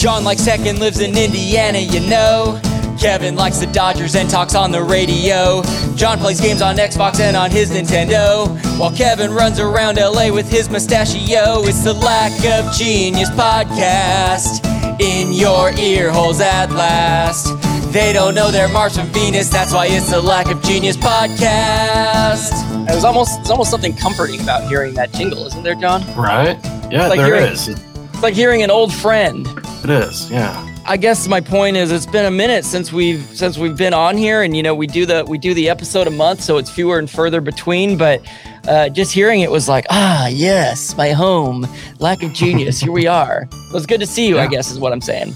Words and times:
John 0.00 0.24
likes 0.24 0.46
tech 0.46 0.60
and 0.60 0.78
lives 0.78 1.00
in 1.00 1.14
Indiana, 1.14 1.78
you 1.78 2.00
know. 2.08 2.58
Kevin 2.98 3.36
likes 3.36 3.58
the 3.58 3.66
Dodgers 3.66 4.14
and 4.14 4.30
talks 4.30 4.54
on 4.54 4.70
the 4.70 4.82
radio. 4.82 5.62
John 5.94 6.16
plays 6.18 6.40
games 6.40 6.62
on 6.62 6.76
Xbox 6.76 7.20
and 7.20 7.36
on 7.36 7.50
his 7.50 7.70
Nintendo. 7.70 8.48
While 8.78 8.96
Kevin 8.96 9.30
runs 9.30 9.60
around 9.60 9.98
LA 9.98 10.32
with 10.32 10.50
his 10.50 10.70
mustachio. 10.70 11.62
It's 11.64 11.84
the 11.84 11.92
Lack 11.92 12.32
of 12.46 12.72
Genius 12.74 13.28
podcast 13.28 14.64
in 15.02 15.34
your 15.34 15.70
ear 15.78 16.10
holes 16.10 16.40
at 16.40 16.70
last. 16.70 17.48
They 17.92 18.14
don't 18.14 18.34
know 18.34 18.50
they're 18.50 18.68
Mars 18.68 18.96
from 18.96 19.08
Venus, 19.08 19.50
that's 19.50 19.74
why 19.74 19.86
it's 19.86 20.10
the 20.10 20.20
Lack 20.22 20.46
of 20.50 20.62
Genius 20.62 20.96
podcast. 20.96 22.52
It 22.88 22.94
was 22.94 23.04
almost 23.04 23.38
it's 23.40 23.50
almost 23.50 23.70
something 23.70 23.94
comforting 23.96 24.40
about 24.40 24.66
hearing 24.66 24.94
that 24.94 25.12
jingle, 25.12 25.46
isn't 25.46 25.62
there, 25.62 25.74
John? 25.74 26.00
Right? 26.16 26.58
Yeah, 26.90 27.08
Like 27.08 27.18
there 27.18 27.36
hearing- 27.36 27.52
It 27.52 27.89
It's 28.20 28.22
like 28.22 28.34
hearing 28.34 28.62
an 28.62 28.70
old 28.70 28.92
friend. 28.92 29.48
It 29.82 29.88
is, 29.88 30.30
Yeah. 30.30 30.66
I 30.84 30.98
guess 30.98 31.26
my 31.26 31.40
point 31.40 31.78
is 31.78 31.90
it's 31.90 32.04
been 32.04 32.26
a 32.26 32.30
minute 32.30 32.66
since 32.66 32.92
we've 32.92 33.22
since 33.34 33.56
we've 33.56 33.78
been 33.78 33.94
on 33.94 34.18
here 34.18 34.42
and 34.42 34.54
you 34.54 34.62
know 34.62 34.74
we 34.74 34.86
do 34.86 35.06
the 35.06 35.24
we 35.26 35.38
do 35.38 35.54
the 35.54 35.70
episode 35.70 36.06
a 36.06 36.10
month 36.10 36.42
so 36.42 36.58
it's 36.58 36.68
fewer 36.70 36.98
and 36.98 37.08
further 37.08 37.40
between 37.40 37.96
but 37.96 38.20
uh, 38.68 38.90
just 38.90 39.10
hearing 39.12 39.40
it 39.40 39.50
was 39.50 39.68
like 39.70 39.86
ah 39.88 40.26
yes 40.28 40.94
my 40.98 41.12
home 41.12 41.66
lack 41.98 42.22
of 42.22 42.32
genius 42.34 42.80
here 42.80 42.92
we 42.92 43.06
are 43.06 43.48
it 43.52 43.72
was 43.72 43.86
good 43.86 44.00
to 44.00 44.06
see 44.06 44.26
you 44.28 44.38
I 44.38 44.46
guess 44.48 44.70
is 44.70 44.78
what 44.78 44.92
I'm 44.92 45.00
saying 45.00 45.32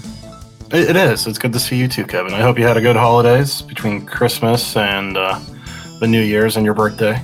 It, 0.71 0.89
it 0.91 0.95
is. 0.95 1.25
It's 1.25 1.39
good 1.39 1.53
to 1.53 1.59
see 1.59 1.77
you 1.77 1.87
too, 1.87 2.05
Kevin. 2.05 2.33
I 2.33 2.41
hope 2.41 2.59
you 2.59 2.67
had 2.67 2.77
a 2.77 2.81
good 2.81 2.95
holidays 2.97 3.61
between 3.63 4.05
Christmas 4.05 4.75
and 4.77 5.17
uh, 5.17 5.39
the 5.99 6.07
New 6.07 6.21
Year's 6.21 6.55
and 6.57 6.63
your 6.65 6.75
birthday. 6.75 7.19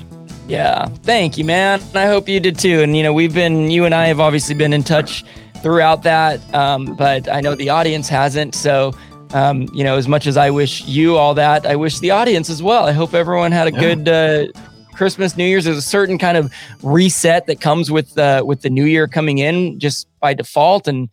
Yeah. 0.51 0.85
Thank 1.03 1.37
you 1.37 1.45
man. 1.45 1.81
I 1.95 2.05
hope 2.05 2.27
you 2.27 2.39
did 2.39 2.57
too. 2.59 2.81
And 2.81 2.95
you 2.97 3.03
know 3.03 3.13
we've 3.13 3.33
been 3.33 3.71
you 3.71 3.85
and 3.85 3.93
I 3.95 4.05
have 4.07 4.19
obviously 4.19 4.55
been 4.55 4.73
in 4.73 4.83
touch 4.83 5.23
throughout 5.63 6.03
that 6.03 6.39
um, 6.53 6.95
but 6.95 7.29
I 7.29 7.39
know 7.41 7.55
the 7.55 7.69
audience 7.69 8.09
hasn't. 8.09 8.53
So 8.55 8.93
um, 9.33 9.67
you 9.73 9.83
know 9.83 9.95
as 9.97 10.07
much 10.07 10.27
as 10.27 10.35
I 10.37 10.49
wish 10.49 10.83
you 10.85 11.17
all 11.17 11.33
that 11.35 11.65
I 11.65 11.75
wish 11.75 11.99
the 11.99 12.11
audience 12.11 12.49
as 12.49 12.61
well. 12.61 12.85
I 12.85 12.91
hope 12.91 13.13
everyone 13.13 13.51
had 13.51 13.67
a 13.67 13.71
Yeah. 13.73 13.79
good 13.95 14.09
uh, 14.09 14.59
Christmas, 14.93 15.37
New 15.37 15.45
Year's. 15.45 15.65
There's 15.65 15.77
a 15.77 15.81
certain 15.97 16.17
kind 16.17 16.37
of 16.37 16.51
reset 16.83 17.47
that 17.47 17.61
comes 17.61 17.89
with 17.89 18.17
uh, 18.17 18.43
with 18.45 18.61
the 18.61 18.69
new 18.69 18.85
year 18.85 19.07
coming 19.07 19.37
in 19.39 19.79
just 19.79 20.07
by 20.19 20.33
default, 20.33 20.87
and 20.87 21.09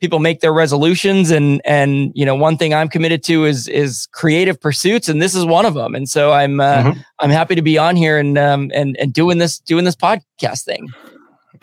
people 0.00 0.18
make 0.18 0.40
their 0.40 0.52
resolutions. 0.52 1.30
and 1.30 1.60
And 1.64 2.12
you 2.14 2.24
know, 2.26 2.34
one 2.34 2.56
thing 2.56 2.74
I'm 2.74 2.88
committed 2.88 3.22
to 3.24 3.44
is 3.44 3.68
is 3.68 4.06
creative 4.12 4.60
pursuits, 4.60 5.08
and 5.08 5.20
this 5.22 5.34
is 5.34 5.44
one 5.44 5.66
of 5.66 5.74
them. 5.74 5.94
And 5.94 6.08
so 6.08 6.32
I'm 6.32 6.60
uh, 6.60 6.82
Mhm. 6.82 7.04
I'm 7.20 7.30
happy 7.30 7.54
to 7.54 7.62
be 7.62 7.78
on 7.78 7.96
here 7.96 8.18
and 8.18 8.36
um, 8.38 8.70
and 8.74 8.96
and 8.98 9.12
doing 9.12 9.38
this 9.38 9.58
doing 9.58 9.84
this 9.84 9.96
podcast 9.96 10.64
thing. 10.64 10.88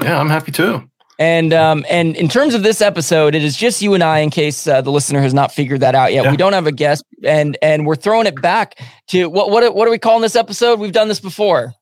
Yeah, 0.01 0.19
I'm 0.19 0.29
happy 0.29 0.51
too. 0.51 0.89
And 1.19 1.53
um, 1.53 1.85
and 1.89 2.15
in 2.15 2.27
terms 2.27 2.55
of 2.55 2.63
this 2.63 2.81
episode, 2.81 3.35
it 3.35 3.43
is 3.43 3.55
just 3.55 3.81
you 3.83 3.93
and 3.93 4.03
I. 4.03 4.17
In 4.19 4.31
case 4.31 4.65
uh, 4.65 4.81
the 4.81 4.91
listener 4.91 5.21
has 5.21 5.33
not 5.33 5.51
figured 5.51 5.81
that 5.81 5.93
out 5.93 6.11
yet, 6.11 6.23
Yeah. 6.25 6.31
we 6.31 6.37
don't 6.37 6.53
have 6.53 6.65
a 6.65 6.71
guest, 6.71 7.03
and 7.23 7.55
and 7.61 7.85
we're 7.85 7.95
throwing 7.95 8.25
it 8.25 8.41
back 8.41 8.79
to 9.09 9.27
what 9.29 9.51
what 9.51 9.75
what 9.75 9.87
are 9.87 9.91
we 9.91 9.99
calling 9.99 10.23
this 10.23 10.35
episode? 10.35 10.79
We've 10.79 10.91
done 10.91 11.07
this 11.09 11.19
before. 11.19 11.73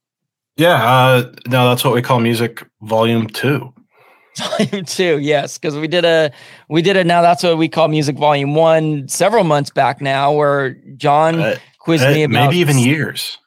Yeah. 0.58 0.84
Uh, 0.84 1.32
no, 1.48 1.70
that's 1.70 1.84
what 1.86 1.94
we 1.94 2.02
call 2.02 2.20
music 2.20 2.62
volume 2.82 3.28
two. 3.28 3.74
Volume 4.58 4.86
two, 4.86 5.20
yes, 5.20 5.58
because 5.58 5.78
we 5.78 5.88
did 5.88 6.06
a 6.06 6.32
we 6.70 6.82
did 6.82 6.96
a 6.96 7.04
now 7.04 7.22
that's 7.22 7.44
what 7.44 7.58
we 7.58 7.68
call 7.68 7.88
music 7.90 8.16
volume 8.18 8.56
one 8.56 9.08
several 9.08 9.44
months 9.44 9.70
back 9.72 10.02
now, 10.02 10.32
where 10.32 10.76
John 10.96 11.40
Uh, 11.40 11.58
quizzed 11.80 12.06
uh, 12.06 12.12
me 12.12 12.24
about 12.24 12.46
maybe 12.46 12.58
even 12.58 12.78
years. 12.80 13.38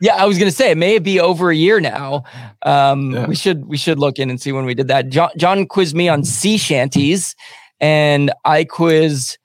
Yeah, 0.00 0.14
I 0.14 0.26
was 0.26 0.38
gonna 0.38 0.50
say 0.52 0.70
it 0.70 0.78
may 0.78 0.98
be 0.98 1.18
over 1.20 1.50
a 1.50 1.56
year 1.56 1.80
now. 1.80 2.24
Um, 2.62 3.12
Yeah. 3.12 3.26
We 3.26 3.34
should 3.34 3.66
we 3.66 3.76
should 3.76 3.98
look 3.98 4.18
in 4.18 4.30
and 4.30 4.40
see 4.40 4.52
when 4.52 4.64
we 4.66 4.74
did 4.74 4.88
that. 4.88 5.08
John, 5.08 5.30
John 5.36 5.66
quizzed 5.66 5.96
me 5.96 6.08
on 6.08 6.24
sea 6.24 6.56
shanties, 6.58 7.34
and 7.80 8.32
I 8.44 8.64
quizzed 8.64 9.36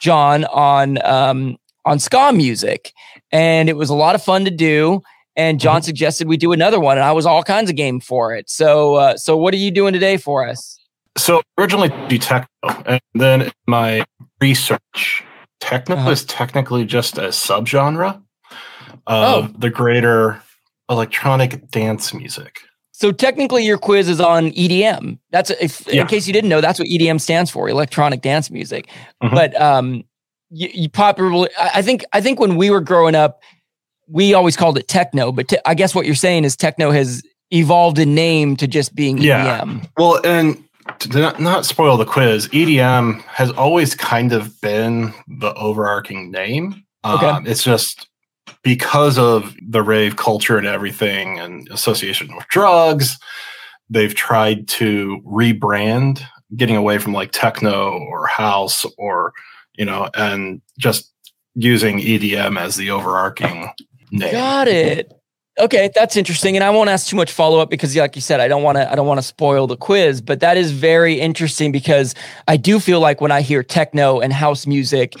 John 0.00 0.44
on 0.44 0.98
um, 1.04 1.56
on 1.86 1.98
ska 1.98 2.32
music, 2.32 2.92
and 3.32 3.68
it 3.68 3.76
was 3.76 3.88
a 3.90 3.94
lot 3.94 4.14
of 4.14 4.22
fun 4.22 4.44
to 4.44 4.50
do. 4.50 5.00
And 5.36 5.60
John 5.60 5.82
suggested 5.82 6.28
we 6.28 6.36
do 6.38 6.52
another 6.52 6.80
one, 6.80 6.96
and 6.96 7.04
I 7.04 7.12
was 7.12 7.26
all 7.26 7.42
kinds 7.42 7.68
of 7.68 7.76
game 7.76 8.00
for 8.00 8.34
it. 8.34 8.48
So, 8.48 8.94
uh, 8.94 9.16
so 9.16 9.36
what 9.36 9.52
are 9.52 9.58
you 9.58 9.70
doing 9.70 9.92
today 9.92 10.16
for 10.16 10.48
us? 10.48 10.78
So 11.18 11.42
originally 11.58 11.92
do 12.08 12.18
techno, 12.18 12.48
and 12.86 13.00
then 13.14 13.50
my 13.66 14.04
research, 14.40 15.22
techno 15.60 15.96
Uh-huh. 15.96 16.10
is 16.10 16.24
technically 16.24 16.84
just 16.84 17.18
a 17.18 17.28
subgenre 17.28 18.20
Oh. 19.06 19.40
of 19.44 19.60
the 19.60 19.70
greater 19.70 20.40
electronic 20.90 21.70
dance 21.70 22.12
music. 22.14 22.60
So 22.92 23.12
technically, 23.12 23.64
your 23.64 23.76
quiz 23.78 24.08
is 24.08 24.20
on 24.20 24.52
EDM. 24.52 25.18
That's 25.30 25.50
if 25.50 25.86
Yeah. 25.86 26.02
in 26.02 26.06
case 26.06 26.26
you 26.26 26.32
didn't 26.32 26.48
know, 26.48 26.60
that's 26.62 26.78
what 26.78 26.88
EDM 26.88 27.18
stands 27.18 27.50
for, 27.50 27.68
electronic 27.68 28.22
dance 28.22 28.50
music. 28.50 28.88
Mhm. 29.22 29.34
But 29.34 29.60
um, 29.60 30.04
you, 30.50 30.70
you 30.72 30.88
probably, 30.88 31.48
I 31.60 31.82
think, 31.82 32.04
I 32.12 32.20
think 32.20 32.40
when 32.40 32.56
we 32.56 32.70
were 32.70 32.80
growing 32.80 33.14
up, 33.14 33.40
we 34.08 34.34
always 34.34 34.56
called 34.56 34.78
it 34.78 34.88
techno. 34.88 35.32
But 35.32 35.48
te- 35.48 35.58
I 35.64 35.74
guess 35.74 35.94
what 35.94 36.06
you're 36.06 36.14
saying 36.14 36.44
is 36.44 36.56
techno 36.56 36.90
has 36.90 37.22
evolved 37.50 37.98
in 37.98 38.14
name 38.14 38.56
to 38.56 38.66
just 38.66 38.94
being 38.94 39.18
Yeah. 39.18 39.60
EDM. 39.60 39.88
Well, 39.96 40.20
and 40.24 40.62
to 41.00 41.18
not, 41.20 41.40
not 41.40 41.66
spoil 41.66 41.96
the 41.96 42.04
quiz, 42.04 42.48
EDM 42.48 43.22
has 43.22 43.50
always 43.52 43.94
kind 43.94 44.32
of 44.32 44.60
been 44.60 45.12
the 45.26 45.52
overarching 45.54 46.30
name. 46.30 46.84
Okay. 47.04 47.26
Um, 47.26 47.46
it's 47.46 47.64
just 47.64 48.08
because 48.62 49.18
of 49.18 49.54
the 49.68 49.82
rave 49.82 50.16
culture 50.16 50.56
and 50.58 50.66
everything 50.66 51.38
and 51.38 51.68
association 51.70 52.34
with 52.34 52.46
drugs, 52.48 53.16
they've 53.90 54.14
tried 54.14 54.66
to 54.68 55.20
rebrand, 55.26 56.20
getting 56.56 56.76
away 56.76 56.98
from 56.98 57.12
like 57.12 57.30
techno 57.32 57.90
or 57.92 58.26
house 58.26 58.84
or, 58.98 59.32
you 59.76 59.84
know, 59.84 60.08
and 60.14 60.60
just 60.78 61.12
using 61.54 61.98
EDM 61.98 62.58
as 62.58 62.76
the 62.76 62.90
overarching 62.90 63.68
name. 64.10 64.32
Got 64.32 64.68
it. 64.68 65.12
Okay, 65.58 65.90
that's 65.94 66.18
interesting, 66.18 66.54
and 66.54 66.62
I 66.62 66.68
won't 66.68 66.90
ask 66.90 67.06
too 67.06 67.16
much 67.16 67.32
follow 67.32 67.60
up 67.60 67.70
because, 67.70 67.96
like 67.96 68.14
you 68.14 68.20
said, 68.20 68.40
I 68.40 68.48
don't 68.48 68.62
want 68.62 68.76
to. 68.76 68.90
I 68.92 68.94
don't 68.94 69.06
want 69.06 69.18
to 69.18 69.22
spoil 69.26 69.66
the 69.66 69.76
quiz, 69.76 70.20
but 70.20 70.40
that 70.40 70.58
is 70.58 70.70
very 70.70 71.18
interesting 71.18 71.72
because 71.72 72.14
I 72.46 72.58
do 72.58 72.78
feel 72.78 73.00
like 73.00 73.22
when 73.22 73.32
I 73.32 73.40
hear 73.40 73.62
techno 73.62 74.20
and 74.20 74.34
house 74.34 74.66
music, 74.66 75.14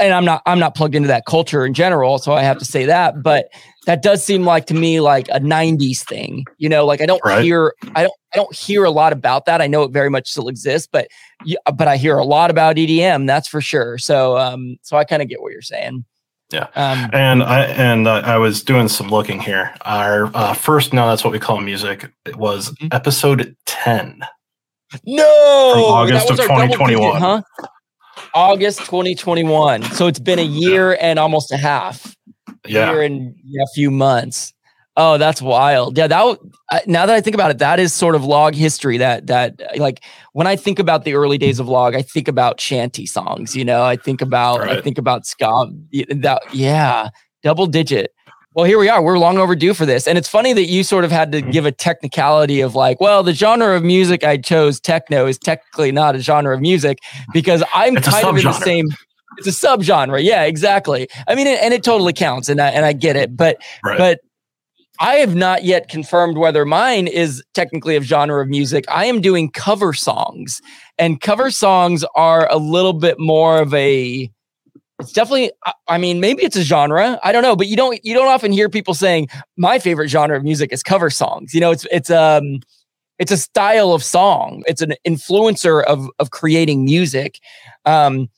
and 0.00 0.12
I'm 0.12 0.24
not. 0.24 0.42
I'm 0.44 0.58
not 0.58 0.74
plugged 0.74 0.96
into 0.96 1.06
that 1.06 1.24
culture 1.24 1.64
in 1.64 1.72
general, 1.72 2.18
so 2.18 2.32
I 2.32 2.42
have 2.42 2.58
to 2.58 2.64
say 2.64 2.84
that. 2.86 3.22
But 3.22 3.46
that 3.86 4.02
does 4.02 4.24
seem 4.24 4.44
like 4.44 4.66
to 4.66 4.74
me 4.74 4.98
like 4.98 5.28
a 5.28 5.38
'90s 5.38 6.04
thing. 6.04 6.46
You 6.58 6.68
know, 6.68 6.84
like 6.84 7.00
I 7.00 7.06
don't 7.06 7.22
Right. 7.24 7.44
hear. 7.44 7.72
I 7.94 8.02
don't. 8.02 8.14
I 8.34 8.38
don't 8.38 8.54
hear 8.54 8.82
a 8.84 8.90
lot 8.90 9.12
about 9.12 9.46
that. 9.46 9.60
I 9.62 9.68
know 9.68 9.84
it 9.84 9.92
very 9.92 10.10
much 10.10 10.28
still 10.28 10.48
exists, 10.48 10.88
but 10.90 11.06
yeah, 11.44 11.58
but 11.72 11.86
I 11.86 11.96
hear 11.96 12.16
a 12.18 12.24
lot 12.24 12.50
about 12.50 12.74
EDM. 12.76 13.28
That's 13.28 13.46
for 13.46 13.60
sure. 13.60 13.98
So, 13.98 14.36
um, 14.36 14.78
so 14.82 14.96
I 14.96 15.04
kind 15.04 15.22
of 15.22 15.28
get 15.28 15.40
what 15.42 15.52
you're 15.52 15.62
saying. 15.62 16.04
Yeah. 16.52 16.66
Um, 16.74 17.10
And 17.12 17.42
I 17.42 17.60
and 17.64 18.08
uh, 18.08 18.22
I 18.24 18.36
was 18.38 18.62
doing 18.62 18.88
some 18.88 19.08
looking 19.08 19.40
here. 19.40 19.72
Our 19.82 20.30
uh, 20.34 20.54
first, 20.54 20.92
no, 20.92 21.08
that's 21.08 21.22
what 21.22 21.32
we 21.32 21.38
call 21.38 21.60
music. 21.60 22.10
It 22.26 22.36
was 22.36 22.70
Mhm. 22.80 22.92
episode 22.94 23.56
ten. 23.66 24.20
No, 25.04 25.70
From 25.74 25.82
August 25.84 26.30
of 26.30 26.36
2021. 26.38 27.20
huh? 27.20 27.42
August 28.34 28.80
2021. 28.80 29.82
So 29.84 30.08
it's 30.08 30.18
been 30.18 30.38
a 30.40 30.42
year 30.42 30.96
and 31.00 31.18
almost 31.18 31.52
a 31.52 31.56
half. 31.56 32.14
Yeah, 32.66 32.90
Year 32.92 33.02
and 33.02 33.34
a 33.60 33.66
few 33.74 33.90
months. 33.90 34.52
Oh, 35.02 35.16
that's 35.16 35.40
wild. 35.40 35.96
Yeah, 35.96 36.08
that 36.08 36.38
now 36.86 37.06
that 37.06 37.14
I 37.16 37.22
think 37.22 37.34
about 37.34 37.50
it, 37.50 37.56
that 37.58 37.80
is 37.80 37.94
sort 37.94 38.14
of 38.14 38.22
log 38.22 38.54
history. 38.54 38.98
That 38.98 39.28
that 39.28 39.58
like 39.78 40.04
when 40.34 40.46
I 40.46 40.56
think 40.56 40.78
about 40.78 41.04
the 41.04 41.14
early 41.14 41.38
days 41.38 41.58
of 41.58 41.68
log, 41.68 41.94
I 41.94 42.02
think 42.02 42.28
about 42.28 42.60
shanty 42.60 43.06
songs. 43.06 43.56
You 43.56 43.64
know, 43.64 43.82
I 43.82 43.96
think 43.96 44.20
about 44.20 44.60
I 44.68 44.80
think 44.82 44.98
about 44.98 45.24
ska. 45.24 45.68
That 46.10 46.42
yeah, 46.52 47.08
double 47.42 47.66
digit. 47.66 48.12
Well, 48.54 48.66
here 48.66 48.78
we 48.78 48.88
are. 48.90 49.00
We're 49.00 49.16
long 49.18 49.38
overdue 49.38 49.72
for 49.72 49.86
this. 49.86 50.06
And 50.08 50.18
it's 50.18 50.28
funny 50.28 50.52
that 50.52 50.64
you 50.66 50.82
sort 50.82 51.04
of 51.04 51.10
had 51.12 51.30
to 51.32 51.40
Mhm. 51.40 51.52
give 51.52 51.66
a 51.66 51.72
technicality 51.72 52.60
of 52.60 52.74
like, 52.74 53.00
well, 53.00 53.22
the 53.22 53.32
genre 53.32 53.76
of 53.76 53.84
music 53.84 54.24
I 54.24 54.36
chose, 54.38 54.80
techno, 54.80 55.26
is 55.28 55.38
technically 55.38 55.92
not 55.92 56.16
a 56.16 56.18
genre 56.18 56.52
of 56.52 56.60
music 56.60 56.98
because 57.32 57.62
I'm 57.72 57.96
It's 57.96 58.08
kind 58.08 58.26
of 58.26 58.36
in 58.36 58.44
the 58.44 58.52
same. 58.52 58.86
It's 59.38 59.46
a 59.46 59.52
subgenre. 59.66 60.22
Yeah, 60.22 60.42
exactly. 60.42 61.08
I 61.28 61.36
mean, 61.36 61.46
and 61.46 61.72
it 61.72 61.84
totally 61.84 62.12
counts, 62.12 62.48
and 62.48 62.60
I 62.60 62.68
and 62.70 62.84
I 62.84 62.92
get 62.92 63.16
it. 63.16 63.36
But 63.36 63.56
right. 63.84 63.96
but 63.96 64.18
I 65.00 65.16
have 65.16 65.34
not 65.34 65.64
yet 65.64 65.88
confirmed 65.88 66.36
whether 66.36 66.66
mine 66.66 67.06
is 67.06 67.42
technically 67.54 67.96
a 67.96 68.02
genre 68.02 68.42
of 68.42 68.48
music. 68.48 68.84
I 68.88 69.06
am 69.06 69.22
doing 69.22 69.50
cover 69.50 69.94
songs, 69.94 70.60
and 70.98 71.20
cover 71.20 71.50
songs 71.50 72.04
are 72.14 72.46
a 72.52 72.58
little 72.58 72.92
bit 72.92 73.18
more 73.18 73.60
of 73.62 73.72
a. 73.72 74.30
It's 75.00 75.12
definitely. 75.12 75.52
I- 75.88 75.96
mean, 75.98 76.20
maybe 76.20 76.42
it's 76.44 76.56
a 76.56 76.62
genre. 76.62 77.18
I 77.24 77.32
don't 77.32 77.42
know, 77.42 77.56
but 77.56 77.66
you 77.66 77.76
don't. 77.76 77.98
You 78.04 78.12
don't 78.12 78.28
often 78.28 78.52
hear 78.52 78.68
people 78.68 78.92
saying 78.92 79.28
my 79.56 79.78
favorite 79.78 80.08
genre 80.08 80.36
of 80.36 80.44
music 80.44 80.70
is 80.70 80.82
cover 80.82 81.08
songs. 81.08 81.54
You 81.54 81.60
know, 81.60 81.70
it's 81.70 81.86
it's 81.90 82.10
um, 82.10 82.60
it's 83.18 83.32
a 83.32 83.38
style 83.38 83.92
of 83.94 84.04
song. 84.04 84.62
It's 84.66 84.82
an 84.82 84.92
influencer 85.08 85.82
of 85.84 86.08
of 86.18 86.30
creating 86.30 86.84
music. 86.84 87.38
Um, 87.86 88.28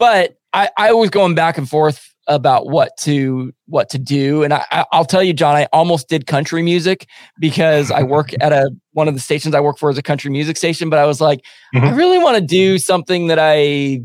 but 0.00 0.36
I 0.52 0.68
I 0.76 0.92
was 0.92 1.10
going 1.10 1.36
back 1.36 1.56
and 1.58 1.68
forth 1.70 2.12
about 2.28 2.68
what 2.68 2.96
to 2.98 3.52
what 3.66 3.88
to 3.90 3.98
do. 3.98 4.42
And 4.42 4.52
I, 4.52 4.86
I'll 4.92 5.04
tell 5.04 5.22
you, 5.22 5.32
John, 5.32 5.56
I 5.56 5.66
almost 5.72 6.08
did 6.08 6.26
country 6.26 6.62
music 6.62 7.08
because 7.40 7.90
I 7.90 8.02
work 8.02 8.30
at 8.40 8.52
a 8.52 8.70
one 8.92 9.08
of 9.08 9.14
the 9.14 9.20
stations 9.20 9.54
I 9.54 9.60
work 9.60 9.78
for 9.78 9.90
is 9.90 9.98
a 9.98 10.02
country 10.02 10.30
music 10.30 10.56
station. 10.56 10.90
But 10.90 10.98
I 10.98 11.06
was 11.06 11.20
like, 11.20 11.40
mm-hmm. 11.74 11.86
I 11.86 11.90
really 11.92 12.18
want 12.18 12.36
to 12.36 12.44
do 12.44 12.78
something 12.78 13.28
that 13.28 13.38
I 13.40 14.02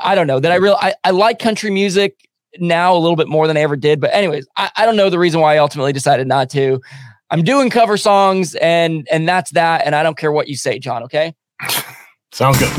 I 0.00 0.14
don't 0.14 0.26
know 0.26 0.40
that 0.40 0.52
I 0.52 0.56
real 0.56 0.76
I, 0.80 0.94
I 1.04 1.10
like 1.10 1.38
country 1.38 1.70
music 1.70 2.28
now 2.58 2.94
a 2.94 2.98
little 2.98 3.16
bit 3.16 3.28
more 3.28 3.46
than 3.46 3.56
I 3.56 3.60
ever 3.60 3.76
did. 3.76 4.00
But 4.00 4.12
anyways, 4.12 4.46
I, 4.56 4.70
I 4.76 4.84
don't 4.84 4.96
know 4.96 5.08
the 5.08 5.18
reason 5.18 5.40
why 5.40 5.54
I 5.54 5.58
ultimately 5.58 5.92
decided 5.92 6.26
not 6.26 6.50
to. 6.50 6.80
I'm 7.30 7.42
doing 7.42 7.70
cover 7.70 7.96
songs 7.96 8.54
and 8.56 9.06
and 9.10 9.28
that's 9.28 9.52
that. 9.52 9.86
And 9.86 9.94
I 9.94 10.02
don't 10.02 10.18
care 10.18 10.32
what 10.32 10.48
you 10.48 10.56
say, 10.56 10.78
John. 10.78 11.04
Okay. 11.04 11.34
Sounds 12.32 12.58
good. 12.58 12.72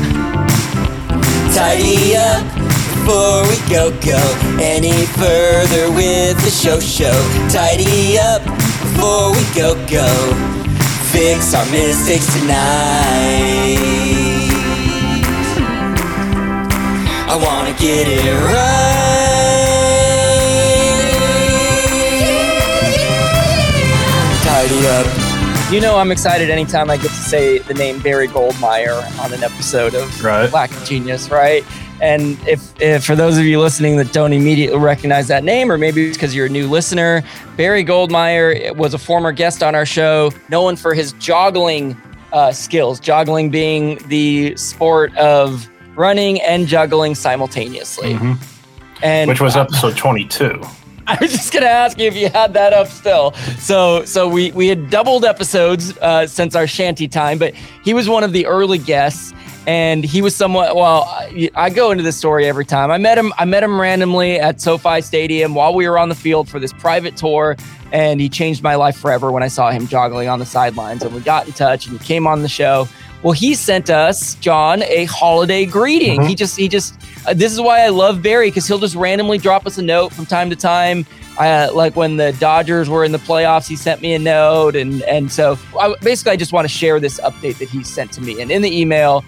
Tidy 1.54 2.16
up 2.16 2.63
before 3.04 3.42
we 3.42 3.56
go 3.68 3.90
go 4.00 4.16
any 4.58 5.04
further 5.20 5.92
with 5.92 6.40
the 6.42 6.50
show 6.50 6.80
show. 6.80 7.12
Tidy 7.50 8.16
up 8.16 8.42
before 8.42 9.30
we 9.32 9.44
go 9.54 9.74
go. 9.90 10.08
Fix 11.12 11.52
our 11.52 11.66
mistakes 11.70 12.32
tonight. 12.32 13.76
I 17.28 17.36
wanna 17.36 17.76
get 17.78 18.08
it 18.08 18.24
right. 18.40 19.04
Tidy 24.44 24.86
up 24.86 25.24
you 25.70 25.80
know, 25.80 25.96
I'm 25.96 26.12
excited 26.12 26.50
anytime 26.50 26.90
I 26.90 26.96
get 26.96 27.08
to 27.08 27.16
say 27.16 27.58
the 27.58 27.74
name 27.74 28.00
Barry 28.00 28.28
Goldmeyer 28.28 29.02
on 29.18 29.32
an 29.32 29.42
episode 29.42 29.94
of 29.94 30.22
right. 30.22 30.52
Lack 30.52 30.70
of 30.70 30.84
Genius, 30.84 31.30
right? 31.30 31.64
And 32.04 32.38
if, 32.46 32.78
if, 32.82 33.02
for 33.02 33.16
those 33.16 33.38
of 33.38 33.44
you 33.44 33.58
listening 33.58 33.96
that 33.96 34.12
don't 34.12 34.34
immediately 34.34 34.78
recognize 34.78 35.26
that 35.28 35.42
name, 35.42 35.72
or 35.72 35.78
maybe 35.78 36.06
it's 36.06 36.18
because 36.18 36.34
you're 36.34 36.46
a 36.46 36.50
new 36.50 36.68
listener, 36.68 37.22
Barry 37.56 37.82
Goldmeyer 37.82 38.76
was 38.76 38.92
a 38.92 38.98
former 38.98 39.32
guest 39.32 39.62
on 39.62 39.74
our 39.74 39.86
show, 39.86 40.30
known 40.50 40.76
for 40.76 40.92
his 40.92 41.14
joggling 41.14 41.96
uh, 42.34 42.52
skills. 42.52 43.00
Joggling 43.00 43.50
being 43.50 43.96
the 44.08 44.54
sport 44.56 45.16
of 45.16 45.66
running 45.96 46.42
and 46.42 46.66
juggling 46.66 47.14
simultaneously. 47.14 48.12
Mm-hmm. 48.12 48.34
And 49.02 49.28
which 49.28 49.40
was 49.40 49.56
episode 49.56 49.96
22. 49.96 50.60
I 51.06 51.16
was 51.20 51.32
just 51.32 51.52
gonna 51.52 51.66
ask 51.66 51.98
you 51.98 52.06
if 52.06 52.16
you 52.16 52.28
had 52.28 52.52
that 52.54 52.74
up 52.74 52.88
still. 52.88 53.32
So, 53.58 54.04
so 54.04 54.28
we 54.28 54.52
we 54.52 54.68
had 54.68 54.90
doubled 54.90 55.24
episodes 55.24 55.96
uh, 55.98 56.26
since 56.26 56.54
our 56.54 56.66
shanty 56.66 57.08
time, 57.08 57.38
but 57.38 57.54
he 57.82 57.94
was 57.94 58.08
one 58.08 58.24
of 58.24 58.32
the 58.32 58.46
early 58.46 58.78
guests, 58.78 59.34
and 59.66 60.04
he 60.04 60.22
was 60.22 60.34
somewhat. 60.36 60.76
Well, 60.76 61.04
I, 61.04 61.50
I 61.54 61.70
go 61.70 61.90
into 61.90 62.02
this 62.02 62.16
story 62.16 62.46
every 62.46 62.64
time. 62.64 62.90
I 62.90 62.98
met 62.98 63.18
him. 63.18 63.32
I 63.38 63.44
met 63.44 63.62
him 63.62 63.80
randomly 63.80 64.38
at 64.38 64.60
SoFi 64.60 65.00
Stadium 65.00 65.54
while 65.54 65.74
we 65.74 65.88
were 65.88 65.98
on 65.98 66.08
the 66.08 66.14
field 66.14 66.48
for 66.48 66.58
this 66.58 66.72
private 66.72 67.16
tour, 67.16 67.56
and 67.92 68.20
he 68.20 68.28
changed 68.28 68.62
my 68.62 68.74
life 68.74 68.96
forever 68.96 69.32
when 69.32 69.42
I 69.42 69.48
saw 69.48 69.70
him 69.70 69.86
joggling 69.86 70.32
on 70.32 70.38
the 70.38 70.46
sidelines. 70.46 71.02
And 71.02 71.14
we 71.14 71.20
got 71.20 71.46
in 71.46 71.52
touch, 71.52 71.86
and 71.86 71.98
he 71.98 72.04
came 72.04 72.26
on 72.26 72.42
the 72.42 72.48
show. 72.48 72.88
Well, 73.22 73.32
he 73.32 73.54
sent 73.54 73.88
us, 73.88 74.34
John, 74.34 74.82
a 74.82 75.06
holiday 75.06 75.64
greeting. 75.64 76.20
Mm-hmm. 76.20 76.28
He 76.28 76.34
just, 76.34 76.58
he 76.58 76.68
just, 76.68 76.94
uh, 77.26 77.32
this 77.32 77.54
is 77.54 77.60
why 77.60 77.80
I 77.80 77.88
love 77.88 78.22
Barry 78.22 78.48
because 78.48 78.66
he'll 78.66 78.78
just 78.78 78.94
randomly 78.96 79.38
drop 79.38 79.66
us 79.66 79.78
a 79.78 79.82
note 79.82 80.12
from 80.12 80.26
time 80.26 80.50
to 80.50 80.56
time. 80.56 81.06
Uh, 81.38 81.70
like 81.72 81.96
when 81.96 82.18
the 82.18 82.32
Dodgers 82.34 82.90
were 82.90 83.02
in 83.02 83.12
the 83.12 83.18
playoffs, 83.18 83.66
he 83.66 83.76
sent 83.76 84.02
me 84.02 84.12
a 84.12 84.18
note, 84.18 84.76
and 84.76 85.02
and 85.02 85.32
so 85.32 85.58
I, 85.80 85.94
basically, 86.00 86.32
I 86.32 86.36
just 86.36 86.52
want 86.52 86.64
to 86.64 86.72
share 86.72 87.00
this 87.00 87.18
update 87.20 87.58
that 87.58 87.68
he 87.70 87.82
sent 87.82 88.12
to 88.12 88.20
me. 88.20 88.40
And 88.40 88.52
in 88.52 88.62
the 88.62 88.78
email, 88.78 89.24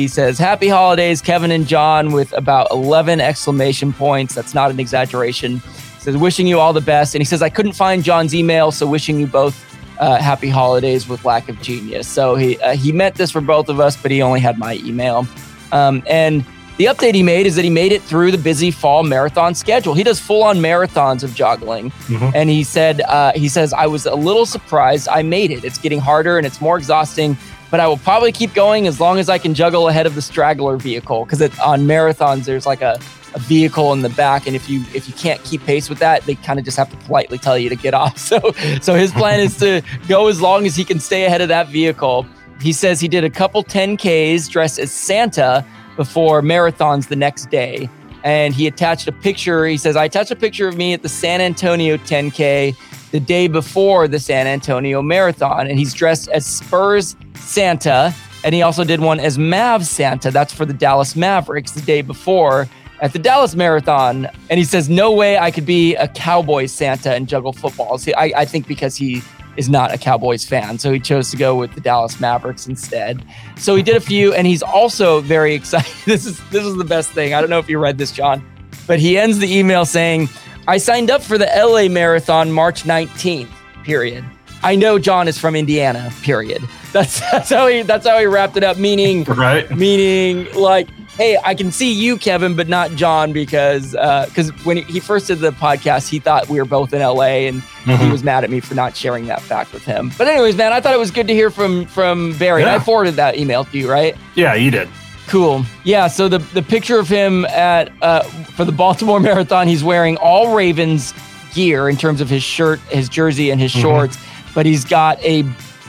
he 0.00 0.08
says, 0.08 0.38
"Happy 0.38 0.68
holidays, 0.68 1.20
Kevin 1.20 1.50
and 1.50 1.66
John," 1.66 2.12
with 2.12 2.32
about 2.32 2.70
eleven 2.70 3.20
exclamation 3.20 3.92
points. 3.92 4.34
That's 4.34 4.54
not 4.54 4.70
an 4.70 4.80
exaggeration. 4.80 5.58
He 5.58 6.00
says, 6.00 6.16
"Wishing 6.16 6.46
you 6.46 6.58
all 6.60 6.72
the 6.72 6.80
best," 6.80 7.14
and 7.14 7.20
he 7.20 7.26
says, 7.26 7.42
"I 7.42 7.48
couldn't 7.48 7.72
find 7.72 8.02
John's 8.02 8.34
email, 8.34 8.72
so 8.72 8.86
wishing 8.86 9.18
you 9.18 9.26
both." 9.26 9.64
uh, 10.02 10.18
happy 10.18 10.48
holidays 10.48 11.08
with 11.08 11.24
lack 11.24 11.48
of 11.48 11.60
genius. 11.62 12.08
So 12.08 12.34
he 12.34 12.58
uh, 12.60 12.74
he 12.74 12.90
meant 12.92 13.14
this 13.14 13.30
for 13.30 13.40
both 13.40 13.68
of 13.68 13.78
us, 13.78 13.96
but 13.96 14.10
he 14.10 14.20
only 14.20 14.40
had 14.40 14.58
my 14.58 14.74
email. 14.84 15.26
Um, 15.70 16.02
and 16.06 16.44
the 16.76 16.86
update 16.86 17.14
he 17.14 17.22
made 17.22 17.46
is 17.46 17.54
that 17.54 17.64
he 17.64 17.70
made 17.70 17.92
it 17.92 18.02
through 18.02 18.32
the 18.32 18.38
busy 18.38 18.72
fall 18.72 19.04
marathon 19.04 19.54
schedule. 19.54 19.94
He 19.94 20.02
does 20.02 20.18
full 20.18 20.42
on 20.42 20.58
marathons 20.58 21.22
of 21.22 21.30
joggling, 21.30 21.92
mm-hmm. 22.06 22.30
and 22.34 22.50
he 22.50 22.64
said 22.64 23.02
uh, 23.02 23.32
he 23.34 23.48
says 23.48 23.72
I 23.72 23.86
was 23.86 24.04
a 24.04 24.14
little 24.14 24.44
surprised 24.44 25.08
I 25.08 25.22
made 25.22 25.52
it. 25.52 25.64
It's 25.64 25.78
getting 25.78 26.00
harder 26.00 26.36
and 26.36 26.46
it's 26.46 26.60
more 26.60 26.76
exhausting. 26.76 27.36
But 27.72 27.80
I 27.80 27.88
will 27.88 27.96
probably 27.96 28.32
keep 28.32 28.52
going 28.52 28.86
as 28.86 29.00
long 29.00 29.18
as 29.18 29.30
I 29.30 29.38
can 29.38 29.54
juggle 29.54 29.88
ahead 29.88 30.06
of 30.06 30.14
the 30.14 30.20
straggler 30.20 30.76
vehicle 30.76 31.24
because 31.24 31.40
on 31.58 31.86
marathons 31.86 32.44
there's 32.44 32.66
like 32.66 32.82
a 32.82 33.00
a 33.34 33.38
vehicle 33.38 33.94
in 33.94 34.02
the 34.02 34.10
back 34.10 34.46
and 34.46 34.54
if 34.54 34.68
you 34.68 34.84
if 34.94 35.08
you 35.08 35.14
can't 35.14 35.42
keep 35.42 35.64
pace 35.64 35.88
with 35.88 35.98
that 35.98 36.22
they 36.26 36.34
kind 36.34 36.58
of 36.58 36.66
just 36.66 36.76
have 36.76 36.90
to 36.90 36.96
politely 36.98 37.38
tell 37.38 37.56
you 37.56 37.70
to 37.70 37.76
get 37.76 37.94
off. 38.02 38.18
So 38.18 38.52
so 38.82 38.94
his 38.94 39.10
plan 39.10 39.40
is 39.40 39.56
to 39.58 39.82
go 40.06 40.28
as 40.28 40.40
long 40.40 40.66
as 40.66 40.76
he 40.76 40.84
can 40.84 41.00
stay 41.00 41.24
ahead 41.24 41.40
of 41.40 41.48
that 41.48 41.68
vehicle. 41.68 42.26
He 42.60 42.74
says 42.74 43.00
he 43.00 43.08
did 43.08 43.24
a 43.24 43.30
couple 43.30 43.64
10ks 43.64 44.50
dressed 44.50 44.78
as 44.78 44.92
santa 44.92 45.64
before 45.96 46.42
marathons 46.42 47.08
the 47.08 47.16
next 47.16 47.50
day 47.50 47.88
and 48.22 48.54
he 48.54 48.66
attached 48.66 49.08
a 49.08 49.12
picture 49.12 49.66
he 49.66 49.76
says 49.76 49.96
i 49.96 50.04
attached 50.04 50.30
a 50.30 50.36
picture 50.36 50.68
of 50.68 50.76
me 50.76 50.92
at 50.92 51.02
the 51.02 51.08
san 51.08 51.40
antonio 51.40 51.96
10k 51.98 52.74
the 53.12 53.20
day 53.20 53.46
before 53.46 54.08
the 54.08 54.18
san 54.18 54.46
antonio 54.46 55.00
marathon 55.00 55.66
and 55.66 55.78
he's 55.78 55.94
dressed 55.94 56.28
as 56.28 56.44
spurs 56.44 57.14
santa 57.34 58.14
and 58.44 58.54
he 58.54 58.62
also 58.62 58.84
did 58.84 59.00
one 59.00 59.20
as 59.20 59.38
Mav 59.38 59.86
Santa. 59.86 60.30
That's 60.30 60.52
for 60.52 60.66
the 60.66 60.72
Dallas 60.72 61.14
Mavericks 61.14 61.72
the 61.72 61.80
day 61.82 62.02
before 62.02 62.68
at 63.00 63.12
the 63.12 63.18
Dallas 63.18 63.54
Marathon, 63.56 64.28
and 64.48 64.58
he 64.58 64.64
says, 64.64 64.88
"No 64.88 65.12
way 65.12 65.38
I 65.38 65.50
could 65.50 65.66
be 65.66 65.94
a 65.96 66.08
Cowboys 66.08 66.72
Santa 66.72 67.12
and 67.14 67.28
juggle 67.28 67.52
football." 67.52 67.98
See, 67.98 68.14
I, 68.14 68.32
I 68.36 68.44
think 68.44 68.66
because 68.68 68.96
he 68.96 69.22
is 69.56 69.68
not 69.68 69.92
a 69.92 69.98
Cowboys 69.98 70.44
fan, 70.44 70.78
so 70.78 70.92
he 70.92 71.00
chose 71.00 71.30
to 71.30 71.36
go 71.36 71.54
with 71.54 71.74
the 71.74 71.80
Dallas 71.80 72.20
Mavericks 72.20 72.66
instead. 72.66 73.24
So 73.56 73.74
he 73.74 73.82
did 73.82 73.96
a 73.96 74.00
few, 74.00 74.32
and 74.34 74.46
he's 74.46 74.62
also 74.62 75.20
very 75.20 75.54
excited. 75.60 75.92
this 76.06 76.26
is 76.26 76.40
this 76.50 76.64
is 76.64 76.76
the 76.76 76.84
best 76.84 77.10
thing. 77.10 77.34
I 77.34 77.40
don't 77.40 77.50
know 77.50 77.58
if 77.58 77.68
you 77.68 77.78
read 77.78 77.98
this, 77.98 78.12
John, 78.12 78.44
but 78.86 78.98
he 78.98 79.18
ends 79.18 79.38
the 79.38 79.52
email 79.52 79.84
saying, 79.84 80.28
"I 80.66 80.78
signed 80.78 81.10
up 81.10 81.22
for 81.22 81.38
the 81.38 81.48
LA 81.54 81.88
Marathon 81.88 82.52
March 82.52 82.84
19th." 82.84 83.48
Period. 83.84 84.24
I 84.62 84.76
know 84.76 84.98
John 84.98 85.26
is 85.26 85.38
from 85.38 85.56
Indiana. 85.56 86.12
Period. 86.22 86.62
That's 86.92 87.20
that's 87.30 87.48
how 87.48 87.68
he 87.68 87.80
that's 87.80 88.06
how 88.06 88.18
he 88.18 88.26
wrapped 88.26 88.58
it 88.58 88.64
up. 88.64 88.76
Meaning, 88.76 89.24
right? 89.28 89.70
Meaning, 89.70 90.52
like 90.52 90.88
hey, 91.16 91.38
I 91.44 91.54
can 91.54 91.70
see 91.70 91.92
you, 91.92 92.16
Kevin, 92.16 92.56
but 92.56 92.68
not 92.68 92.90
John 92.92 93.32
because 93.32 93.92
because 93.92 94.50
uh, 94.50 94.54
when 94.64 94.78
he 94.78 95.00
first 95.00 95.28
did 95.28 95.38
the 95.38 95.52
podcast, 95.52 96.08
he 96.08 96.18
thought 96.18 96.48
we 96.48 96.58
were 96.58 96.66
both 96.66 96.92
in 96.92 97.00
LA, 97.00 97.46
and 97.48 97.62
mm-hmm. 97.62 98.04
he 98.04 98.10
was 98.10 98.22
mad 98.22 98.44
at 98.44 98.50
me 98.50 98.60
for 98.60 98.74
not 98.74 98.96
sharing 98.96 99.26
that 99.26 99.40
fact 99.40 99.72
with 99.72 99.84
him. 99.84 100.12
But 100.18 100.28
anyways, 100.28 100.56
man, 100.56 100.72
I 100.72 100.80
thought 100.80 100.94
it 100.94 100.98
was 100.98 101.10
good 101.10 101.28
to 101.28 101.34
hear 101.34 101.50
from 101.50 101.86
from 101.86 102.36
Barry. 102.38 102.62
Yeah. 102.62 102.74
I 102.74 102.78
forwarded 102.78 103.14
that 103.14 103.38
email 103.38 103.64
to 103.64 103.78
you, 103.78 103.90
right? 103.90 104.16
Yeah, 104.34 104.54
you 104.54 104.70
did. 104.70 104.88
Cool. 105.32 105.64
Yeah. 105.84 106.08
So 106.08 106.28
the 106.28 106.40
the 106.52 106.60
picture 106.60 106.98
of 106.98 107.08
him 107.08 107.46
at 107.46 107.90
uh, 108.02 108.20
for 108.20 108.66
the 108.66 108.72
Baltimore 108.72 109.18
Marathon, 109.28 109.66
he's 109.66 109.82
wearing 109.82 110.18
all 110.18 110.54
Ravens 110.54 111.14
gear 111.54 111.88
in 111.88 111.96
terms 111.96 112.20
of 112.20 112.28
his 112.28 112.42
shirt, 112.42 112.80
his 112.90 113.08
jersey, 113.08 113.48
and 113.48 113.58
his 113.58 113.72
mm-hmm. 113.72 113.80
shorts, 113.80 114.18
but 114.54 114.66
he's 114.66 114.84
got 114.84 115.18
a 115.22 115.46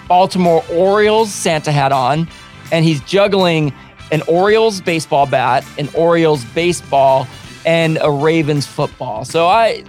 Baltimore 0.07 0.63
Orioles 0.71 1.33
Santa 1.33 1.73
hat 1.73 1.91
on, 1.91 2.29
and 2.71 2.85
he's 2.85 3.01
juggling 3.01 3.73
an 4.13 4.21
Orioles 4.29 4.79
baseball 4.79 5.25
bat, 5.25 5.65
an 5.77 5.89
Orioles 5.93 6.45
baseball, 6.45 7.27
and 7.65 7.97
a 8.01 8.09
Ravens 8.09 8.65
football. 8.65 9.25
So 9.25 9.49
I. 9.49 9.83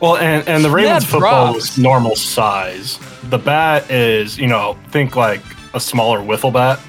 Well, 0.00 0.16
and, 0.16 0.48
and 0.48 0.64
the 0.64 0.70
Ravens 0.70 1.04
football 1.04 1.56
is 1.56 1.76
normal 1.76 2.16
size. 2.16 2.98
The 3.24 3.38
bat 3.38 3.90
is, 3.90 4.38
you 4.38 4.46
know, 4.46 4.78
think 4.88 5.14
like 5.14 5.42
a 5.74 5.80
smaller 5.80 6.20
wiffle 6.20 6.54
bat, 6.54 6.80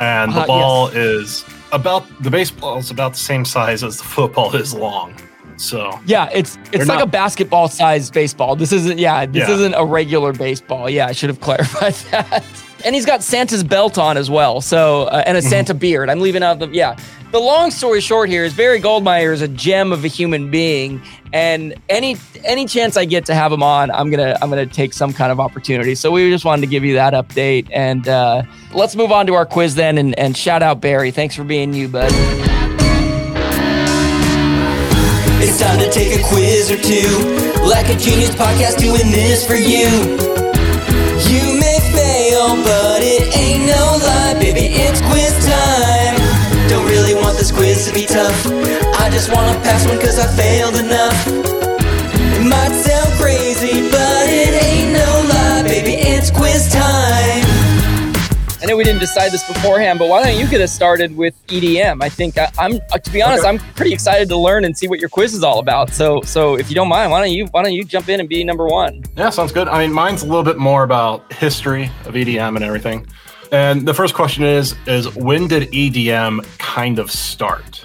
and 0.00 0.32
the 0.32 0.40
uh, 0.40 0.46
ball 0.46 0.86
yes. 0.88 0.96
is 0.96 1.44
about 1.72 2.04
the 2.22 2.30
baseball 2.30 2.78
is 2.78 2.90
about 2.90 3.12
the 3.12 3.18
same 3.18 3.44
size 3.44 3.84
as 3.84 3.98
the 3.98 4.04
football 4.04 4.54
is 4.62 4.74
long. 4.74 5.14
So 5.56 5.98
yeah, 6.06 6.30
it's 6.32 6.56
it's 6.72 6.88
like 6.88 6.98
not, 6.98 7.02
a 7.02 7.06
basketball 7.06 7.68
sized 7.68 8.14
baseball. 8.14 8.56
This 8.56 8.72
isn't 8.72 8.98
yeah, 8.98 9.26
this 9.26 9.48
yeah. 9.48 9.54
isn't 9.54 9.74
a 9.74 9.84
regular 9.84 10.32
baseball. 10.32 10.88
Yeah, 10.88 11.06
I 11.06 11.12
should 11.12 11.28
have 11.28 11.40
clarified 11.48 11.94
that 12.10 12.44
and 12.84 12.94
he's 12.94 13.06
got 13.06 13.22
Santa's 13.22 13.64
belt 13.64 13.98
on 13.98 14.16
as 14.16 14.30
well. 14.30 14.60
So 14.60 15.04
uh, 15.04 15.22
and 15.26 15.36
a 15.36 15.40
mm-hmm. 15.40 15.48
Santa 15.48 15.74
beard. 15.74 16.10
I'm 16.10 16.20
leaving 16.20 16.42
out 16.42 16.58
the 16.58 16.68
yeah. 16.68 16.98
The 17.32 17.38
long 17.38 17.70
story 17.70 18.00
short 18.00 18.28
here 18.28 18.44
is 18.44 18.54
Barry 18.54 18.80
Goldmeyer 18.80 19.32
is 19.32 19.40
a 19.40 19.46
gem 19.46 19.92
of 19.92 20.04
a 20.04 20.08
human 20.08 20.50
being, 20.50 21.00
and 21.32 21.74
any 21.88 22.16
any 22.44 22.66
chance 22.66 22.96
I 22.96 23.04
get 23.04 23.24
to 23.26 23.34
have 23.34 23.52
him 23.52 23.62
on, 23.62 23.90
I'm 23.92 24.10
gonna 24.10 24.36
I'm 24.42 24.50
gonna 24.50 24.66
take 24.66 24.92
some 24.92 25.12
kind 25.12 25.30
of 25.30 25.38
opportunity. 25.38 25.94
So 25.94 26.10
we 26.10 26.28
just 26.28 26.44
wanted 26.44 26.62
to 26.62 26.66
give 26.66 26.84
you 26.84 26.94
that 26.94 27.12
update, 27.12 27.68
and 27.70 28.08
uh, 28.08 28.42
let's 28.74 28.96
move 28.96 29.12
on 29.12 29.26
to 29.28 29.34
our 29.34 29.46
quiz 29.46 29.76
then, 29.76 29.96
and, 29.96 30.18
and 30.18 30.36
shout 30.36 30.62
out 30.62 30.80
Barry. 30.80 31.12
Thanks 31.12 31.36
for 31.36 31.44
being 31.44 31.72
you, 31.72 31.86
bud. 31.86 32.10
It's 35.42 35.60
time 35.60 35.78
to 35.78 35.90
take 35.90 36.18
a 36.18 36.22
quiz 36.24 36.70
or 36.72 36.78
two. 36.82 37.60
Like 37.62 37.88
a 37.88 37.96
genius 37.96 38.34
podcast, 38.34 38.78
doing 38.78 39.12
this 39.12 39.46
for 39.46 39.54
you 39.54 40.29
tough. 48.20 48.46
I 49.00 49.08
just 49.10 49.20
just 49.20 49.32
wanna 49.34 49.60
pass 49.60 49.86
one 49.86 50.00
cause 50.00 50.18
I 50.18 50.26
failed 50.34 50.76
enough. 50.76 51.26
It 51.26 52.42
might 52.42 52.72
sound 52.72 53.12
crazy, 53.20 53.90
but 53.90 54.28
it 54.28 54.62
ain't 54.64 54.92
no 54.94 55.28
lie, 55.28 55.62
baby. 55.62 55.92
It's 55.92 56.30
quiz 56.30 56.72
time. 56.72 57.44
I 58.62 58.66
know 58.66 58.78
we 58.78 58.84
didn't 58.84 59.00
decide 59.00 59.30
this 59.30 59.46
beforehand, 59.46 59.98
but 59.98 60.08
why 60.08 60.22
don't 60.22 60.38
you 60.38 60.48
get 60.48 60.62
us 60.62 60.72
started 60.72 61.14
with 61.16 61.34
EDM? 61.48 62.02
I 62.02 62.08
think 62.08 62.38
I, 62.38 62.50
am 62.58 62.80
uh, 62.92 62.98
to 62.98 63.10
be 63.10 63.20
honest, 63.20 63.44
Okay. 63.44 63.48
I'm 63.50 63.58
pretty 63.74 63.92
excited 63.92 64.28
to 64.30 64.38
learn 64.38 64.64
and 64.64 64.76
see 64.76 64.88
what 64.88 65.00
your 65.00 65.10
quiz 65.10 65.34
is 65.34 65.42
all 65.42 65.58
about. 65.58 65.90
So, 65.90 66.22
so 66.22 66.54
if 66.56 66.70
you 66.70 66.74
don't 66.74 66.88
mind, 66.88 67.10
why 67.10 67.20
don't 67.20 67.32
you 67.32 67.44
why 67.50 67.62
don't 67.62 67.74
you 67.74 67.84
jump 67.84 68.08
in 68.08 68.20
and 68.20 68.28
be 68.28 68.42
number 68.42 68.66
one? 68.66 69.02
Yeah, 69.18 69.28
sounds 69.28 69.52
good. 69.52 69.68
I 69.68 69.78
mean, 69.82 69.92
mine's 69.92 70.22
a 70.22 70.26
little 70.26 70.44
bit 70.44 70.56
more 70.56 70.82
about 70.82 71.30
history 71.32 71.90
of 72.06 72.14
EDM 72.14 72.56
and 72.56 72.64
everything. 72.64 73.06
And 73.52 73.86
the 73.86 73.92
first 73.92 74.14
question 74.14 74.44
is: 74.44 74.76
is 74.86 75.14
when 75.14 75.46
did 75.46 75.70
EDM 75.72 76.46
kind 76.58 76.98
of 76.98 77.10
start? 77.10 77.82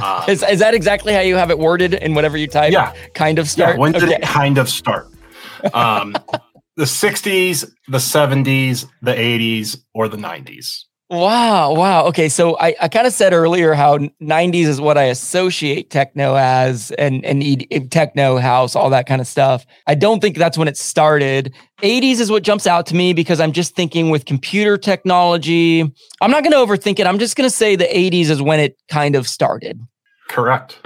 Uh, 0.00 0.24
Is, 0.28 0.42
is 0.42 0.58
that 0.60 0.74
exactly 0.74 1.12
how 1.12 1.20
you 1.20 1.36
have 1.36 1.50
it 1.50 1.58
worded 1.58 1.94
in 1.94 2.14
whatever 2.14 2.36
you 2.36 2.46
type? 2.48 2.72
Yeah. 2.72 2.92
kind 3.14 3.38
of 3.38 3.48
start. 3.48 3.74
yeah, 3.74 3.78
when 3.80 3.92
did 3.92 4.04
Okay. 4.04 4.14
it 4.16 4.22
kind 4.22 4.58
of 4.58 4.68
start? 4.68 5.08
Um, 5.72 6.12
the 6.76 6.84
'60s, 6.84 7.70
the 7.88 7.98
'70s, 7.98 8.86
the 9.02 9.12
'80s, 9.14 9.78
or 9.94 10.08
the 10.08 10.16
'90s? 10.16 10.84
Wow, 11.10 11.74
wow. 11.74 12.06
Okay, 12.06 12.30
so 12.30 12.56
I, 12.58 12.74
I 12.80 12.88
kind 12.88 13.06
of 13.06 13.12
said 13.12 13.34
earlier 13.34 13.74
how 13.74 13.98
90s 13.98 14.64
is 14.64 14.80
what 14.80 14.96
I 14.96 15.04
associate 15.04 15.90
techno 15.90 16.34
as 16.34 16.92
and 16.92 17.22
and 17.26 17.42
e- 17.42 17.66
eh, 17.70 17.80
techno 17.90 18.38
house, 18.38 18.74
all 18.74 18.88
that 18.88 19.06
kind 19.06 19.20
of 19.20 19.26
stuff. 19.26 19.66
I 19.86 19.94
don't 19.94 20.20
think 20.20 20.38
that's 20.38 20.56
when 20.56 20.66
it 20.66 20.78
started. 20.78 21.54
80s 21.82 22.20
is 22.20 22.30
what 22.30 22.42
jumps 22.42 22.66
out 22.66 22.86
to 22.86 22.96
me 22.96 23.12
because 23.12 23.38
I'm 23.38 23.52
just 23.52 23.76
thinking 23.76 24.08
with 24.08 24.24
computer 24.24 24.78
technology. 24.78 25.80
I'm 26.22 26.30
not 26.30 26.42
going 26.42 26.52
to 26.52 26.58
overthink 26.58 26.98
it. 26.98 27.06
I'm 27.06 27.18
just 27.18 27.36
going 27.36 27.48
to 27.48 27.54
say 27.54 27.76
the 27.76 27.84
80s 27.84 28.30
is 28.30 28.40
when 28.40 28.58
it 28.58 28.78
kind 28.88 29.14
of 29.14 29.28
started. 29.28 29.78
Correct. 30.28 30.78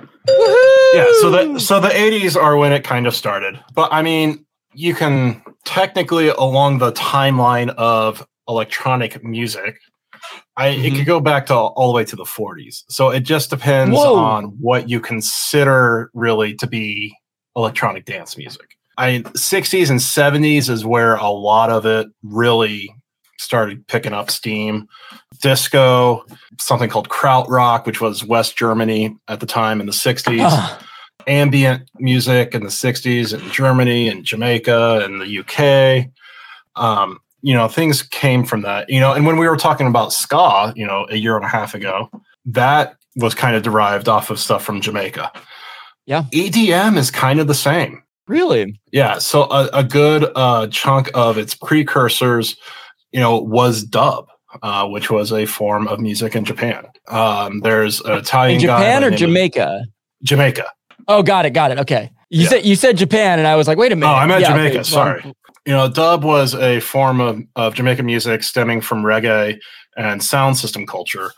Yeah, 0.95 1.07
so 1.21 1.31
the 1.31 1.59
so 1.61 1.81
the 1.81 1.89
80s 1.89 2.37
are 2.37 2.57
when 2.57 2.73
it 2.73 2.83
kind 2.83 3.07
of 3.07 3.15
started. 3.15 3.63
But 3.73 3.93
I 3.93 4.03
mean, 4.03 4.45
you 4.75 4.95
can 4.95 5.43
technically 5.65 6.29
along 6.29 6.79
the 6.79 6.93
timeline 6.93 7.71
of 7.77 8.27
electronic 8.49 9.23
music, 9.23 9.79
I 10.59 10.67
it 10.69 10.93
Mhm. 10.93 10.97
could 10.97 11.07
go 11.07 11.21
back 11.21 11.47
to 11.47 11.55
all 11.55 11.87
the 11.93 11.95
way 11.97 12.05
to 12.05 12.17
the 12.17 12.25
40s. 12.25 12.85
So 12.89 13.11
it 13.11 13.21
just 13.21 13.49
depends 13.49 13.97
Whoa. 13.97 14.17
on 14.17 14.45
what 14.61 14.91
you 14.91 15.01
consider 15.01 16.11
really 16.15 16.55
to 16.57 16.67
be 16.67 17.15
electronic 17.57 18.05
dance 18.05 18.37
music. 18.37 18.77
I 18.99 19.23
60s 19.37 19.89
and 19.89 20.01
70s 20.03 20.69
is 20.69 20.85
where 20.85 21.15
a 21.15 21.29
lot 21.31 21.71
of 21.71 21.87
it 21.87 22.09
really 22.25 22.93
started 23.39 23.87
picking 23.87 24.13
up 24.13 24.31
steam. 24.33 24.89
Disco, 25.41 26.25
something 26.59 26.91
called 26.91 27.09
Krautrock, 27.09 27.87
which 27.87 28.01
was 28.01 28.25
West 28.25 28.57
Germany 28.59 29.17
at 29.29 29.39
the 29.39 29.47
time 29.47 29.81
in 29.81 29.87
the 29.87 29.93
60s 29.93 30.41
Ah, 30.45 30.79
ambient 31.29 31.89
music 32.01 32.53
in 32.55 32.65
the 32.65 32.71
60s 32.71 33.33
in 33.33 33.49
Germany 33.53 34.09
and 34.09 34.25
Jamaica 34.25 35.03
and 35.05 35.21
the 35.21 35.27
UK. 35.29 36.11
Um, 36.75 37.21
you 37.43 37.55
know, 37.55 37.69
things 37.69 38.03
came 38.03 38.45
from 38.45 38.63
that. 38.63 38.89
You 38.91 39.01
know, 39.01 39.13
and 39.13 39.27
when 39.27 39.37
we 39.39 39.49
were 39.49 39.57
talking 39.57 39.87
about 39.87 40.13
ska, 40.13 40.73
you 40.77 40.87
know, 40.87 41.07
a 41.11 41.17
year 41.17 41.37
and 41.37 41.45
a 41.45 41.49
half 41.49 41.75
ago, 41.75 42.11
that 42.47 42.97
was 43.17 43.35
kind 43.35 43.55
of 43.57 43.63
derived 43.63 44.09
off 44.09 44.31
of 44.31 44.39
stuff 44.39 44.65
from 44.65 44.81
Jamaica. 44.81 45.31
Yeah. 46.07 46.25
EDM 46.33 46.97
is 46.97 47.11
kind 47.11 47.41
of 47.41 47.47
the 47.49 47.55
same. 47.55 48.03
really? 48.27 48.79
Yeah. 48.93 49.19
So 49.19 49.45
a, 49.45 49.69
a 49.73 49.85
good 49.85 50.31
uh, 50.35 50.67
chunk 50.69 51.11
of 51.15 51.37
its 51.39 51.55
precursors, 51.55 52.57
you 53.13 53.21
know, 53.21 53.39
was 53.39 53.83
dub, 53.85 54.27
uh, 54.63 54.87
which 54.89 55.11
was 55.11 55.33
a 55.33 55.47
form 55.47 55.87
of 55.89 55.99
music 56.01 56.35
in 56.37 56.45
Japan. 56.45 56.87
Um, 57.09 57.61
there's 57.61 58.01
an 58.03 58.13
Italian 58.19 58.57
In 58.57 58.61
Japan 58.63 59.05
or 59.05 59.11
Jamaica? 59.11 59.85
Jamaica. 60.23 60.67
Oh, 61.09 61.23
got 61.23 61.47
it, 61.47 61.51
got 61.51 61.71
it. 61.71 61.79
Okay. 61.79 62.11
You 62.31 62.43
Yeah. 62.43 62.49
said 62.51 62.65
you 62.67 62.75
said 62.77 62.97
Japan, 62.99 63.39
and 63.39 63.49
I 63.49 63.57
was 63.57 63.67
like, 63.67 63.79
wait 63.79 63.93
a 63.93 63.97
minute. 63.97 64.13
Oh, 64.13 64.17
I 64.17 64.27
meant 64.27 64.43
Yeah, 64.43 64.49
Jamaica. 64.49 64.75
well, 64.77 64.85
sorry. 64.85 65.35
You 65.69 65.75
know, 65.75 65.87
dub 65.87 66.25
was 66.25 66.55
a 66.55 66.81
form 66.81 67.21
of, 67.21 67.43
of 67.55 67.75
Jamaican 67.75 68.07
music 68.07 68.43
stemming 68.43 68.81
from 68.81 69.03
reggae 69.03 69.61
and 69.99 70.23
sound 70.23 70.57
system 70.57 70.87
culture. 70.87 71.33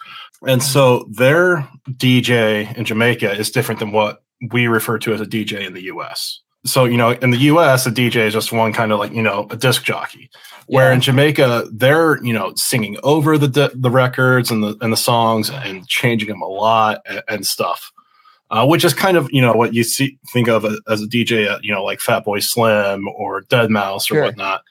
And 0.47 0.63
so 0.63 1.09
their 1.11 1.69
DJ 1.97 2.73
in 2.77 2.85
Jamaica 2.85 3.33
is 3.33 3.51
different 3.51 3.81
than 3.81 3.91
what 3.91 4.23
we 4.53 4.69
refer 4.69 5.01
to 5.01 5.13
as 5.13 5.21
a 5.21 5.27
DJ 5.27 5.67
in 5.67 5.75
the 5.75 5.83
US. 5.95 6.43
So, 6.65 6.85
you 6.85 6.97
know, 6.97 7.11
in 7.11 7.31
the 7.31 7.39
US, 7.39 7.87
a 7.87 7.91
DJ 7.91 8.29
is 8.29 8.33
just 8.33 8.53
one 8.53 8.73
kind 8.73 8.93
of 8.93 9.01
like, 9.01 9.13
you 9.13 9.21
know, 9.21 9.49
a 9.51 9.57
disc 9.57 9.83
jockey. 9.83 10.31
Where 10.69 10.91
Yeah. 10.91 10.95
in 10.95 11.01
Jamaica, 11.01 11.69
they're, 11.73 12.23
you 12.25 12.33
know, 12.33 12.53
singing 12.55 12.99
over 13.03 13.37
the 13.37 13.73
the 13.75 13.91
records 13.91 14.53
and 14.53 14.63
the 14.63 14.77
and 14.81 14.93
the 14.93 14.97
songs 14.97 15.51
and 15.51 15.89
changing 15.89 16.29
them 16.29 16.41
a 16.41 16.47
lot 16.47 17.01
and, 17.05 17.25
and 17.27 17.45
stuff. 17.45 17.91
Uh, 18.51 18.67
which 18.67 18.85
is 18.85 18.93
kind 18.93 19.17
of 19.17 19.29
you 19.33 19.41
know 19.41 19.53
what 19.53 19.75
you 19.75 19.85
see 19.85 20.19
think 20.33 20.49
of 20.49 20.65
as 20.89 21.01
a 21.03 21.07
DJ 21.07 21.59
you 21.63 21.73
know 21.73 21.85
like 21.85 22.01
Fatboy 22.01 22.43
Slim 22.43 23.07
or 23.17 23.43
Deadmau5 23.43 23.97
or 23.97 24.01
Sure. 24.01 24.23
whatnot, 24.25 24.63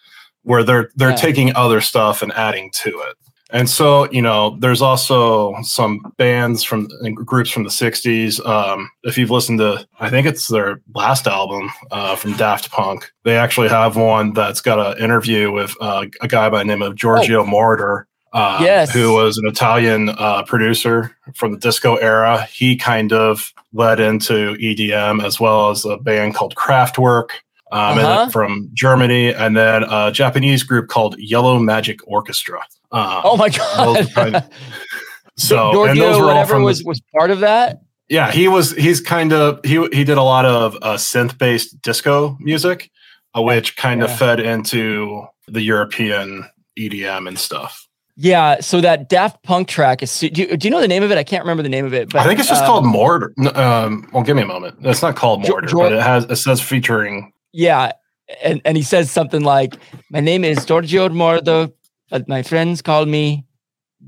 where 0.44 0.64
they're 0.64 0.90
they're 0.96 1.12
Yeah. 1.12 1.16
taking 1.16 1.56
other 1.56 1.80
stuff 1.82 2.22
and 2.22 2.32
adding 2.34 2.72
to 2.84 2.90
it. 2.90 3.16
And 3.52 3.68
so 3.68 4.08
you 4.12 4.22
know, 4.22 4.58
there's 4.60 4.82
also 4.82 5.56
some 5.64 6.02
bands 6.18 6.62
from 6.64 6.88
and 7.02 7.16
groups 7.16 7.50
from 7.50 7.64
the 7.64 7.70
'60s. 7.72 8.40
Um, 8.46 8.92
if 9.04 9.18
you've 9.18 9.32
listened 9.32 9.58
to, 9.60 9.88
I 10.00 10.10
think 10.12 10.28
it's 10.28 10.50
their 10.50 10.82
last 10.94 11.26
album 11.26 11.72
uh, 11.90 12.16
from 12.16 12.34
Daft 12.34 12.70
Punk. 12.70 13.10
They 13.24 13.38
actually 13.38 13.70
have 13.70 13.96
one 13.96 14.34
that's 14.34 14.62
got 14.62 14.78
an 14.98 15.04
interview 15.04 15.52
with 15.52 15.74
uh, 15.82 16.06
a 16.22 16.28
guy 16.28 16.48
by 16.50 16.60
the 16.60 16.66
name 16.66 16.84
of 16.84 16.96
Giorgio 16.96 17.44
Moroder. 17.44 18.04
Uh, 18.34 18.60
Yes. 18.62 18.92
who 18.92 19.14
was 19.14 19.38
an 19.38 19.48
Italian 19.48 20.10
uh, 20.10 20.44
producer 20.44 21.16
from 21.36 21.52
the 21.52 21.58
disco 21.58 21.96
era. 21.96 22.44
He 22.52 22.76
kind 22.76 23.12
of 23.12 23.52
led 23.74 24.00
into 24.00 24.56
EDM 24.58 25.24
as 25.26 25.40
well 25.40 25.70
as 25.72 25.84
a 25.86 25.98
band 25.98 26.36
called 26.36 26.54
Kraftwerk 26.56 27.30
um, 27.72 27.98
Uh-huh. 28.00 28.30
from 28.30 28.70
Germany, 28.74 29.34
and 29.34 29.56
then 29.58 29.84
a 29.90 30.12
Japanese 30.12 30.64
group 30.64 30.88
called 30.90 31.16
Yellow 31.18 31.58
Magic 31.60 32.00
Orchestra. 32.08 32.60
Um, 32.92 33.22
Oh 33.24 33.38
my 33.38 33.50
god. 33.50 34.10
kind- 34.14 34.44
so 35.38 35.70
and 35.86 35.98
those 35.98 35.98
Giorgio, 35.98 36.20
were 36.20 36.24
all 36.26 36.28
whatever 36.30 36.54
from 36.54 36.62
the- 36.62 36.66
was 36.66 36.84
was 36.84 37.02
part 37.18 37.32
of 37.32 37.40
that. 37.42 37.82
yeah, 38.10 38.32
he 38.32 38.48
was. 38.48 38.72
He's 38.76 39.00
kind 39.02 39.32
of 39.34 39.60
he 39.64 39.76
he 39.94 40.04
did 40.04 40.18
a 40.18 40.24
lot 40.24 40.46
of 40.46 40.76
uh, 40.82 40.96
synth 40.96 41.38
based 41.38 41.82
disco 41.82 42.38
music, 42.40 42.90
uh, 43.38 43.42
which 43.42 43.76
kind 43.78 44.02
Yeah. 44.02 44.06
of 44.06 44.18
fed 44.18 44.40
into 44.40 45.26
the 45.48 45.62
European 45.62 46.46
EDM 46.78 47.28
and 47.28 47.38
stuff. 47.40 47.88
Yeah, 48.22 48.60
so 48.60 48.82
that 48.82 49.08
Daft 49.08 49.42
Punk 49.44 49.70
track 49.70 50.04
is. 50.04 50.20
Do 50.20 50.28
you, 50.28 50.58
do 50.58 50.68
you 50.68 50.70
know 50.70 50.82
the 50.82 50.90
name 50.90 51.04
of 51.04 51.12
it? 51.12 51.18
I 51.18 51.24
can't 51.24 51.42
remember 51.42 51.64
the 51.64 51.70
name 51.70 51.86
of 51.86 51.94
it. 51.94 52.10
But 52.10 52.20
I 52.20 52.26
think 52.26 52.38
it's 52.38 52.50
just 52.50 52.64
um, 52.64 52.68
called 52.68 52.86
Mortar. 52.86 53.34
Um, 53.56 54.10
well, 54.12 54.24
give 54.24 54.36
me 54.36 54.42
a 54.42 54.46
moment. 54.46 54.76
It's 54.82 55.02
not 55.02 55.16
called 55.16 55.48
Mortar, 55.48 55.68
Jo- 55.68 55.78
but 55.78 55.94
it 55.94 56.02
has 56.02 56.26
it 56.26 56.36
says 56.36 56.60
featuring. 56.60 57.32
Yeah, 57.54 57.94
and 58.44 58.62
and 58.66 58.76
he 58.76 58.84
says 58.84 59.10
something 59.10 59.42
like, 59.42 59.78
"My 60.12 60.20
name 60.20 60.44
is 60.44 60.66
Giorgio 60.66 61.08
Moroder, 61.08 61.72
but 62.10 62.28
my 62.28 62.44
friends 62.44 62.82
call 62.82 63.06
me 63.06 63.46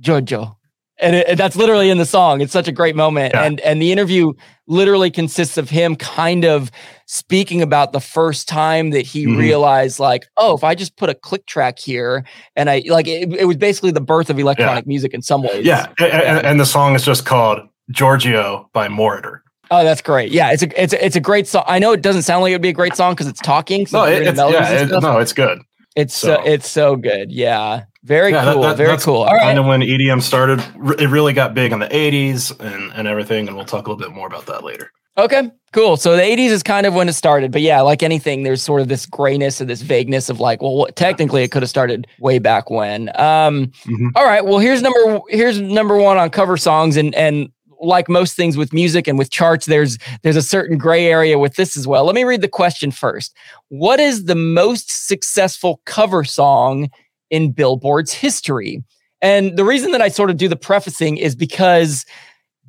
Giorgio." 0.02 0.58
And, 1.02 1.16
it, 1.16 1.28
and 1.28 1.38
that's 1.40 1.56
literally 1.56 1.90
in 1.90 1.98
the 1.98 2.06
song. 2.06 2.42
It's 2.42 2.54
such 2.54 2.68
a 2.68 2.72
great 2.72 2.96
moment. 2.96 3.34
Yeah. 3.34 3.44
And 3.44 3.60
and 3.62 3.82
the 3.82 3.92
interview 3.92 4.34
literally 4.68 5.10
consists 5.12 5.58
of 5.58 5.70
him 5.70 5.96
kind 5.96 6.46
of 6.46 6.72
speaking 7.08 7.62
about 7.62 7.92
the 7.92 8.00
first 8.00 8.48
time 8.48 8.92
that 8.92 9.02
he 9.06 9.26
Mhm. 9.26 9.38
realized, 9.38 10.00
like, 10.00 10.28
oh, 10.38 10.56
if 10.56 10.64
I 10.64 10.76
just 10.76 10.96
put 10.98 11.10
a 11.10 11.14
click 11.16 11.46
track 11.48 11.80
here, 11.80 12.24
and 12.56 12.70
I 12.70 12.84
like 12.88 13.08
it, 13.08 13.34
it 13.34 13.46
was 13.46 13.58
basically 13.58 13.92
the 13.92 14.00
birth 14.02 14.30
of 14.30 14.40
electronic 14.40 14.86
music 14.88 15.14
in 15.14 15.22
some 15.22 15.42
ways. 15.44 15.66
Yeah, 15.66 15.88
a- 16.00 16.04
a- 16.04 16.08
and, 16.08 16.46
and 16.46 16.60
the 16.60 16.66
song 16.66 16.96
is 16.96 17.04
just 17.04 17.26
called 17.26 17.60
Giorgio 17.90 18.70
by 18.74 18.88
Moroder. 18.88 19.40
Oh, 19.72 19.84
that's 19.84 20.02
great. 20.02 20.32
Yeah, 20.32 20.52
it's 20.52 20.64
a 20.64 20.82
it's 20.82 20.94
a, 20.94 21.06
it's 21.06 21.16
a 21.16 21.20
great 21.22 21.48
song. 21.48 21.64
I 21.68 21.80
know 21.80 21.92
it 21.94 22.02
doesn't 22.02 22.24
sound 22.24 22.44
like 22.44 22.52
it 22.52 22.56
would 22.56 22.62
be 22.62 22.70
a 22.70 22.74
great 22.74 22.96
song 22.96 23.14
because 23.14 23.28
it's 23.28 23.40
talking. 23.42 23.88
So 23.88 24.00
No, 24.00 24.04
it's 24.06 24.22
it, 24.22 24.28
it's 24.28 24.38
yeah, 24.40 24.72
it, 24.98 25.02
no, 25.02 25.18
it's 25.20 25.34
good. 25.34 25.60
It's 25.96 26.16
so, 26.16 26.36
So- 26.36 26.44
it's 26.46 26.70
so 26.70 26.96
good. 26.96 27.32
Yeah. 27.32 27.84
Very 28.04 28.32
Yeah, 28.32 28.52
cool. 28.54 28.62
that- 28.64 28.78
very 28.78 28.98
cool. 28.98 29.18
All 29.24 29.28
Kind 29.30 29.42
right. 29.42 29.58
of 29.58 29.66
when 29.66 29.82
EDM 29.84 30.22
started. 30.22 30.60
It 31.00 31.10
really 31.10 31.34
got 31.34 31.54
big 31.54 31.72
in 31.72 31.80
the 31.80 31.88
'80s 31.94 32.52
and 32.60 32.92
and 32.96 33.08
everything, 33.08 33.48
and 33.48 33.56
we'll 33.56 33.66
talk 33.66 33.88
a 33.88 33.92
little 33.92 34.04
bit 34.04 34.16
more 34.16 34.28
about 34.28 34.48
that 34.48 34.64
later. 34.64 34.92
Okay. 35.18 35.52
Cool. 35.74 35.98
So 35.98 36.16
the 36.16 36.22
80s 36.22 36.52
is 36.52 36.64
kind 36.64 36.86
of 36.86 36.94
when 36.96 37.10
it 37.10 37.14
started. 37.14 37.52
But 37.52 37.62
yeah, 37.62 37.82
like 37.82 38.02
anything, 38.02 38.44
there's 38.44 38.62
sort 38.62 38.80
of 38.82 38.88
this 38.88 39.06
grayness 39.06 39.60
and 39.60 39.70
this 39.70 39.82
vagueness 39.82 40.30
of 40.30 40.40
like, 40.40 40.62
well, 40.62 40.74
what, 40.76 40.96
technically 40.96 41.44
it 41.44 41.52
could 41.52 41.62
have 41.64 41.70
started 41.70 42.08
way 42.20 42.40
back 42.40 42.70
when. 42.70 43.10
Um, 43.20 43.72
Mhm. 43.86 44.12
all 44.16 44.24
right. 44.26 44.44
Well, 44.46 44.60
here's 44.60 44.82
number 44.82 45.20
here's 45.30 45.60
number 45.60 45.98
one 45.98 46.18
on 46.18 46.30
cover 46.30 46.56
songs 46.58 46.96
and 46.98 47.14
and 47.14 47.50
like 47.82 48.08
most 48.08 48.36
things 48.36 48.56
with 48.58 48.72
music 48.74 49.08
and 49.08 49.18
with 49.20 49.32
charts, 49.32 49.66
there's 49.66 49.98
there's 50.24 50.36
a 50.38 50.42
certain 50.42 50.78
gray 50.78 51.06
area 51.08 51.38
with 51.38 51.56
this 51.56 51.76
as 51.78 51.86
well. 51.88 52.06
Let 52.06 52.16
me 52.16 52.24
read 52.24 52.42
the 52.42 52.48
question 52.48 52.90
first. 52.92 53.36
What 53.70 54.00
is 54.00 54.26
the 54.26 54.36
most 54.36 55.08
successful 55.08 55.82
cover 55.86 56.24
song 56.24 56.90
in 57.32 57.52
Billboard's 57.52 58.14
history? 58.14 58.84
And 59.22 59.58
the 59.58 59.66
reason 59.66 59.92
that 59.92 60.02
I 60.02 60.10
sort 60.10 60.30
of 60.30 60.38
do 60.38 60.48
the 60.48 60.56
prefacing 60.56 61.18
is 61.18 61.36
because 61.36 62.06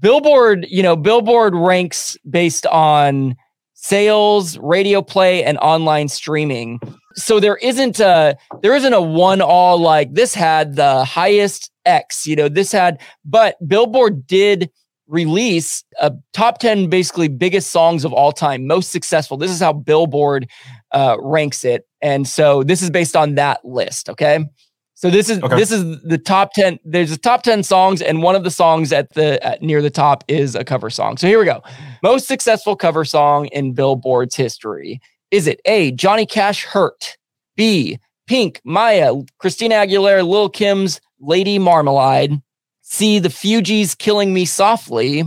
Billboard, 0.01 0.67
you 0.69 0.83
know, 0.83 0.97
Billboard 0.97 1.55
ranks 1.55 2.17
based 2.29 2.67
on 2.67 3.37
sales, 3.75 4.59
radio 4.59 5.03
play, 5.03 5.45
and 5.45 5.59
online 5.59 6.09
streaming. 6.09 6.81
So 7.15 7.41
there 7.41 7.57
isn't 7.57 8.01
a 8.01 8.37
there 8.63 8.75
isn't 8.75 8.93
a 8.93 9.01
one 9.01 9.41
all 9.41 9.79
like 9.79 10.15
this 10.15 10.35
had 10.35 10.77
the 10.77 11.05
highest 11.05 11.71
X, 11.85 12.27
you 12.27 12.37
know, 12.37 12.49
this 12.49 12.73
had, 12.73 13.01
but 13.25 13.57
Billboard 13.67 14.27
did 14.27 14.71
release 15.09 15.85
a 16.01 16.13
top 16.33 16.59
10 16.59 16.89
basically 16.89 17.29
biggest 17.29 17.71
songs 17.71 18.05
of 18.05 18.13
all 18.13 18.33
time, 18.33 18.67
most 18.67 18.91
successful. 18.91 19.37
This 19.37 19.51
is 19.51 19.61
how 19.61 19.73
Billboard 19.73 20.49
uh, 20.93 21.17
ranks 21.21 21.65
it. 21.65 21.87
And 22.01 22.27
so 22.27 22.63
this 22.63 22.83
is 22.83 22.91
based 22.91 23.17
on 23.17 23.35
that 23.37 23.65
list. 23.65 24.09
Okay. 24.11 24.45
So 24.95 25.11
this 25.11 25.29
is 25.29 25.43
Okay. 25.43 25.57
this 25.57 25.73
is 25.73 26.01
the 26.03 26.19
top 26.19 26.53
10 26.53 26.79
there's 26.85 27.11
a 27.11 27.17
top 27.17 27.43
10 27.43 27.65
songs 27.65 28.01
and 28.01 28.23
one 28.23 28.37
of 28.37 28.45
the 28.45 28.51
songs 28.53 28.93
at 28.93 29.13
the 29.15 29.45
at, 29.45 29.61
near 29.61 29.83
the 29.83 29.91
top 29.91 30.23
is 30.29 30.55
a 30.55 30.63
cover 30.65 30.91
song. 30.91 31.17
So 31.17 31.27
here 31.27 31.39
we 31.41 31.45
go. 31.45 31.61
Most 32.03 32.29
successful 32.29 32.77
cover 32.77 33.05
song 33.05 33.47
in 33.47 33.73
Billboard's 33.73 34.37
history. 34.37 35.01
Is 35.33 35.47
it 35.49 35.61
A 35.65 35.91
Johnny 35.93 36.25
Cash 36.27 36.65
Hurt, 36.65 37.17
B 37.57 37.99
Pink, 38.29 38.61
Mýa, 38.67 39.27
Christina 39.39 39.75
Aguilera, 39.77 40.27
Lil 40.27 40.49
Kim's 40.49 41.01
Lady 41.21 41.59
Marmalade, 41.59 42.41
C 42.83 43.19
The 43.19 43.29
Fugees 43.29 43.99
Killing 43.99 44.33
Me 44.33 44.45
Softly, 44.45 45.25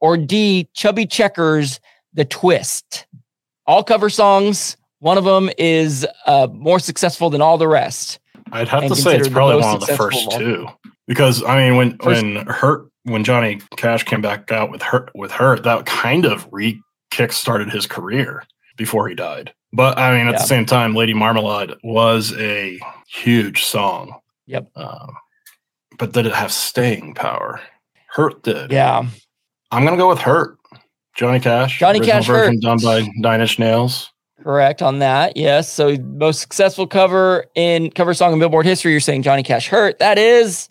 or 0.00 0.16
D 0.16 0.68
Chubby 0.74 1.04
Checkers 1.06 1.80
The 2.14 2.24
Twist? 2.24 3.06
All 3.66 3.84
cover 3.84 4.08
songs. 4.08 4.76
One 5.02 5.18
of 5.18 5.24
them 5.24 5.50
is 5.58 6.06
uh, 6.26 6.46
more 6.52 6.78
successful 6.78 7.28
than 7.28 7.40
all 7.42 7.58
the 7.58 7.66
rest. 7.66 8.20
I'd 8.52 8.68
have 8.68 8.86
to 8.86 8.94
say 8.94 9.16
it's 9.16 9.28
probably 9.28 9.56
one 9.60 9.74
of 9.74 9.84
the 9.84 9.96
first 9.96 10.28
all. 10.30 10.38
two 10.38 10.68
because 11.08 11.42
I 11.42 11.56
mean 11.56 11.76
when 11.76 11.98
First- 11.98 12.22
when 12.22 12.46
Hurt 12.46 12.88
when 13.02 13.24
Johnny 13.24 13.60
Cash 13.76 14.04
came 14.04 14.20
back 14.22 14.52
out 14.52 14.70
with 14.70 14.80
Hurt 14.80 15.10
with 15.16 15.32
Hurt 15.32 15.64
that 15.64 15.86
kind 15.86 16.24
of 16.24 16.46
re 16.52 16.80
kick 17.10 17.32
started 17.32 17.68
his 17.68 17.84
career 17.84 18.44
before 18.76 19.08
he 19.08 19.16
died. 19.16 19.52
But 19.72 19.98
I 19.98 20.16
mean 20.16 20.28
at 20.28 20.34
Yeah. 20.34 20.38
the 20.38 20.46
same 20.46 20.66
time, 20.66 20.94
Lady 20.94 21.14
Marmalade 21.14 21.72
was 21.82 22.32
a 22.38 22.78
huge 23.08 23.64
song. 23.64 24.14
Yep. 24.46 24.70
Um, 24.76 25.16
but 25.98 26.12
did 26.12 26.26
it 26.26 26.32
have 26.34 26.52
staying 26.52 27.14
power? 27.14 27.60
Hurt 28.06 28.44
did. 28.44 28.70
Yeah. 28.70 29.04
I'm 29.72 29.84
gonna 29.84 29.96
go 29.96 30.08
with 30.10 30.20
Hurt. 30.20 30.58
Johnny 31.16 31.40
Cash. 31.40 31.80
Johnny 31.80 31.98
Cash, 31.98 32.28
version 32.28 32.54
Hurt. 32.54 32.62
done 32.62 32.78
by 32.84 33.08
Nine 33.16 33.40
Inch 33.40 33.58
Nails. 33.58 34.11
Correct 34.42 34.82
on 34.82 34.98
that. 34.98 35.36
Yes. 35.36 35.70
So 35.72 35.96
most 35.98 36.40
successful 36.40 36.86
cover 36.86 37.46
in 37.54 37.90
cover 37.90 38.12
song 38.14 38.32
in 38.32 38.38
Billboard 38.38 38.66
history. 38.66 38.90
You're 38.92 39.00
saying 39.00 39.22
Johnny 39.22 39.42
Cash 39.42 39.68
hurt. 39.68 39.98
That 40.00 40.18
is 40.18 40.68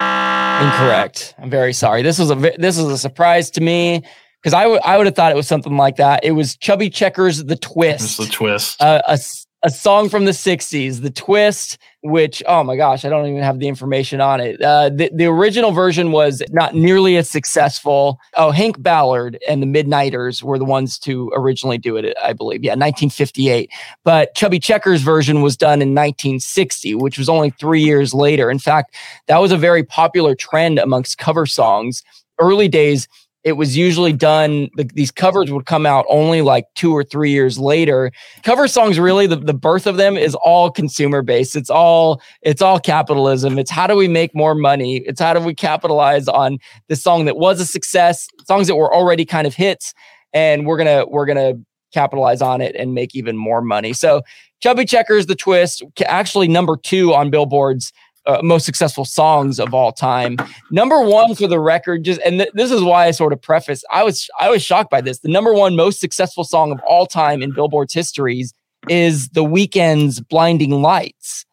incorrect. 0.00 1.34
I'm 1.38 1.50
very 1.50 1.72
sorry. 1.72 2.02
This 2.02 2.18
was 2.18 2.30
a 2.30 2.34
this 2.34 2.78
was 2.78 2.86
a 2.86 2.98
surprise 2.98 3.50
to 3.52 3.60
me 3.60 4.02
because 4.42 4.54
I 4.54 4.66
would 4.66 4.80
I 4.82 4.96
would 4.96 5.06
have 5.06 5.14
thought 5.14 5.32
it 5.32 5.36
was 5.36 5.46
something 5.48 5.76
like 5.76 5.96
that. 5.96 6.24
It 6.24 6.32
was 6.32 6.56
Chubby 6.56 6.90
Checkers, 6.90 7.44
The 7.44 7.56
Twist. 7.56 8.04
It's 8.04 8.16
the 8.16 8.32
twist. 8.32 8.80
uh, 8.82 9.02
a 9.06 9.18
a 9.64 9.70
song 9.70 10.08
from 10.08 10.24
the 10.24 10.32
'60s, 10.32 11.02
The 11.02 11.10
Twist. 11.10 11.78
Which 12.04 12.42
oh 12.48 12.64
my 12.64 12.74
gosh, 12.74 13.04
I 13.04 13.08
don't 13.10 13.28
even 13.28 13.44
have 13.44 13.60
the 13.60 13.68
information 13.68 14.20
on 14.20 14.40
it. 14.40 14.60
Uh, 14.60 14.88
the 14.88 15.08
the 15.14 15.26
original 15.26 15.70
version 15.70 16.10
was 16.10 16.42
not 16.50 16.74
nearly 16.74 17.16
as 17.16 17.30
successful. 17.30 18.18
Oh, 18.36 18.50
Hank 18.50 18.82
Ballard 18.82 19.38
and 19.48 19.62
the 19.62 19.66
Midnighters 19.66 20.42
were 20.42 20.58
the 20.58 20.64
ones 20.64 20.98
to 21.00 21.30
originally 21.32 21.78
do 21.78 21.96
it. 21.96 22.16
I 22.20 22.32
believe, 22.32 22.64
yeah, 22.64 22.72
1958 22.72 23.70
but 24.04 24.34
Chubby 24.34 24.58
Checkers 24.58 25.02
version 25.02 25.42
was 25.42 25.56
done 25.56 25.80
in 25.82 25.90
1960, 25.90 26.94
which 26.96 27.18
was 27.18 27.28
only 27.28 27.50
three 27.50 27.82
years 27.82 28.12
later. 28.12 28.50
In 28.50 28.58
fact, 28.58 28.94
that 29.26 29.38
was 29.38 29.52
a 29.52 29.56
very 29.56 29.84
popular 29.84 30.34
trend 30.34 30.78
amongst 30.78 31.18
cover 31.18 31.46
songs. 31.46 32.02
Early 32.38 32.68
days, 32.68 33.08
it 33.44 33.52
was 33.52 33.76
usually 33.76 34.12
done, 34.12 34.68
the, 34.76 34.84
these 34.94 35.10
covers 35.10 35.50
would 35.50 35.66
come 35.66 35.84
out 35.84 36.04
only 36.08 36.42
like 36.42 36.66
two 36.74 36.92
or 36.92 37.02
three 37.02 37.30
years 37.30 37.58
later. 37.58 38.12
Cover 38.44 38.68
songs, 38.68 38.98
really, 38.98 39.26
the, 39.26 39.36
the 39.36 39.54
birth 39.54 39.86
of 39.86 39.96
them 39.96 40.16
is 40.16 40.34
all 40.36 40.70
consumer 40.70 41.22
based. 41.22 41.56
It's 41.56 41.70
all 41.70 42.22
it's 42.42 42.62
all 42.62 42.78
capitalism. 42.78 43.58
It's 43.58 43.70
how 43.70 43.86
do 43.86 43.96
we 43.96 44.08
make 44.08 44.34
more 44.34 44.54
money? 44.54 44.98
It's 44.98 45.20
how 45.20 45.34
do 45.34 45.40
we 45.40 45.54
capitalize 45.54 46.28
on 46.28 46.58
this 46.88 47.02
song 47.02 47.24
that 47.24 47.36
was 47.36 47.60
a 47.60 47.66
success, 47.66 48.28
songs 48.46 48.68
that 48.68 48.76
were 48.76 48.94
already 48.94 49.24
kind 49.24 49.46
of 49.46 49.54
hits, 49.54 49.92
and 50.32 50.66
we're 50.66 50.78
gonna 50.78 51.04
we're 51.08 51.26
gonna 51.26 51.54
capitalize 51.92 52.40
on 52.40 52.60
it 52.60 52.74
and 52.76 52.94
make 52.94 53.14
even 53.14 53.36
more 53.36 53.60
money. 53.60 53.92
So 53.92 54.22
Chubby 54.60 54.84
Checkers, 54.84 55.26
The 55.26 55.34
Twist, 55.34 55.82
actually 56.06 56.48
number 56.48 56.76
two 56.76 57.12
on 57.12 57.30
Billboard's 57.30 57.92
uh, 58.26 58.40
most 58.42 58.64
successful 58.64 59.04
songs 59.04 59.58
of 59.58 59.74
all 59.74 59.92
time. 59.92 60.36
Number 60.70 61.00
one 61.02 61.34
for 61.34 61.46
the 61.48 61.58
record, 61.60 62.04
just 62.04 62.20
and 62.24 62.38
th- 62.40 62.50
this 62.54 62.70
is 62.70 62.82
why 62.82 63.06
I 63.06 63.10
sort 63.10 63.32
of 63.32 63.42
preface. 63.42 63.84
I 63.90 64.02
was 64.04 64.28
I 64.38 64.48
was 64.50 64.62
shocked 64.62 64.90
by 64.90 65.00
this. 65.00 65.18
The 65.20 65.28
number 65.28 65.52
one 65.52 65.74
most 65.76 66.00
successful 66.00 66.44
song 66.44 66.72
of 66.72 66.80
all 66.86 67.06
time 67.06 67.42
in 67.42 67.52
Billboard's 67.52 67.94
histories 67.94 68.54
is 68.88 69.28
The 69.30 69.44
Weeknd's 69.44 70.20
"Blinding 70.20 70.82
Lights." 70.82 71.44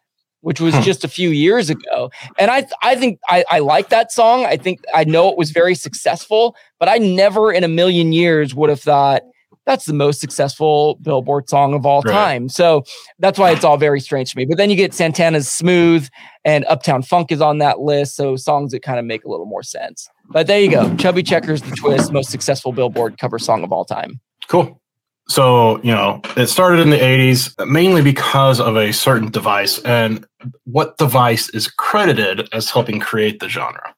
Which 0.42 0.62
was 0.62 0.74
Hmm. 0.74 0.82
just 0.84 1.04
a 1.04 1.10
few 1.10 1.32
years 1.32 1.70
ago, 1.70 2.12
and 2.38 2.50
I 2.50 2.66
I 2.82 2.96
think 2.96 3.20
I, 3.28 3.44
I 3.50 3.60
like 3.60 3.90
that 3.90 4.10
song. 4.10 4.46
I 4.46 4.56
think 4.56 4.80
I 4.94 5.04
know 5.04 5.28
it 5.30 5.38
was 5.38 5.52
very 5.52 5.76
successful, 5.76 6.56
but 6.80 6.88
I 6.88 6.98
never 6.98 7.52
in 7.52 7.66
a 7.66 7.68
million 7.68 8.14
years 8.14 8.56
would 8.56 8.70
have 8.70 8.80
thought 8.80 9.24
that's 9.70 9.86
the 9.86 9.94
most 9.94 10.20
successful 10.20 10.96
Billboard 11.04 11.48
song 11.48 11.76
of 11.76 11.86
all 11.86 12.02
Right. 12.02 12.12
time. 12.12 12.50
So 12.50 12.84
that's 13.20 13.38
why 13.38 13.52
it's 13.52 13.64
all 13.64 13.78
very 13.78 14.00
strange 14.00 14.32
to 14.32 14.38
me. 14.38 14.46
But 14.46 14.58
then 14.58 14.72
you 14.72 14.76
get 14.76 14.96
Santana's 14.96 15.48
Smooth 15.48 16.08
and 16.44 16.66
Uptown 16.66 17.04
Funk 17.04 17.32
is 17.32 17.40
on 17.40 17.60
that 17.60 17.80
list. 17.80 18.16
So 18.16 18.36
songs 18.36 18.72
that 18.72 18.82
kind 18.82 18.98
of 18.98 19.06
make 19.06 19.24
a 19.26 19.30
little 19.30 19.46
more 19.46 19.62
sense. 19.62 20.10
But 20.32 20.48
there 20.48 20.60
you 20.60 20.72
go. 20.72 20.96
Chubby 20.96 21.22
Checkers, 21.22 21.62
The 21.62 21.76
Twist, 21.76 22.12
most 22.12 22.32
successful 22.32 22.72
Billboard 22.72 23.20
cover 23.20 23.38
song 23.38 23.64
of 23.64 23.72
all 23.72 23.86
time. 23.86 24.20
Cool. 24.48 24.82
So, 25.28 25.78
you 25.84 25.92
know, 25.94 26.22
it 26.36 26.48
started 26.48 26.80
in 26.80 26.90
the 26.90 26.98
80s 26.98 27.54
mainly 27.68 28.02
because 28.02 28.60
of 28.60 28.76
a 28.76 28.92
certain 28.92 29.30
device 29.30 29.78
and 29.84 30.26
what 30.64 30.98
device 30.98 31.48
is 31.50 31.68
credited 31.68 32.50
as 32.54 32.72
helping 32.72 33.00
create 33.00 33.40
the 33.40 33.48
genre. 33.50 33.94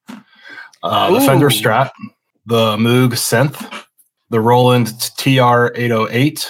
Uh, 0.84 1.12
the 1.18 1.22
Fender 1.22 1.48
Strat, 1.50 1.92
the 2.46 2.76
Moog 2.76 3.12
Synth, 3.12 3.86
the 4.32 4.40
Roland 4.40 4.88
TR-808, 5.18 6.48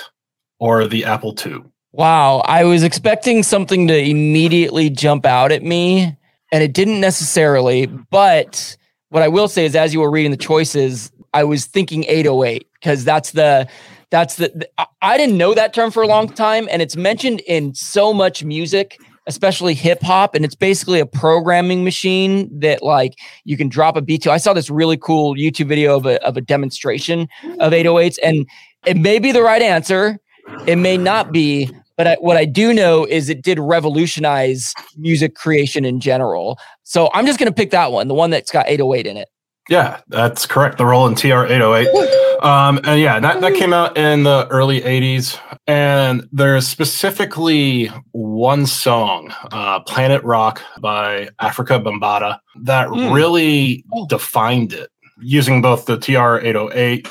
or 0.60 0.88
the 0.88 1.04
Apple 1.04 1.36
II. 1.46 1.64
Wow. 1.92 2.38
I 2.46 2.64
was 2.64 2.84
expecting 2.84 3.44
something 3.44 3.88
to 3.88 3.98
immediately 3.98 4.90
jump 4.90 5.26
out 5.26 5.52
at 5.52 5.64
me, 5.64 6.16
and 6.52 6.64
it 6.64 6.74
didn't 6.74 7.02
necessarily. 7.02 7.88
But 7.88 8.78
what 9.10 9.24
I 9.24 9.28
will 9.28 9.48
say 9.48 9.66
is, 9.66 9.76
as 9.76 9.94
you 9.94 10.00
were 10.00 10.12
reading 10.12 10.32
the 10.32 10.38
choices, 10.38 11.12
I 11.34 11.44
was 11.44 11.66
thinking 11.66 12.06
808 12.06 12.68
because 12.74 13.04
that's 13.04 13.32
the 13.32 13.68
that's 14.12 14.36
the, 14.36 14.70
I 15.02 15.18
didn't 15.18 15.38
know 15.38 15.54
that 15.54 15.74
term 15.74 15.90
for 15.90 16.04
a 16.04 16.08
long 16.08 16.28
time, 16.28 16.68
and 16.70 16.82
it's 16.82 16.98
mentioned 16.98 17.40
in 17.48 17.74
so 17.74 18.14
much 18.14 18.44
music, 18.44 19.00
especially 19.28 19.74
hip 19.74 20.02
hop, 20.02 20.36
and 20.36 20.44
it's 20.44 20.56
basically 20.56 21.00
a 21.00 21.06
programming 21.06 21.84
machine 21.84 22.50
that 22.60 22.82
like 22.82 23.14
you 23.44 23.58
can 23.58 23.70
drop 23.70 23.96
a 23.96 24.02
beat 24.02 24.24
to. 24.24 24.32
I 24.32 24.38
saw 24.38 24.54
this 24.54 24.70
really 24.70 24.98
cool 24.98 25.36
YouTube 25.36 25.68
video 25.68 25.96
of 25.96 26.06
a 26.06 26.24
of 26.26 26.38
a 26.38 26.42
demonstration 26.42 27.28
of 27.60 27.72
hmm. 27.72 27.80
808s, 27.80 28.18
and 28.24 28.46
it 28.86 28.98
may 28.98 29.20
be 29.20 29.32
the 29.32 29.44
right 29.44 29.62
answer, 29.62 30.20
it 30.66 30.78
may 30.78 30.98
not 30.98 31.32
be. 31.32 31.70
But 31.98 32.08
I, 32.08 32.16
what 32.16 32.36
I 32.36 32.46
do 32.46 32.74
know 32.74 33.06
is 33.06 33.30
it 33.30 33.44
did 33.44 33.60
revolutionize 33.60 34.74
music 34.98 35.36
creation 35.36 35.86
in 35.86 36.00
general. 36.00 36.58
So 36.84 37.12
I'm 37.14 37.28
just 37.28 37.38
going 37.38 37.52
to 37.52 37.54
pick 37.54 37.70
that 37.72 37.92
one, 37.92 38.08
the 38.08 38.16
one 38.16 38.32
that's 38.32 38.50
got 38.50 38.68
808 38.68 39.06
in 39.06 39.18
it. 39.18 39.30
Yeah, 39.72 40.02
that's 40.10 40.46
correct. 40.46 40.78
The 40.78 40.86
Roland 40.86 41.18
TR-808. 41.18 42.44
Um, 42.44 42.80
and 42.84 43.00
yeah, 43.00 43.20
that, 43.22 43.40
that 43.40 43.54
came 43.54 43.72
out 43.72 43.98
in 43.98 44.24
the 44.24 44.48
early 44.50 44.82
80s. 44.82 45.40
And 45.66 46.28
there's 46.34 46.68
specifically 46.68 47.86
one 48.12 48.66
song, 48.66 49.34
uh, 49.52 49.80
Planet 49.82 50.22
Rock 50.24 50.62
by 50.82 51.30
Afrika 51.40 51.82
Bambaataa, 51.82 52.40
that 52.64 52.90
Hmm. 52.90 53.14
really 53.14 53.86
defined 54.10 54.74
it. 54.74 54.90
Using 55.22 55.62
both 55.62 55.86
the 55.86 55.98
TR-808, 55.98 57.08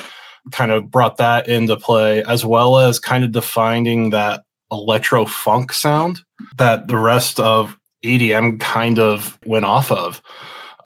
kind 0.53 0.71
of 0.71 0.91
brought 0.91 1.17
that 1.17 1.49
into 1.49 1.77
play, 1.77 2.23
as 2.25 2.45
well 2.45 2.79
as 2.79 2.99
kind 2.99 3.25
of 3.25 3.33
defining 3.33 4.11
that 4.11 4.43
electro 4.71 5.25
funk 5.25 5.73
sound 5.73 6.21
that 6.59 6.89
the 6.89 6.99
rest 6.99 7.41
of 7.41 7.79
EDM 8.05 8.59
kind 8.61 8.99
of 8.99 9.39
went 9.47 9.65
off 9.65 9.91
of. 9.91 10.21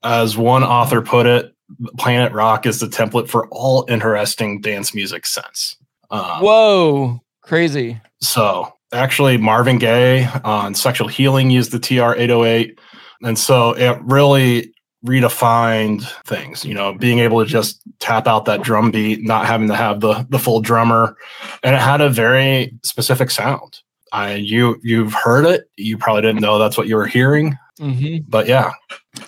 As 0.05 0.37
one 0.37 0.63
author 0.63 1.01
put 1.01 1.25
it, 1.27 1.54
Planet 1.99 2.33
Rock 2.33 2.67
is 2.67 2.81
the 2.81 2.87
template 2.87 3.29
for 3.29 3.49
all 3.51 3.85
interesting 3.89 4.61
dance 4.61 4.95
music 4.95 5.27
sense. 5.27 5.77
Um, 6.11 6.41
Whoa, 6.43 7.21
crazy. 7.43 8.01
so 8.21 8.73
actually, 8.93 9.37
Marvin 9.37 9.79
Gaye 9.79 10.29
on 10.45 10.75
Sexual 10.75 11.09
Healing 11.09 11.51
used 11.51 11.73
the 11.73 11.79
TR-808, 11.79 12.79
and 13.23 13.39
so 13.39 13.73
it 13.73 13.99
really 14.03 14.73
redefined 15.05 16.03
things. 16.25 16.65
You 16.65 16.75
know, 16.75 16.95
being 16.95 17.19
able 17.19 17.43
to 17.43 17.51
just 17.51 17.81
tap 18.01 18.27
out 18.27 18.45
that 18.47 18.63
drum 18.63 18.91
beat, 18.91 19.23
not 19.23 19.47
having 19.47 19.69
to 19.69 19.77
have 19.77 20.01
the 20.01 20.27
the 20.31 20.39
full 20.39 20.61
drummer, 20.61 21.17
and 21.63 21.75
it 21.75 21.81
had 21.81 22.01
a 22.01 22.11
very 22.11 22.77
specific 22.83 23.31
sound. 23.31 23.81
I 24.13 24.35
you 24.35 24.79
you've 24.83 25.15
heard 25.15 25.47
it. 25.47 25.69
You 25.77 25.99
probably 25.99 26.23
didn't 26.23 26.41
know 26.41 26.59
that's 26.59 26.77
what 26.77 26.87
you 26.87 26.97
were 26.97 27.07
hearing, 27.07 27.59
Mm-hmm. 27.81 28.25
but 28.29 28.47
yeah, 28.47 28.73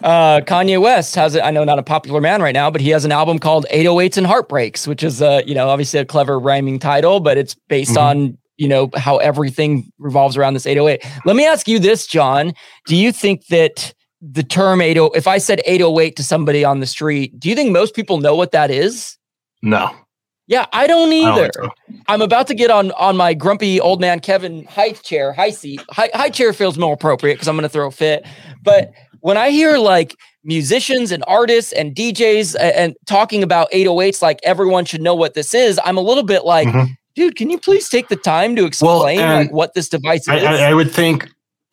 Uh, 0.02 0.40
Kanye 0.40 0.80
West 0.80 1.14
has 1.16 1.34
it. 1.34 1.42
I 1.42 1.50
know 1.50 1.64
not 1.64 1.78
a 1.78 1.82
popular 1.82 2.20
man 2.20 2.42
right 2.42 2.52
now, 2.54 2.70
but 2.70 2.80
he 2.80 2.90
has 2.90 3.04
an 3.04 3.12
album 3.12 3.38
called 3.38 3.66
808s 3.70 4.16
and 4.16 4.26
Heartbreaks, 4.26 4.86
which 4.86 5.02
is 5.02 5.20
uh, 5.22 5.42
you 5.46 5.54
know, 5.54 5.68
obviously 5.68 5.98
a 6.00 6.04
clever 6.04 6.38
rhyming 6.38 6.78
title, 6.78 7.20
but 7.20 7.38
it's 7.38 7.54
based 7.68 7.94
Mhm. 7.96 8.02
on, 8.02 8.38
you 8.56 8.68
know, 8.68 8.90
how 8.96 9.16
everything 9.18 9.90
revolves 9.98 10.36
around 10.36 10.54
this 10.54 10.66
808. 10.66 11.04
Let 11.24 11.36
me 11.36 11.44
ask 11.46 11.66
you 11.68 11.78
this, 11.78 12.06
John. 12.06 12.52
Do 12.86 12.94
you 12.96 13.10
think 13.12 13.46
that 13.48 13.92
the 14.22 14.42
term 14.42 14.80
80 14.80 15.10
if 15.14 15.26
I 15.26 15.38
said 15.38 15.60
808 15.66 16.16
to 16.16 16.22
somebody 16.22 16.64
on 16.64 16.80
the 16.80 16.86
street, 16.86 17.38
do 17.38 17.48
you 17.48 17.54
think 17.54 17.70
most 17.72 17.94
people 17.94 18.18
know 18.18 18.34
what 18.36 18.52
that 18.52 18.70
is? 18.70 19.16
No. 19.62 19.90
Yeah, 20.48 20.66
I 20.72 20.86
don't 20.86 21.12
I 21.12 21.16
either. 21.32 21.50
so. 21.54 21.70
I'm 22.08 22.22
about 22.22 22.46
to 22.48 22.54
get 22.54 22.70
on 22.70 22.92
on 22.92 23.16
my 23.16 23.34
grumpy 23.34 23.80
old 23.80 24.00
man 24.00 24.20
Kevin 24.20 24.64
high 24.66 24.92
chair, 24.92 25.32
high 25.32 25.50
seat. 25.50 25.80
High, 25.90 26.10
high 26.14 26.28
chair 26.30 26.52
feels 26.52 26.78
more 26.78 26.94
appropriate 26.94 27.34
because 27.34 27.48
I'm 27.48 27.56
going 27.56 27.64
to 27.64 27.68
throw 27.68 27.88
a 27.88 27.90
fit. 27.90 28.24
But 28.62 28.92
when 29.20 29.36
I 29.36 29.50
hear 29.50 29.78
like 29.78 30.14
musicians 30.44 31.10
and 31.10 31.24
artists 31.26 31.72
and 31.72 31.94
DJs 31.96 32.54
and, 32.60 32.72
and 32.76 32.96
talking 33.06 33.42
about 33.42 33.68
808s, 33.72 34.22
like 34.22 34.38
everyone 34.44 34.84
should 34.84 35.00
know 35.02 35.14
what 35.16 35.34
this 35.34 35.52
is, 35.52 35.80
I'm 35.84 35.96
a 35.96 36.00
little 36.00 36.22
bit 36.22 36.44
like, 36.44 36.68
Mhm. 36.68 36.96
dude, 37.16 37.34
can 37.34 37.50
you 37.50 37.58
please 37.58 37.88
take 37.88 38.06
the 38.08 38.14
time 38.16 38.54
to 38.54 38.64
explain 38.64 39.18
and 39.18 39.46
like 39.46 39.52
what 39.52 39.74
this 39.74 39.88
device 39.88 40.22
is? 40.22 40.28
I, 40.28 40.36
I, 40.38 40.70
I 40.70 40.74
would 40.74 40.92
think 40.92 41.28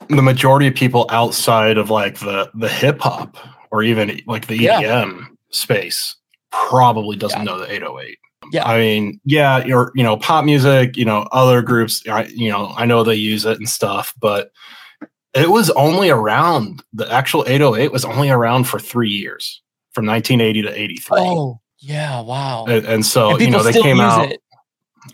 the 0.10 0.24
majority 0.24 0.66
of 0.68 0.74
people 0.74 1.06
outside 1.10 1.78
of 1.78 1.92
like 1.92 2.18
the 2.20 2.50
the 2.56 2.70
hip 2.70 3.00
hop 3.02 3.38
or 3.70 3.84
even 3.84 4.20
like 4.26 4.48
the 4.48 4.58
Yeah. 4.58 4.82
EDM 4.82 5.28
space 5.52 6.16
probably 6.52 7.16
doesn't 7.16 7.38
Yeah. 7.40 7.44
know 7.44 7.60
the 7.60 7.72
808. 7.72 8.18
Yeah. 8.54 8.68
I 8.68 8.78
mean, 8.78 9.20
yeah, 9.26 9.66
you're 9.66 9.92
you 9.96 10.04
know 10.04 10.16
pop 10.16 10.46
music, 10.46 10.96
you 10.96 11.06
know 11.06 11.28
other 11.32 11.64
groups, 11.64 12.08
I, 12.08 12.26
you 12.26 12.52
know 12.52 12.72
I 12.78 12.86
know 12.86 13.04
they 13.04 13.16
use 13.16 13.46
it 13.46 13.58
and 13.58 13.68
stuff, 13.68 14.14
but 14.20 14.52
it 15.34 15.50
was 15.50 15.72
only 15.72 16.12
around 16.12 16.84
the 16.94 17.12
actual 17.12 17.44
808 17.48 17.92
was 17.92 18.06
only 18.06 18.30
around 18.30 18.66
for 18.66 18.78
three 18.78 19.10
years 19.10 19.60
from 19.92 20.06
1980 20.06 20.62
to 20.62 20.82
83. 20.82 21.18
oh, 21.20 21.60
yeah, 21.80 22.22
wow. 22.22 22.66
And, 22.66 22.86
and 22.86 23.06
so 23.06 23.32
and 23.32 23.42
you 23.42 23.50
know 23.50 23.64
they 23.64 23.74
came 23.74 24.00
out 24.00 24.32
it. 24.32 24.42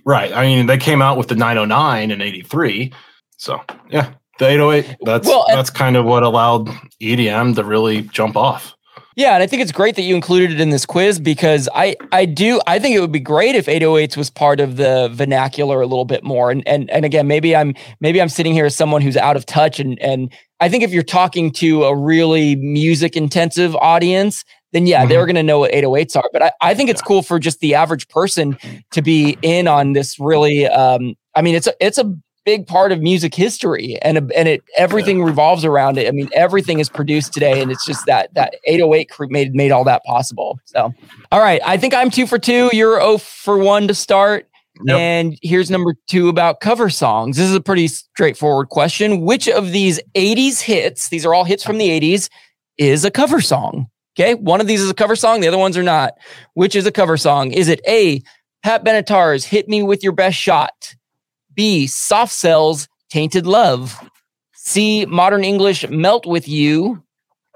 right. 0.03 0.33
I 0.33 0.45
mean, 0.45 0.65
they 0.65 0.77
came 0.77 1.01
out 1.01 1.17
with 1.17 1.29
the 1.29 1.35
909 1.35 2.11
in 2.11 2.21
83. 2.21 2.91
So 3.37 3.61
yeah, 3.89 4.11
the 4.37 4.49
808. 4.49 4.97
That's 5.03 5.27
Well, 5.29 5.45
that's 5.47 5.69
kind 5.69 5.95
of 5.95 6.03
what 6.03 6.23
allowed 6.23 6.67
EDM 7.01 7.55
to 7.55 7.63
really 7.63 8.01
jump 8.01 8.35
off. 8.35 8.75
Yeah, 9.15 9.33
and 9.33 9.43
I 9.43 9.47
think 9.47 9.61
it's 9.61 9.71
great 9.71 9.95
that 9.95 10.03
you 10.03 10.15
included 10.15 10.51
it 10.51 10.61
in 10.61 10.69
this 10.69 10.85
quiz 10.85 11.19
because 11.19 11.67
I 11.73 11.95
I 12.11 12.25
do 12.25 12.61
I 12.67 12.79
think 12.79 12.95
it 12.95 12.99
would 12.99 13.11
be 13.11 13.19
great 13.19 13.55
if 13.55 13.65
808s 13.65 14.15
was 14.15 14.29
part 14.29 14.59
of 14.59 14.77
the 14.77 15.09
vernacular 15.11 15.81
a 15.81 15.87
little 15.87 16.05
bit 16.05 16.23
more. 16.23 16.51
And 16.51 16.65
and 16.67 16.89
and 16.89 17.05
again, 17.05 17.27
maybe 17.27 17.55
I'm 17.55 17.73
maybe 17.99 18.21
I'm 18.21 18.29
sitting 18.29 18.53
here 18.53 18.65
as 18.65 18.75
someone 18.75 19.01
who's 19.01 19.17
out 19.17 19.35
of 19.35 19.45
touch 19.45 19.79
and 19.79 19.99
and 19.99 20.31
I 20.61 20.69
think 20.69 20.83
if 20.83 20.91
you're 20.91 21.03
talking 21.03 21.51
to 21.53 21.83
a 21.85 21.95
really 21.95 22.55
music 22.57 23.15
intensive 23.15 23.75
audience, 23.77 24.43
then 24.73 24.85
yeah, 24.85 25.05
they're 25.05 25.25
going 25.25 25.35
to 25.35 25.43
know 25.43 25.59
what 25.59 25.71
808s 25.71 26.15
are. 26.15 26.29
But 26.31 26.43
I, 26.43 26.51
I 26.61 26.73
think 26.75 26.89
it's 26.89 27.01
cool 27.01 27.21
for 27.23 27.39
just 27.39 27.59
the 27.59 27.75
average 27.75 28.07
person 28.09 28.57
to 28.91 29.01
be 29.01 29.37
in 29.41 29.67
on 29.67 29.93
this 29.93 30.19
really 30.19 30.67
um 30.67 31.15
I 31.35 31.41
mean 31.41 31.55
it's 31.55 31.67
a 31.67 31.73
it's 31.79 31.97
a 31.97 32.13
big 32.45 32.67
part 32.67 32.91
of 32.91 33.01
music 33.01 33.35
history 33.35 33.97
and 34.01 34.17
and 34.33 34.47
it 34.47 34.63
everything 34.77 35.23
revolves 35.23 35.65
around 35.65 35.97
it. 35.97 36.07
I 36.07 36.11
mean 36.11 36.29
everything 36.33 36.79
is 36.79 36.89
produced 36.89 37.33
today 37.33 37.61
and 37.61 37.71
it's 37.71 37.85
just 37.85 38.05
that 38.05 38.33
that 38.33 38.55
808 38.65 39.09
cre- 39.09 39.25
made 39.29 39.53
made 39.53 39.71
all 39.71 39.83
that 39.83 40.03
possible. 40.03 40.59
So 40.65 40.93
all 41.31 41.39
right, 41.39 41.61
I 41.65 41.77
think 41.77 41.93
I'm 41.93 42.09
2 42.09 42.27
for 42.27 42.39
2, 42.39 42.71
you're 42.73 42.99
0 42.99 43.17
for 43.17 43.57
1 43.57 43.87
to 43.87 43.93
start. 43.93 44.47
Yep. 44.85 44.97
And 44.97 45.39
here's 45.41 45.69
number 45.69 45.95
2 46.07 46.29
about 46.29 46.61
cover 46.61 46.89
songs. 46.89 47.37
This 47.37 47.49
is 47.49 47.55
a 47.55 47.61
pretty 47.61 47.87
straightforward 47.87 48.69
question. 48.69 49.21
Which 49.21 49.49
of 49.49 49.71
these 49.71 49.99
80s 50.15 50.61
hits, 50.61 51.09
these 51.09 51.25
are 51.25 51.33
all 51.33 51.43
hits 51.43 51.63
from 51.63 51.77
the 51.77 51.89
80s, 51.89 52.29
is 52.77 53.03
a 53.03 53.11
cover 53.11 53.41
song? 53.41 53.87
Okay? 54.17 54.35
One 54.35 54.61
of 54.61 54.67
these 54.67 54.81
is 54.81 54.89
a 54.89 54.93
cover 54.93 55.15
song, 55.15 55.41
the 55.41 55.47
other 55.47 55.57
ones 55.57 55.77
are 55.77 55.83
not. 55.83 56.13
Which 56.53 56.75
is 56.75 56.85
a 56.85 56.91
cover 56.91 57.17
song? 57.17 57.51
Is 57.51 57.67
it 57.67 57.81
A, 57.87 58.21
Pat 58.63 58.83
Benatar's 58.83 59.45
Hit 59.45 59.67
Me 59.67 59.83
With 59.83 60.01
Your 60.01 60.13
Best 60.13 60.37
Shot? 60.37 60.95
B, 61.59 61.87
Soft 61.87 62.31
Cells, 62.31 62.87
Tainted 63.09 63.45
Love. 63.45 63.99
C, 64.53 65.05
Modern 65.05 65.43
English, 65.43 65.85
Melt 65.89 66.25
With 66.25 66.47
You. 66.47 67.03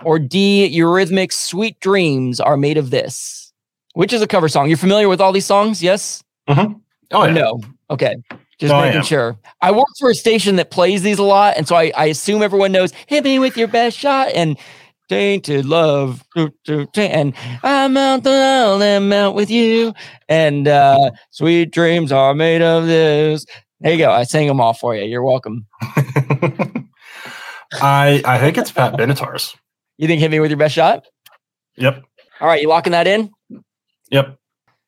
Or 0.03 0.19
D, 0.19 0.69
Eurythmics, 0.77 1.31
Sweet 1.31 1.79
Dreams 1.79 2.41
Are 2.41 2.57
Made 2.57 2.75
of 2.77 2.89
This. 2.89 3.53
Which 3.93 4.11
is 4.11 4.21
a 4.21 4.27
cover 4.27 4.49
song? 4.49 4.67
You're 4.67 4.75
familiar 4.77 5.07
with 5.07 5.21
all 5.21 5.31
these 5.31 5.45
songs? 5.45 5.81
Yes? 5.81 6.21
Oh 6.49 6.75
yeah. 7.13 7.27
No. 7.31 7.61
Okay. 7.89 8.17
Just 8.59 8.73
No, 8.73 8.79
I 8.79 8.87
making 8.87 8.97
am. 8.99 9.03
sure. 9.05 9.37
I 9.61 9.71
work 9.71 9.87
for 9.97 10.09
a 10.09 10.15
station 10.15 10.57
that 10.57 10.69
plays 10.69 11.01
these 11.03 11.17
a 11.19 11.23
lot. 11.23 11.55
And 11.55 11.65
so 11.65 11.75
I, 11.77 11.93
I 11.95 12.05
assume 12.07 12.41
everyone 12.41 12.73
knows 12.73 12.91
Hit 13.07 13.23
Me 13.23 13.39
With 13.39 13.55
Your 13.55 13.69
Best 13.69 13.97
Shot 13.97 14.27
and 14.35 14.57
Tainted 15.07 15.63
Love. 15.65 16.25
doo, 16.35 16.49
doo, 16.65 16.85
ta- 16.87 17.01
And 17.03 17.33
I'm 17.63 17.95
out 17.95 18.23
the 18.23 18.31
world 18.31 18.81
and 18.81 19.07
melt 19.07 19.33
with 19.35 19.49
you. 19.49 19.93
And 20.27 20.67
uh, 20.67 21.11
Sweet 21.31 21.71
Dreams 21.71 22.11
Are 22.11 22.33
Made 22.33 22.61
of 22.61 22.85
This. 22.87 23.45
There 23.83 23.91
you 23.91 23.97
go. 23.97 24.11
I 24.11 24.23
sang 24.23 24.47
them 24.47 24.61
all 24.61 24.73
for 24.73 24.95
you. 24.95 25.03
You're 25.03 25.23
welcome. 25.23 25.67
I 27.81 28.21
I 28.25 28.39
think 28.39 28.57
it's 28.57 28.71
Pat 28.71 28.93
Benatar's. 28.93 29.55
You 29.97 30.07
think 30.07 30.21
Hit 30.21 30.31
Me 30.31 30.39
With 30.39 30.51
Your 30.51 30.57
Best 30.57 30.73
Shot? 30.73 31.05
Yep. 31.75 32.01
All 32.39 32.47
right. 32.47 32.61
You 32.61 32.69
locking 32.69 32.93
that 32.93 33.07
in? 33.07 33.29
Yep. 34.09 34.37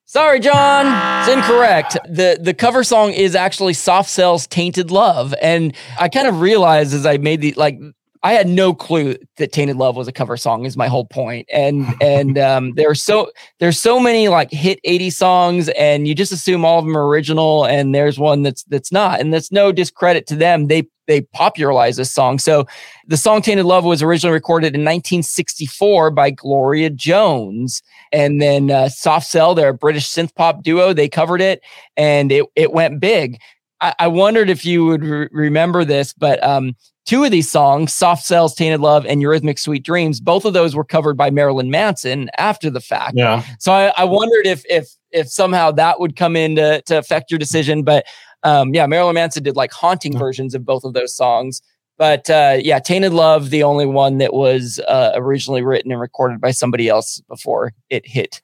Sorry, 0.06 0.40
John. 0.40 0.86
It's 1.22 1.30
incorrect. 1.34 1.98
The 2.08 2.38
the 2.40 2.54
cover 2.54 2.86
song 2.86 3.12
is 3.12 3.36
actually 3.36 3.74
Soft 3.74 4.10
Cell's 4.10 4.48
Tainted 4.48 4.92
Love. 4.92 5.34
And 5.42 5.76
I 6.00 6.08
kind 6.08 6.28
of 6.28 6.40
realized 6.40 6.94
as 6.94 7.06
I 7.06 7.18
made 7.18 7.42
the 7.42 7.54
like 7.54 7.78
I 8.26 8.34
had 8.34 8.48
no 8.48 8.74
clue 8.74 9.18
that 9.38 9.52
Tainted 9.52 9.76
Love 9.76 9.96
was 9.96 10.08
a 10.08 10.12
cover 10.12 10.36
song 10.36 10.66
is 10.66 10.76
my 10.76 10.88
whole 10.88 11.06
point. 11.06 11.48
And 11.54 11.86
and 12.02 12.38
um 12.50 12.74
there's 12.74 13.04
so 13.04 13.30
there's 13.60 13.80
so 13.80 14.00
many 14.00 14.30
like 14.30 14.50
hit 14.50 14.80
80 14.84 15.12
songs 15.12 15.70
and 15.70 16.08
you 16.08 16.16
just 16.16 16.32
assume 16.32 16.66
all 16.66 16.80
of 16.80 16.86
them 16.86 16.98
are 16.98 17.08
original 17.08 17.68
and 17.68 17.94
there's 17.94 18.18
one 18.18 18.42
that's 18.42 18.64
that's 18.64 18.92
not. 18.92 19.20
And 19.20 19.32
that's 19.32 19.52
no 19.52 19.72
discredit 19.72 20.26
to 20.28 20.36
them. 20.36 20.66
They 20.68 20.88
they 21.08 21.22
popularized 21.22 22.00
this 22.00 22.12
song. 22.12 22.40
So 22.40 22.66
the 23.06 23.16
song 23.16 23.44
Tainted 23.44 23.66
Love 23.66 23.86
was 23.86 24.02
originally 24.02 24.34
recorded 24.34 24.74
in 24.74 24.82
1964 24.82 26.10
by 26.10 26.32
Gloria 26.32 26.90
Jones. 26.90 27.84
And 28.12 28.42
then 28.42 28.72
uh, 28.72 28.90
Soft 28.90 29.28
Cell, 29.28 29.54
they're 29.54 29.70
a 29.70 29.74
British 29.74 30.08
synth 30.08 30.34
pop 30.34 30.64
duo. 30.64 30.94
They 30.94 31.08
covered 31.08 31.42
it 31.42 31.62
and 31.96 32.32
it, 32.32 32.46
it 32.56 32.74
went 32.74 33.00
big. 33.00 33.40
I, 33.86 33.94
I 34.00 34.08
wondered 34.08 34.50
if 34.50 34.66
you 34.66 34.84
would 34.86 35.04
re- 35.04 35.30
remember 35.32 35.86
this, 35.86 36.12
but 36.14 36.44
um, 36.44 36.76
two 37.06 37.24
of 37.24 37.30
these 37.30 37.52
songs, 37.52 37.94
Soft 37.94 38.26
Cell's 38.26 38.56
Tainted 38.56 38.80
Love 38.80 39.06
and 39.06 39.22
Eurythmic 39.22 39.60
Sweet 39.60 39.84
Dreams, 39.84 40.20
both 40.20 40.44
of 40.44 40.54
those 40.54 40.76
were 40.76 40.84
covered 40.84 41.16
by 41.16 41.30
Marilyn 41.30 41.70
Manson 41.70 42.30
after 42.40 42.72
the 42.72 42.82
fact. 42.82 43.14
Yeah. 43.16 43.44
So 43.60 43.72
I, 43.72 43.94
I 43.96 44.04
wondered 44.06 44.48
if 44.48 44.64
if 44.70 44.88
if 45.12 45.30
somehow 45.30 45.72
that 45.72 46.00
would 46.00 46.16
come 46.16 46.36
in 46.36 46.56
to, 46.56 46.82
to 46.88 46.98
affect 46.98 47.30
your 47.30 47.38
decision. 47.38 47.84
But 47.84 48.06
um, 48.42 48.74
yeah, 48.74 48.88
Marilyn 48.88 49.14
Manson 49.14 49.44
did 49.44 49.56
like 49.56 49.72
haunting 49.72 50.14
Mm. 50.14 50.20
versions 50.20 50.56
of 50.56 50.66
both 50.66 50.84
of 50.84 50.94
those 50.94 51.16
songs. 51.16 51.62
But 51.98 52.28
uh, 52.30 52.58
yeah, 52.60 52.80
Tainted 52.80 53.14
Love, 53.14 53.52
the 53.52 53.62
only 53.64 53.86
one 53.86 54.18
that 54.18 54.34
was 54.34 54.80
uh, 54.88 55.12
originally 55.16 55.62
written 55.62 55.92
and 55.92 56.02
recorded 56.02 56.42
by 56.42 56.52
somebody 56.52 56.90
else 56.90 57.22
before 57.30 57.72
it 57.90 58.06
hit 58.08 58.42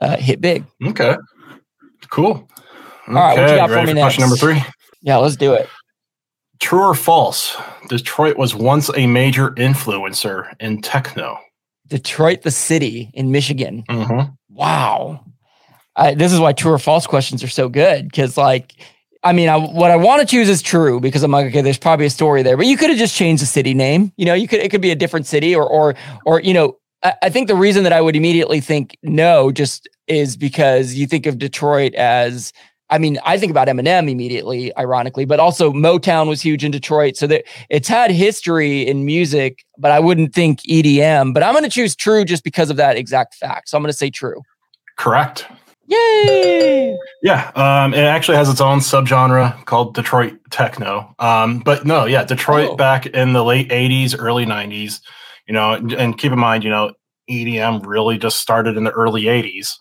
uh, 0.00 0.16
hit 0.16 0.40
big. 0.40 0.64
Okay. 0.86 1.16
Cool. 2.08 2.48
All 3.08 3.14
right, 3.14 3.38
what 3.38 3.50
you 3.50 3.56
got 3.56 3.70
for 3.70 3.76
me 3.76 3.92
question 3.92 3.94
next? 3.94 4.18
number 4.18 4.36
three? 4.36 4.60
Yeah, 5.06 5.18
let's 5.18 5.36
do 5.36 5.54
it. 5.54 5.68
True 6.58 6.82
or 6.82 6.94
false? 6.94 7.56
Detroit 7.88 8.36
was 8.36 8.54
once 8.54 8.90
a 8.96 9.06
major 9.06 9.50
influencer 9.52 10.52
in 10.58 10.82
techno. 10.82 11.38
Detroit, 11.86 12.42
the 12.42 12.50
city 12.50 13.10
in 13.14 13.30
Michigan. 13.30 13.84
Mm-hmm. 13.88 14.32
Wow. 14.50 15.24
I, 15.94 16.14
this 16.14 16.32
is 16.32 16.40
why 16.40 16.52
true 16.52 16.72
or 16.72 16.78
false 16.78 17.06
questions 17.06 17.44
are 17.44 17.48
so 17.48 17.68
good 17.68 18.06
because, 18.06 18.36
like, 18.36 18.74
I 19.22 19.32
mean, 19.32 19.48
I, 19.48 19.56
what 19.56 19.92
I 19.92 19.96
want 19.96 20.20
to 20.20 20.26
choose 20.26 20.48
is 20.48 20.60
true 20.60 20.98
because 20.98 21.22
I'm 21.22 21.30
like, 21.30 21.46
okay, 21.46 21.62
there's 21.62 21.78
probably 21.78 22.06
a 22.06 22.10
story 22.10 22.42
there, 22.42 22.56
but 22.56 22.66
you 22.66 22.76
could 22.76 22.90
have 22.90 22.98
just 22.98 23.14
changed 23.14 23.42
the 23.42 23.46
city 23.46 23.74
name. 23.74 24.12
You 24.16 24.26
know, 24.26 24.34
you 24.34 24.48
could 24.48 24.60
it 24.60 24.70
could 24.70 24.80
be 24.80 24.90
a 24.90 24.96
different 24.96 25.26
city 25.26 25.54
or 25.54 25.68
or 25.68 25.94
or 26.24 26.40
you 26.40 26.52
know, 26.52 26.78
I, 27.04 27.14
I 27.22 27.30
think 27.30 27.46
the 27.46 27.54
reason 27.54 27.84
that 27.84 27.92
I 27.92 28.00
would 28.00 28.16
immediately 28.16 28.60
think 28.60 28.96
no 29.04 29.52
just 29.52 29.88
is 30.08 30.36
because 30.36 30.94
you 30.94 31.06
think 31.06 31.26
of 31.26 31.38
Detroit 31.38 31.94
as. 31.94 32.52
I 32.90 32.98
mean, 32.98 33.18
I 33.24 33.36
think 33.38 33.50
about 33.50 33.66
Eminem 33.68 34.08
immediately, 34.10 34.76
ironically, 34.76 35.24
but 35.24 35.40
also 35.40 35.72
Motown 35.72 36.28
was 36.28 36.40
huge 36.40 36.64
in 36.64 36.70
Detroit. 36.70 37.16
So 37.16 37.26
that 37.26 37.44
it's 37.68 37.88
had 37.88 38.10
history 38.10 38.86
in 38.86 39.04
music, 39.04 39.64
but 39.78 39.90
I 39.90 39.98
wouldn't 39.98 40.32
think 40.34 40.60
EDM. 40.62 41.34
But 41.34 41.42
I'm 41.42 41.52
going 41.52 41.64
to 41.64 41.70
choose 41.70 41.96
true 41.96 42.24
just 42.24 42.44
because 42.44 42.70
of 42.70 42.76
that 42.76 42.96
exact 42.96 43.34
fact. 43.34 43.68
So 43.68 43.76
I'm 43.76 43.82
going 43.82 43.90
to 43.92 43.96
say 43.96 44.10
true. 44.10 44.40
Correct. 44.96 45.46
Yay! 45.88 46.96
Yeah, 47.22 47.50
um, 47.54 47.94
it 47.94 48.00
actually 48.00 48.36
has 48.36 48.48
its 48.48 48.60
own 48.60 48.80
subgenre 48.80 49.64
called 49.66 49.94
Detroit 49.94 50.36
techno. 50.50 51.14
Um, 51.18 51.60
but 51.60 51.86
no, 51.86 52.04
yeah, 52.06 52.24
Detroit 52.24 52.70
Oh. 52.72 52.76
back 52.76 53.06
in 53.06 53.32
the 53.32 53.44
late 53.44 53.68
'80s, 53.70 54.14
early 54.18 54.44
'90s. 54.46 55.00
You 55.46 55.54
know, 55.54 55.72
and, 55.74 55.92
and 55.92 56.18
keep 56.18 56.32
in 56.32 56.40
mind, 56.40 56.64
you 56.64 56.70
know, 56.70 56.92
EDM 57.30 57.86
really 57.86 58.18
just 58.18 58.38
started 58.40 58.76
in 58.76 58.82
the 58.84 58.90
early 58.90 59.24
'80s. 59.24 59.74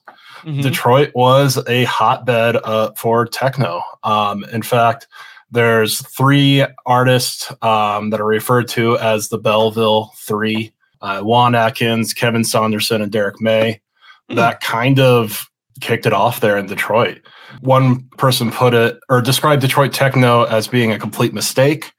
Mhm. 0.46 0.62
Detroit 0.62 1.12
was 1.16 1.58
a 1.68 1.86
hotbed 1.86 2.56
uh, 2.58 2.92
for 2.96 3.26
techno. 3.26 3.82
Um, 4.04 4.44
in 4.52 4.62
fact, 4.62 5.08
there's 5.52 6.06
three 6.08 6.66
artists 6.86 7.52
um, 7.62 8.10
that 8.12 8.22
are 8.22 8.26
referred 8.26 8.68
to 8.70 8.98
as 9.00 9.30
the 9.30 9.38
Belleville 9.40 10.12
Three: 10.18 10.72
uh, 11.02 11.22
Juan 11.22 11.56
Atkins, 11.56 12.14
Kevin 12.14 12.44
Saunderson, 12.44 13.02
and 13.02 13.12
Derrick 13.12 13.42
May. 13.42 13.82
Hmm. 14.30 14.36
That 14.36 14.62
kind 14.62 15.00
of 15.00 15.50
kicked 15.82 16.06
it 16.06 16.14
off 16.14 16.40
there 16.40 16.58
in 16.58 16.68
Detroit. 16.68 17.20
One 17.62 18.08
person 18.18 18.52
put 18.52 18.74
it 18.74 19.00
or 19.10 19.22
described 19.22 19.62
Detroit 19.62 19.94
techno 19.94 20.44
as 20.44 20.68
being 20.68 20.92
a 20.92 21.00
complete 21.00 21.34
mistake, 21.34 21.92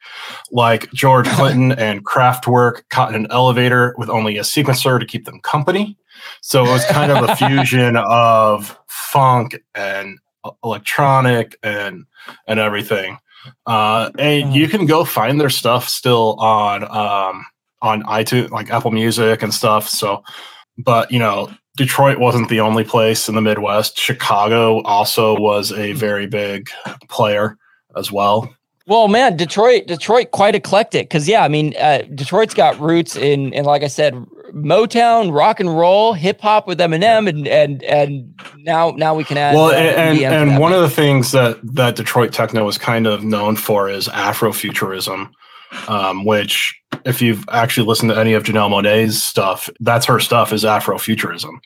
like 0.51 0.91
George 0.93 1.27
Clinton 1.31 1.73
and 1.73 2.05
Kraftwerk 2.05 2.83
caught 2.91 3.15
in 3.15 3.25
an 3.25 3.31
elevator 3.31 3.95
with 3.99 4.09
only 4.09 4.39
a 4.39 4.43
sequencer 4.43 4.99
to 4.99 5.07
keep 5.07 5.25
them 5.25 5.41
company. 5.41 5.97
So 6.41 6.65
it 6.65 6.71
was 6.71 6.85
kind 6.87 7.13
of 7.13 7.29
a 7.29 7.37
fusion 7.37 7.97
of 8.09 8.79
funk 8.89 9.63
and 9.75 10.19
electronic 10.65 11.57
and 11.63 12.07
and 12.47 12.61
everything. 12.61 13.19
Uh, 13.67 14.11
and 14.19 14.55
you 14.55 14.69
can 14.69 14.87
go 14.87 15.05
find 15.05 15.41
their 15.41 15.51
stuff 15.51 15.89
still 15.89 16.35
on 16.39 16.85
um, 16.85 17.47
on 17.83 18.03
iTunes, 18.05 18.51
like 18.51 18.71
Apple 18.71 18.91
Music 18.91 19.43
and 19.43 19.53
stuff. 19.53 19.89
So, 19.89 20.23
but 20.79 21.11
you 21.11 21.19
know, 21.19 21.51
Detroit 21.77 22.19
wasn't 22.19 22.49
the 22.49 22.61
only 22.61 22.85
place 22.85 23.29
in 23.29 23.35
the 23.35 23.41
Midwest. 23.41 23.99
Chicago 23.99 24.83
also 24.83 25.39
was 25.39 25.73
a 25.73 25.93
very 25.93 26.27
big 26.27 26.69
player 27.09 27.57
as 27.97 28.11
well. 28.11 28.53
Well, 28.89 29.09
man, 29.09 29.37
Detroit, 29.37 29.87
Detroit, 29.87 30.31
quite 30.31 30.55
eclectic. 30.55 31.09
Because 31.09 31.29
yeah, 31.29 31.43
I 31.43 31.49
mean, 31.49 31.75
uh, 31.79 32.03
Detroit's 32.15 32.55
got 32.55 32.79
roots 32.79 33.17
in, 33.17 33.53
in 33.53 33.65
like 33.65 33.83
I 33.83 33.89
said, 33.89 34.15
Motown, 34.55 35.35
rock 35.35 35.61
and 35.61 35.77
roll, 35.77 36.13
hip 36.13 36.41
hop 36.41 36.67
with 36.67 36.79
Eminem, 36.79 37.29
and 37.29 37.47
and 37.49 37.83
and 37.83 38.41
now 38.59 38.91
now 38.91 39.15
we 39.15 39.25
can 39.25 39.37
add. 39.37 39.55
Well, 39.55 39.67
uh, 39.67 39.75
and 39.75 40.19
and, 40.19 40.51
and 40.51 40.61
one 40.61 40.73
of 40.73 40.81
the 40.81 40.89
things 40.89 41.33
that 41.33 41.59
that 41.75 41.97
Detroit 41.97 42.33
techno 42.33 42.67
is 42.69 42.79
kind 42.79 43.07
of 43.07 43.25
known 43.25 43.57
for 43.57 43.91
is 43.91 44.09
Afrofuturism, 44.09 45.31
um, 45.89 46.25
which 46.25 46.81
if 47.05 47.23
you've 47.23 47.45
actually 47.51 47.87
listened 47.87 48.11
to 48.11 48.19
any 48.19 48.33
of 48.33 48.43
Janelle 48.43 48.71
Monáe's 48.71 49.23
stuff, 49.23 49.71
that's 49.81 50.07
her 50.07 50.21
stuff 50.21 50.53
is 50.53 50.65
Afrofuturism. 50.65 51.59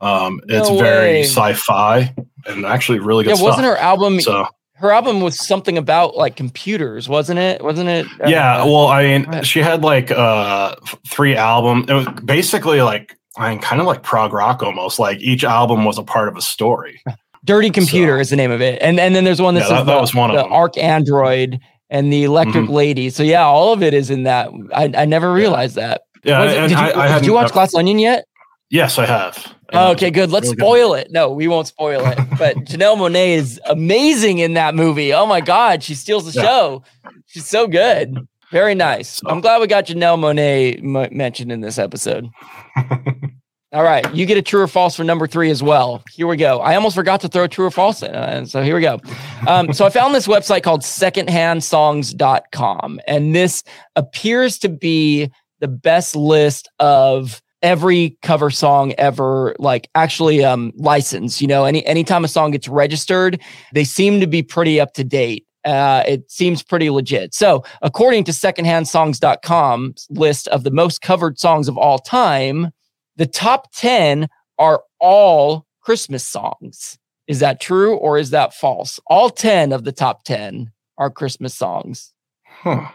Um, 0.00 0.40
it's 0.48 0.68
no 0.68 0.78
very 0.78 1.22
sci-fi 1.22 2.12
and 2.46 2.66
actually 2.66 2.98
really 2.98 3.24
good. 3.24 3.30
Yeah, 3.30 3.36
stuff. 3.36 3.48
wasn't 3.48 3.66
her 3.66 3.76
album? 3.76 4.20
So 4.20 4.46
her 4.74 4.90
album 4.90 5.20
was 5.20 5.38
something 5.38 5.78
about 5.78 6.16
like 6.16 6.34
computers, 6.34 7.08
wasn't 7.08 7.38
it? 7.38 7.62
Wasn't 7.62 7.88
it? 7.88 8.06
Yeah. 8.26 8.64
well, 8.64 8.88
I 8.88 9.04
mean, 9.04 9.42
she 9.44 9.60
had 9.60 9.82
like 9.84 10.10
uh 10.10 10.74
three 11.08 11.36
albums. 11.36 11.88
It 11.88 11.94
was 11.94 12.06
basically 12.24 12.82
like 12.82 13.16
I 13.36 13.50
mean, 13.50 13.60
kind 13.60 13.80
of 13.80 13.86
like 13.86 14.02
prog 14.02 14.32
rock 14.32 14.62
almost. 14.62 14.98
Like 14.98 15.20
each 15.20 15.44
album 15.44 15.84
was 15.84 15.98
a 15.98 16.02
part 16.02 16.28
of 16.28 16.36
a 16.36 16.42
story. 16.42 17.00
Dirty 17.44 17.70
Computer 17.70 18.18
so, 18.18 18.20
is 18.20 18.30
the 18.30 18.36
name 18.36 18.50
of 18.50 18.60
it, 18.60 18.80
and 18.80 19.00
and 19.00 19.14
then 19.14 19.24
there's 19.24 19.40
one 19.40 19.54
that's 19.54 19.68
yeah, 19.68 19.78
that, 19.78 19.86
that 19.86 20.00
was 20.00 20.14
one 20.14 20.32
the 20.32 20.44
of 20.44 20.48
them. 20.48 20.52
ArchAndroid 20.52 21.60
and 21.92 22.10
the 22.10 22.24
Electric 22.24 22.64
mm-hmm. 22.64 22.72
Lady. 22.72 23.10
So 23.10 23.22
yeah, 23.22 23.44
all 23.44 23.72
of 23.72 23.82
it 23.82 23.94
is 23.94 24.10
in 24.10 24.24
that. 24.24 24.50
I, 24.74 24.90
I 24.96 25.04
never 25.04 25.32
realized 25.32 25.76
yeah. 25.76 25.88
that. 25.88 26.02
Yeah, 26.24 26.66
did, 26.66 26.70
you, 26.70 26.76
I, 26.76 27.16
I 27.16 27.18
did 27.18 27.26
you 27.26 27.34
watch 27.34 27.52
Glass 27.52 27.74
Onion 27.74 27.98
yet? 27.98 28.24
Yes, 28.70 28.98
I 28.98 29.06
have. 29.06 29.54
Oh, 29.74 29.90
okay, 29.92 30.10
good. 30.10 30.30
Let's 30.30 30.46
really 30.46 30.56
spoil 30.56 30.94
good. 30.94 31.06
it. 31.06 31.12
No, 31.12 31.30
we 31.30 31.48
won't 31.48 31.66
spoil 31.66 32.06
it. 32.06 32.16
But 32.38 32.56
Janelle 32.64 32.96
Monáe 32.96 33.34
is 33.34 33.60
amazing 33.66 34.38
in 34.38 34.54
that 34.54 34.74
movie. 34.74 35.12
Oh 35.12 35.26
my 35.26 35.40
God, 35.40 35.82
she 35.82 35.94
steals 35.94 36.32
the 36.32 36.40
yeah. 36.40 36.46
show. 36.46 36.84
She's 37.26 37.46
so 37.46 37.66
good. 37.66 38.26
Very 38.50 38.74
nice. 38.74 39.08
So. 39.08 39.28
I'm 39.28 39.40
glad 39.40 39.60
we 39.60 39.66
got 39.66 39.86
Janelle 39.86 40.18
Monáe 40.18 40.78
m- 40.78 41.16
mentioned 41.16 41.52
in 41.52 41.60
this 41.60 41.78
episode. 41.78 42.28
All 43.72 43.82
right, 43.82 44.14
you 44.14 44.26
get 44.26 44.36
a 44.36 44.42
true 44.42 44.60
or 44.60 44.68
false 44.68 44.96
for 44.96 45.04
number 45.04 45.26
three 45.26 45.50
as 45.50 45.62
well. 45.62 46.02
Here 46.10 46.26
we 46.26 46.36
go. 46.36 46.60
I 46.60 46.74
almost 46.74 46.94
forgot 46.94 47.22
to 47.22 47.28
throw 47.28 47.46
true 47.46 47.64
or 47.64 47.70
false 47.70 48.02
in, 48.02 48.14
uh, 48.14 48.44
so 48.44 48.62
here 48.62 48.74
we 48.74 48.82
go. 48.82 49.00
Um, 49.46 49.72
so 49.72 49.86
I 49.86 49.90
found 49.90 50.14
this 50.14 50.26
website 50.26 50.62
called 50.62 50.82
secondhandsongs.com, 50.82 53.00
and 53.06 53.34
this 53.34 53.64
appears 53.96 54.58
to 54.58 54.68
be 54.68 55.30
the 55.60 55.68
best 55.68 56.14
list 56.14 56.68
of 56.80 57.40
every 57.62 58.18
cover 58.20 58.50
song 58.50 58.92
ever 58.98 59.56
like 59.60 59.88
actually 59.94 60.44
um 60.44 60.72
licensed 60.74 61.40
you 61.40 61.46
know 61.46 61.64
any 61.64 61.86
anytime 61.86 62.24
a 62.24 62.28
song 62.28 62.50
gets 62.50 62.66
registered 62.66 63.40
they 63.72 63.84
seem 63.84 64.18
to 64.18 64.26
be 64.26 64.42
pretty 64.42 64.80
up 64.80 64.94
to 64.94 65.04
date 65.04 65.46
uh, 65.64 66.02
it 66.06 66.30
seems 66.30 66.62
pretty 66.62 66.90
legit. 66.90 67.34
So, 67.34 67.64
according 67.82 68.24
to 68.24 68.32
secondhandsongs.com's 68.32 70.06
list 70.10 70.48
of 70.48 70.64
the 70.64 70.70
most 70.70 71.02
covered 71.02 71.38
songs 71.38 71.68
of 71.68 71.78
all 71.78 71.98
time, 71.98 72.72
the 73.16 73.26
top 73.26 73.72
10 73.74 74.28
are 74.58 74.82
all 75.00 75.66
Christmas 75.80 76.24
songs. 76.24 76.98
Is 77.26 77.40
that 77.40 77.60
true 77.60 77.96
or 77.96 78.18
is 78.18 78.30
that 78.30 78.54
false? 78.54 78.98
All 79.06 79.30
10 79.30 79.72
of 79.72 79.84
the 79.84 79.92
top 79.92 80.24
10 80.24 80.72
are 80.98 81.10
Christmas 81.10 81.54
songs. 81.54 82.12
Huh. 82.44 82.88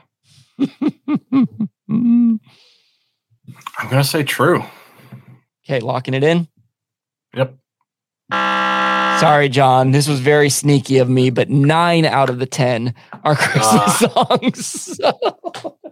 I'm 1.90 2.40
going 3.90 4.02
to 4.02 4.04
say 4.04 4.24
true. 4.24 4.64
Okay, 5.66 5.80
locking 5.80 6.14
it 6.14 6.24
in. 6.24 6.48
Yep. 7.36 7.56
Sorry, 8.32 9.50
John. 9.50 9.92
This 9.92 10.08
was 10.08 10.20
very 10.20 10.50
sneaky 10.50 11.00
of 11.00 11.10
me, 11.10 11.30
but 11.30 11.50
nine 11.50 12.06
out 12.06 12.30
of 12.30 12.40
the 12.40 12.46
10 12.46 12.94
are 13.24 13.36
Christmas 13.36 14.04
uh. 14.04 14.10
songs. 14.10 15.00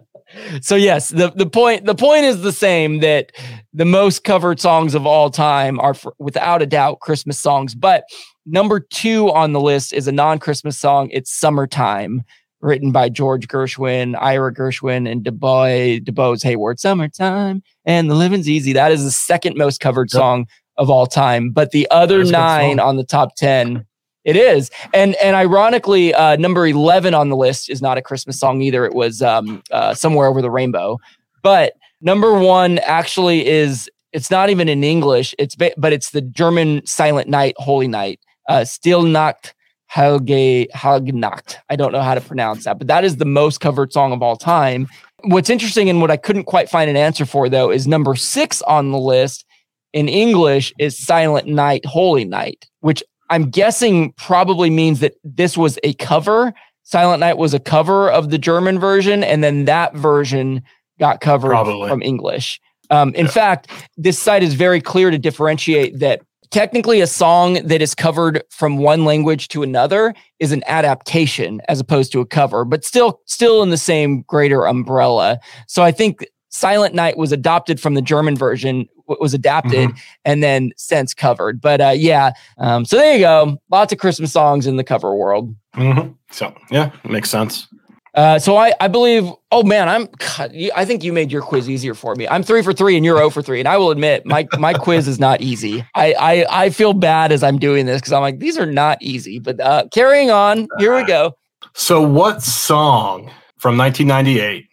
so 0.60 0.76
yes, 0.76 1.10
the, 1.10 1.30
the 1.30 1.46
point 1.46 1.84
the 1.84 1.94
point 1.94 2.24
is 2.24 2.42
the 2.42 2.52
same 2.52 3.00
that 3.00 3.32
the 3.72 3.84
most 3.84 4.24
covered 4.24 4.60
songs 4.60 4.94
of 4.94 5.06
all 5.06 5.30
time 5.30 5.78
are 5.80 5.94
for, 5.94 6.14
without 6.18 6.62
a 6.62 6.66
doubt 6.66 7.00
Christmas 7.00 7.38
songs. 7.38 7.74
But 7.74 8.04
number 8.44 8.80
two 8.80 9.30
on 9.32 9.52
the 9.52 9.60
list 9.60 9.92
is 9.92 10.08
a 10.08 10.12
non-Christmas 10.12 10.78
song. 10.78 11.10
It's 11.12 11.32
"Summertime," 11.32 12.22
written 12.60 12.92
by 12.92 13.08
George 13.08 13.48
Gershwin, 13.48 14.16
Ira 14.20 14.52
Gershwin, 14.54 15.10
and 15.10 15.22
DuBois, 15.22 16.00
DuBose 16.00 16.44
Heyward. 16.44 16.78
Summertime 16.78 17.62
and 17.84 18.10
the 18.10 18.14
living's 18.14 18.48
easy. 18.48 18.72
That 18.72 18.92
is 18.92 19.04
the 19.04 19.10
second 19.10 19.56
most 19.56 19.80
covered 19.80 20.08
yep. 20.12 20.18
song 20.18 20.46
of 20.76 20.90
all 20.90 21.06
time. 21.06 21.50
But 21.50 21.70
the 21.70 21.88
other 21.90 22.24
nine 22.24 22.78
on 22.78 22.96
the 22.96 23.04
top 23.04 23.36
10, 23.36 23.86
it 24.26 24.36
is. 24.36 24.70
And 24.92 25.14
and 25.22 25.34
ironically, 25.34 26.12
uh, 26.12 26.36
number 26.36 26.66
11 26.66 27.14
on 27.14 27.30
the 27.30 27.36
list 27.36 27.70
is 27.70 27.80
not 27.80 27.96
a 27.96 28.02
Christmas 28.02 28.38
song 28.38 28.60
either. 28.60 28.84
It 28.84 28.94
was 28.94 29.22
um, 29.22 29.62
uh, 29.70 29.94
Somewhere 29.94 30.26
Over 30.26 30.42
the 30.42 30.50
Rainbow. 30.50 30.98
But 31.42 31.74
number 32.00 32.36
one 32.38 32.78
actually 32.80 33.46
is, 33.46 33.88
it's 34.12 34.30
not 34.30 34.50
even 34.50 34.68
in 34.68 34.82
English, 34.82 35.34
It's 35.38 35.54
but 35.54 35.92
it's 35.92 36.10
the 36.10 36.22
German 36.22 36.84
Silent 36.84 37.28
Night, 37.28 37.54
Holy 37.58 37.88
Night. 37.88 38.20
Uh, 38.48 38.64
Stille 38.64 39.04
Nacht 39.04 39.54
Helge 39.86 40.66
Hagnacht. 40.74 41.56
I 41.70 41.76
don't 41.76 41.92
know 41.92 42.02
how 42.02 42.14
to 42.14 42.20
pronounce 42.20 42.64
that, 42.64 42.78
but 42.78 42.88
that 42.88 43.04
is 43.04 43.16
the 43.16 43.24
most 43.24 43.60
covered 43.60 43.92
song 43.92 44.12
of 44.12 44.22
all 44.22 44.36
time. 44.36 44.88
What's 45.22 45.50
interesting 45.50 45.88
and 45.88 46.00
what 46.00 46.10
I 46.10 46.16
couldn't 46.16 46.44
quite 46.44 46.68
find 46.68 46.90
an 46.90 46.96
answer 46.96 47.24
for 47.24 47.48
though 47.48 47.70
is 47.70 47.86
number 47.86 48.16
six 48.16 48.60
on 48.62 48.90
the 48.90 48.98
list 48.98 49.44
in 49.92 50.08
English 50.08 50.72
is 50.78 50.98
Silent 50.98 51.46
Night, 51.46 51.84
Holy 51.86 52.24
Night, 52.24 52.66
which 52.80 53.02
I'm 53.30 53.50
guessing 53.50 54.12
probably 54.12 54.70
means 54.70 55.00
that 55.00 55.14
this 55.24 55.56
was 55.56 55.78
a 55.82 55.94
cover. 55.94 56.54
Silent 56.82 57.20
Night 57.20 57.38
was 57.38 57.54
a 57.54 57.60
cover 57.60 58.10
of 58.10 58.30
the 58.30 58.38
German 58.38 58.78
version, 58.78 59.24
and 59.24 59.42
then 59.42 59.64
that 59.64 59.94
version 59.94 60.62
got 60.98 61.20
covered 61.20 61.50
probably. 61.50 61.88
from 61.88 62.02
English. 62.02 62.60
Um, 62.90 63.14
in 63.14 63.26
yeah. 63.26 63.32
fact, 63.32 63.70
this 63.96 64.18
site 64.18 64.42
is 64.42 64.54
very 64.54 64.80
clear 64.80 65.10
to 65.10 65.18
differentiate 65.18 65.98
that 65.98 66.22
technically 66.50 67.00
a 67.00 67.06
song 67.06 67.54
that 67.66 67.82
is 67.82 67.94
covered 67.94 68.42
from 68.50 68.78
one 68.78 69.04
language 69.04 69.48
to 69.48 69.62
another 69.62 70.14
is 70.38 70.52
an 70.52 70.62
adaptation 70.66 71.60
as 71.68 71.80
opposed 71.80 72.12
to 72.12 72.20
a 72.20 72.26
cover 72.26 72.64
but 72.64 72.84
still 72.84 73.20
still 73.26 73.62
in 73.64 73.70
the 73.70 73.76
same 73.76 74.22
greater 74.22 74.64
umbrella 74.64 75.40
so 75.66 75.82
i 75.82 75.90
think 75.90 76.24
silent 76.48 76.94
night 76.94 77.16
was 77.16 77.32
adopted 77.32 77.80
from 77.80 77.94
the 77.94 78.02
german 78.02 78.36
version 78.36 78.88
was 79.20 79.34
adapted 79.34 79.88
mm-hmm. 79.88 79.98
and 80.24 80.42
then 80.42 80.72
since 80.76 81.14
covered 81.14 81.60
but 81.60 81.80
uh, 81.80 81.92
yeah 81.94 82.32
um, 82.58 82.84
so 82.84 82.96
there 82.96 83.14
you 83.14 83.20
go 83.20 83.56
lots 83.70 83.92
of 83.92 83.98
christmas 83.98 84.32
songs 84.32 84.66
in 84.66 84.76
the 84.76 84.84
cover 84.84 85.14
world 85.14 85.54
mm-hmm. 85.74 86.10
so 86.30 86.54
yeah 86.70 86.90
makes 87.04 87.30
sense 87.30 87.68
uh, 88.16 88.38
so 88.38 88.56
I, 88.56 88.72
I 88.80 88.88
believe, 88.88 89.30
oh 89.52 89.62
man, 89.62 89.90
I'm, 89.90 90.08
God, 90.18 90.56
I 90.74 90.86
think 90.86 91.04
you 91.04 91.12
made 91.12 91.30
your 91.30 91.42
quiz 91.42 91.68
easier 91.68 91.92
for 91.92 92.14
me. 92.14 92.26
I'm 92.26 92.42
three 92.42 92.62
for 92.62 92.72
three 92.72 92.96
and 92.96 93.04
you're 93.04 93.18
0 93.18 93.28
for 93.28 93.42
three. 93.42 93.58
And 93.58 93.68
I 93.68 93.76
will 93.76 93.90
admit 93.90 94.24
my, 94.24 94.48
my 94.58 94.72
quiz 94.78 95.06
is 95.06 95.20
not 95.20 95.42
easy. 95.42 95.84
I, 95.94 96.14
I, 96.14 96.64
I 96.64 96.70
feel 96.70 96.94
bad 96.94 97.30
as 97.30 97.42
I'm 97.42 97.58
doing 97.58 97.84
this 97.84 98.00
because 98.00 98.14
I'm 98.14 98.22
like, 98.22 98.38
these 98.38 98.56
are 98.56 98.64
not 98.64 98.96
easy, 99.02 99.38
but 99.38 99.60
uh, 99.60 99.84
carrying 99.92 100.30
on, 100.30 100.66
here 100.78 100.96
we 100.96 101.04
go. 101.04 101.36
So 101.74 102.00
what 102.00 102.42
song 102.42 103.30
from 103.58 103.76
1998 103.76 104.66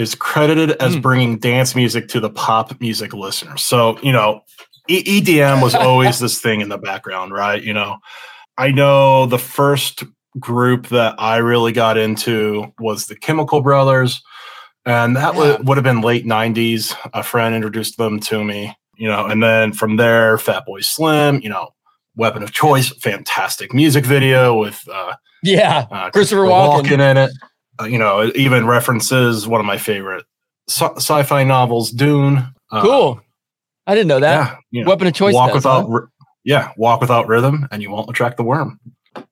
is 0.00 0.14
credited 0.14 0.70
as 0.82 0.96
mm. 0.96 1.02
bringing 1.02 1.38
dance 1.38 1.76
music 1.76 2.08
to 2.08 2.20
the 2.20 2.30
pop 2.30 2.80
music 2.80 3.12
listener? 3.12 3.56
So, 3.56 3.98
you 4.00 4.12
know, 4.12 4.40
e- 4.88 5.20
EDM 5.20 5.62
was 5.62 5.74
always 5.74 6.18
this 6.18 6.40
thing 6.40 6.60
in 6.60 6.68
the 6.68 6.78
background, 6.78 7.32
right? 7.32 7.62
You 7.62 7.74
know, 7.74 7.98
I 8.56 8.70
know 8.70 9.26
the 9.26 9.38
first 9.38 10.04
group 10.38 10.88
that 10.88 11.14
I 11.18 11.38
really 11.38 11.72
got 11.72 11.98
into 11.98 12.72
was 12.78 13.06
the 13.06 13.16
Chemical 13.16 13.60
Brothers. 13.60 14.22
And 14.86 15.16
that 15.16 15.34
yeah. 15.34 15.40
would, 15.40 15.68
would 15.68 15.76
have 15.76 15.84
been 15.84 16.00
late 16.00 16.24
90s. 16.24 16.96
A 17.12 17.22
friend 17.22 17.54
introduced 17.54 17.98
them 17.98 18.18
to 18.20 18.42
me, 18.42 18.74
you 18.96 19.08
know, 19.08 19.26
and 19.26 19.42
then 19.42 19.72
from 19.72 19.96
there, 19.96 20.36
Fatboy 20.36 20.82
Slim, 20.82 21.40
you 21.42 21.50
know, 21.50 21.70
Weapon 22.16 22.42
of 22.42 22.52
Choice, 22.52 22.88
fantastic 22.88 23.74
music 23.74 24.06
video 24.06 24.58
with, 24.58 24.80
uh, 24.90 25.14
yeah, 25.42 25.86
uh, 25.90 26.10
Christopher, 26.10 26.42
Walken. 26.42 26.84
Walken 26.84 27.10
in 27.10 27.16
it. 27.16 27.30
Uh, 27.80 27.84
you 27.84 27.98
know, 27.98 28.20
it 28.20 28.36
even 28.36 28.66
references 28.66 29.46
one 29.46 29.60
of 29.60 29.66
my 29.66 29.78
favorite 29.78 30.24
sci 30.68 31.22
fi 31.22 31.44
novels, 31.44 31.90
Dune. 31.90 32.46
Uh, 32.70 32.82
cool. 32.82 33.20
I 33.86 33.94
didn't 33.94 34.08
know 34.08 34.20
that. 34.20 34.32
Yeah, 34.32 34.56
you 34.70 34.84
know, 34.84 34.90
Weapon 34.90 35.06
of 35.06 35.14
Choice. 35.14 35.34
Walk 35.34 35.48
does, 35.48 35.56
without, 35.56 35.88
huh? 35.90 36.00
yeah, 36.44 36.72
walk 36.76 37.00
without 37.00 37.26
rhythm, 37.28 37.66
and 37.70 37.82
you 37.82 37.90
won't 37.90 38.08
attract 38.10 38.36
the 38.36 38.42
worm. 38.42 38.78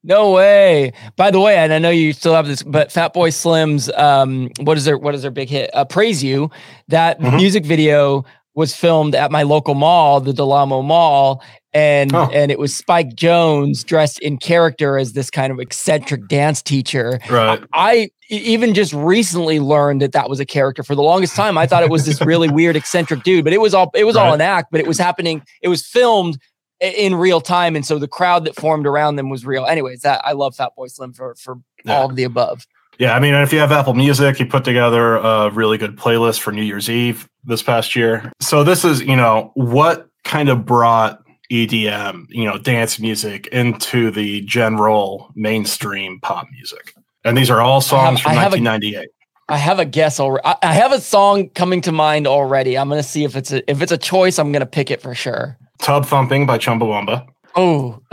No 0.02 0.32
way. 0.32 0.92
By 1.16 1.30
the 1.30 1.38
way, 1.38 1.56
and 1.56 1.72
I 1.72 1.78
know 1.78 1.90
you 1.90 2.12
still 2.12 2.34
have 2.34 2.46
this, 2.48 2.62
but 2.62 2.88
Fatboy 2.88 3.32
Slim's 3.32 3.88
um, 3.90 4.50
what 4.60 4.76
is 4.76 4.84
their 4.84 4.98
what 4.98 5.14
is 5.14 5.22
their 5.22 5.30
big 5.30 5.48
hit? 5.48 5.70
Uh, 5.74 5.84
Praise 5.84 6.24
You. 6.24 6.50
That 6.88 7.20
Mhm. 7.20 7.36
music 7.36 7.64
video 7.64 8.24
was 8.58 8.74
filmed 8.74 9.14
at 9.14 9.30
my 9.30 9.44
local 9.44 9.74
mall, 9.74 10.20
the 10.20 10.32
Del 10.32 10.52
Amo 10.52 10.82
Mall, 10.82 11.40
and 11.72 12.12
Oh. 12.12 12.28
and 12.32 12.50
it 12.50 12.58
was 12.58 12.74
Spike 12.74 13.10
Jonze 13.10 13.84
dressed 13.86 14.18
in 14.18 14.36
character 14.36 14.98
as 14.98 15.12
this 15.12 15.30
kind 15.30 15.52
of 15.52 15.60
eccentric 15.60 16.26
dance 16.26 16.60
teacher. 16.60 17.20
Right. 17.30 17.62
I 17.72 18.10
e- 18.28 18.36
even 18.36 18.74
just 18.74 18.92
recently 18.92 19.60
learned 19.60 20.02
that 20.02 20.10
that 20.12 20.28
was 20.28 20.40
a 20.40 20.44
character. 20.44 20.82
For 20.82 20.96
the 20.96 21.02
longest 21.02 21.36
time, 21.36 21.56
I 21.56 21.66
thought 21.68 21.84
it 21.84 21.90
was 21.90 22.04
this 22.04 22.20
really 22.20 22.48
weird 22.50 22.74
eccentric 22.74 23.22
dude, 23.22 23.44
but 23.44 23.52
it 23.52 23.60
was 23.60 23.74
all 23.74 23.90
it 23.94 24.04
was 24.04 24.16
all 24.16 24.34
an 24.34 24.40
act. 24.40 24.68
But 24.72 24.80
it 24.80 24.88
was 24.88 24.98
happening. 24.98 25.42
It 25.62 25.68
was 25.68 25.86
filmed 25.86 26.36
in 26.80 27.14
real 27.14 27.40
time, 27.40 27.76
and 27.76 27.86
so 27.86 27.98
the 27.98 28.08
crowd 28.08 28.44
that 28.46 28.56
formed 28.56 28.86
around 28.86 29.16
them 29.16 29.30
was 29.30 29.46
real. 29.46 29.64
Anyways, 29.66 30.00
that 30.00 30.20
I 30.24 30.32
love 30.32 30.56
Fatboy 30.56 30.90
Slim 30.90 31.12
for 31.12 31.36
for 31.36 31.58
Yeah. 31.84 31.96
all 31.96 32.06
of 32.10 32.16
the 32.16 32.24
above. 32.24 32.66
Yeah, 32.98 33.14
I 33.14 33.20
mean, 33.20 33.32
if 33.34 33.52
you 33.52 33.60
have 33.60 33.70
Apple 33.70 33.94
Music, 33.94 34.36
he 34.38 34.44
put 34.44 34.64
together 34.64 35.16
a 35.18 35.50
really 35.50 35.78
good 35.78 35.96
playlist 35.96 36.40
for 36.40 36.50
New 36.50 36.62
Year's 36.64 36.90
Eve 36.90 37.28
this 37.48 37.62
past 37.62 37.96
year. 37.96 38.30
So 38.40 38.62
this 38.62 38.84
is, 38.84 39.00
you 39.02 39.16
know, 39.16 39.50
what 39.54 40.08
kind 40.24 40.48
of 40.48 40.64
brought 40.64 41.20
EDM, 41.50 42.26
you 42.28 42.44
know, 42.44 42.58
dance 42.58 42.98
music 43.00 43.46
into 43.48 44.10
the 44.10 44.42
general 44.42 45.30
mainstream 45.34 46.20
pop 46.20 46.46
music. 46.52 46.94
And 47.24 47.36
these 47.36 47.50
are 47.50 47.60
all 47.60 47.80
songs 47.80 48.20
I 48.20 48.22
from 48.22 48.36
1998. 48.36 49.08
I 49.50 49.56
have 49.56 49.78
a 49.78 49.84
guess 49.86 50.20
already. 50.20 50.44
I, 50.44 50.56
I 50.62 50.72
have 50.74 50.92
a 50.92 51.00
song 51.00 51.48
coming 51.50 51.80
to 51.82 51.92
mind 51.92 52.26
already. 52.26 52.76
I'm 52.76 52.88
gonna 52.90 53.02
see 53.02 53.24
if 53.24 53.34
it's 53.34 53.50
a 53.50 53.68
if 53.70 53.80
it's 53.80 53.92
a 53.92 53.96
choice. 53.98 54.38
I'm 54.38 54.52
gonna 54.52 54.66
pick 54.66 54.90
it 54.90 55.00
for 55.00 55.14
sure. 55.14 55.56
Tub 55.80 56.04
Thumping 56.04 56.44
by 56.44 56.58
Chumbawamba 56.58 57.26
Oh. 57.56 58.00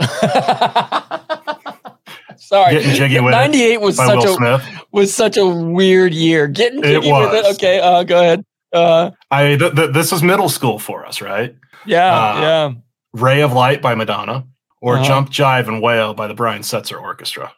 Sorry. 2.38 2.74
Getting 2.74 2.94
Jiggy 2.94 3.20
With 3.20 3.32
It 3.34 3.36
98 3.36 3.80
was 3.80 3.96
such 3.96 4.24
Will 4.24 4.32
a 4.32 4.34
Smith. 4.34 4.64
was 4.92 5.14
such 5.14 5.36
a 5.36 5.46
weird 5.46 6.14
year. 6.14 6.46
Getting 6.48 6.82
jiggy 6.82 7.12
with 7.12 7.34
it. 7.34 7.54
Okay, 7.54 7.80
uh, 7.80 8.02
go 8.04 8.18
ahead. 8.20 8.44
Uh, 8.76 9.10
I 9.30 9.56
th- 9.56 9.74
th- 9.74 9.92
this 9.92 10.12
is 10.12 10.22
middle 10.22 10.48
school 10.48 10.78
for 10.78 11.06
us, 11.06 11.20
right? 11.22 11.54
yeah, 11.86 12.06
Uh, 12.14 12.40
yeah. 12.40 12.72
Ray 13.14 13.40
of 13.42 13.52
Light 13.52 13.80
by 13.82 13.94
Madonna 13.94 14.44
or 14.82 14.96
Uh-huh. 14.96 15.04
Jump 15.04 15.30
Jive 15.30 15.68
and 15.68 15.80
Wail 15.82 16.12
by 16.14 16.26
the 16.26 16.34
Brian 16.34 16.62
Setzer 16.62 17.00
Orchestra. 17.00 17.52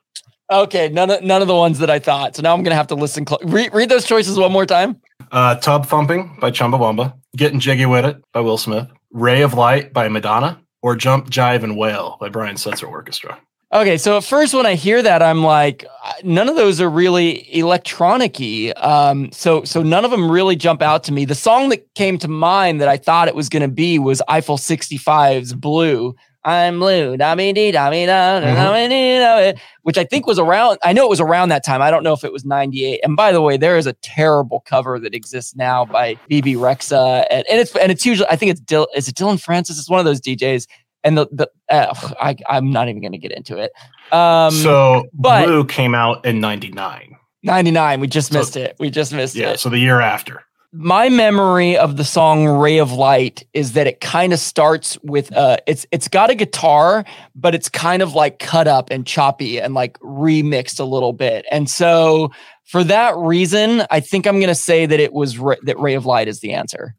Okay, 0.50 0.88
none 0.88 1.10
of 1.10 1.22
none 1.22 1.42
of 1.42 1.48
the 1.48 1.54
ones 1.54 1.78
that 1.80 1.90
I 1.90 1.98
thought. 1.98 2.36
So 2.36 2.42
now 2.42 2.54
I'm 2.54 2.62
gonna 2.62 2.74
have 2.76 2.86
to 2.88 2.94
listen. 2.94 3.26
Cl- 3.26 3.40
read 3.44 3.74
read 3.74 3.88
those 3.90 4.06
choices 4.06 4.38
one 4.38 4.52
more 4.52 4.64
time. 4.64 5.00
Uh, 5.32 5.56
Tub 5.56 5.84
Thumping 5.86 6.38
by 6.40 6.50
Chumbawamba, 6.50 7.12
Getting 7.36 7.60
Jiggy 7.60 7.84
With 7.86 8.04
It 8.06 8.16
by 8.32 8.40
Will 8.40 8.56
Smith, 8.56 8.86
Ray 9.12 9.42
of 9.42 9.52
Light 9.54 9.92
by 9.92 10.08
Madonna, 10.08 10.58
or 10.80 10.96
Jump, 10.96 11.28
Jive, 11.28 11.64
and 11.64 11.76
Wail 11.76 12.16
by 12.20 12.28
Brian 12.30 12.56
Setzer 12.56 12.88
Orchestra. 12.88 13.38
Okay, 13.70 13.98
so 13.98 14.16
at 14.16 14.24
first 14.24 14.54
when 14.54 14.64
I 14.64 14.76
hear 14.76 15.02
that, 15.02 15.22
I'm 15.22 15.44
like, 15.44 15.84
uh, 16.02 16.12
none 16.24 16.48
of 16.48 16.56
those 16.56 16.80
are 16.80 16.88
really 16.88 17.54
electronic-y. 17.54 18.72
Um, 18.78 19.30
so 19.30 19.62
so 19.64 19.82
none 19.82 20.06
of 20.06 20.10
them 20.10 20.30
really 20.30 20.56
jump 20.56 20.80
out 20.80 21.04
to 21.04 21.12
me. 21.12 21.26
The 21.26 21.34
song 21.34 21.68
that 21.68 21.94
came 21.94 22.16
to 22.18 22.28
mind 22.28 22.80
that 22.80 22.88
I 22.88 22.96
thought 22.96 23.28
it 23.28 23.34
was 23.34 23.50
gonna 23.50 23.68
be 23.68 23.98
was 23.98 24.22
Eiffel 24.26 24.56
65's 24.56 25.52
Blue. 25.52 26.14
I'm 26.44 26.78
blue, 26.78 27.18
da 27.18 27.34
me 27.34 27.52
dee 27.52 27.72
da 27.72 27.90
me 27.90 28.06
da 28.06 28.40
da 28.40 28.72
me 28.72 28.88
dee 28.88 29.52
me, 29.52 29.60
which 29.82 29.98
I 29.98 30.04
think 30.04 30.26
was 30.26 30.38
around. 30.38 30.78
I 30.82 30.94
know 30.94 31.04
it 31.04 31.10
was 31.10 31.20
around 31.20 31.50
that 31.50 31.62
time. 31.62 31.82
I 31.82 31.90
don't 31.90 32.02
know 32.02 32.14
if 32.14 32.24
it 32.24 32.32
was 32.32 32.46
'98. 32.46 33.00
And 33.02 33.16
by 33.16 33.32
the 33.32 33.42
way, 33.42 33.58
there 33.58 33.76
is 33.76 33.86
a 33.86 33.92
terrible 33.94 34.60
cover 34.60 34.98
that 35.00 35.14
exists 35.14 35.54
now 35.56 35.84
by 35.84 36.16
Bebe 36.28 36.54
Rexha, 36.54 37.26
and, 37.30 37.44
and 37.50 37.60
it's 37.60 37.76
and 37.76 37.92
it's 37.92 38.06
usually 38.06 38.28
I 38.30 38.36
think 38.36 38.52
it's 38.52 38.60
Dil, 38.60 38.86
is 38.96 39.08
it 39.08 39.16
Dillon 39.16 39.36
Francis? 39.36 39.78
It's 39.78 39.90
one 39.90 39.98
of 39.98 40.06
those 40.06 40.22
DJs. 40.22 40.66
And 41.08 41.16
the 41.16 41.26
the 41.32 41.50
uh, 41.70 41.94
I 42.20 42.36
I'm 42.48 42.70
not 42.70 42.88
even 42.88 43.00
going 43.00 43.12
to 43.12 43.18
get 43.18 43.32
into 43.32 43.56
it. 43.56 43.72
Um, 44.12 44.52
so 44.52 45.06
but- 45.14 45.46
Blue 45.46 45.64
came 45.64 45.94
out 45.94 46.24
in 46.26 46.40
99. 46.40 47.16
99. 47.42 48.00
We 48.00 48.06
just 48.06 48.32
So- 48.32 48.38
missed 48.38 48.56
it. 48.56 48.76
We 48.78 48.90
just 48.90 49.12
missed 49.12 49.34
Yeah, 49.34 49.50
it. 49.50 49.60
so 49.60 49.68
the 49.70 49.78
year 49.78 50.00
after. 50.00 50.42
My 50.70 51.08
memory 51.08 51.78
of 51.78 51.96
the 51.96 52.04
song 52.04 52.46
Ray 52.46 52.76
of 52.76 52.92
Light 52.92 53.42
is 53.54 53.72
that 53.72 53.86
it 53.86 54.02
kind 54.02 54.34
of 54.34 54.38
starts 54.38 54.98
with 55.02 55.34
uh 55.34 55.56
it's 55.66 55.86
it's 55.92 56.08
got 56.08 56.28
a 56.28 56.34
guitar, 56.34 57.06
but 57.34 57.54
it's 57.54 57.70
kind 57.70 58.02
of 58.02 58.14
like 58.14 58.38
cut 58.38 58.68
up 58.68 58.90
and 58.90 59.06
choppy 59.06 59.58
and 59.58 59.72
like 59.72 59.98
remixed 60.00 60.78
a 60.78 60.84
little 60.84 61.14
bit. 61.14 61.46
And 61.50 61.70
so 61.70 62.32
for 62.66 62.84
that 62.84 63.16
reason, 63.16 63.82
I 63.90 64.00
think 64.00 64.26
I'm 64.26 64.40
going 64.40 64.48
to 64.48 64.54
say 64.54 64.84
that 64.84 65.00
it 65.00 65.14
was 65.14 65.38
Ra- 65.38 65.56
that 65.62 65.78
Ray 65.78 65.94
of 65.94 66.04
Light 66.04 66.28
is 66.28 66.40
the 66.40 66.52
answer. 66.52 66.94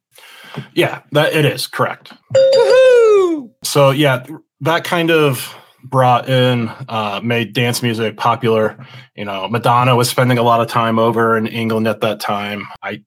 Yeah, 0.74 1.02
that 1.12 1.34
it 1.34 1.45
is 1.45 1.67
correct. 1.67 2.12
Woohoo! 2.36 2.99
So 3.64 3.92
yeah, 3.92 4.26
that 4.62 4.84
kind 4.84 5.12
of 5.12 5.56
brought 5.84 6.30
in, 6.30 6.70
uh, 6.90 7.22
made 7.24 7.54
dance 7.54 7.82
music 7.82 8.18
popular. 8.18 8.78
You 9.16 9.26
know, 9.26 9.48
Madonna 9.48 9.96
was 9.96 10.10
spending 10.10 10.38
a 10.38 10.44
lot 10.44 10.62
of 10.62 10.68
time 10.68 11.00
over 11.00 11.38
in 11.38 11.48
England 11.48 11.88
at 11.88 12.02
that 12.02 12.20
time. 12.20 12.68
I 12.84 13.04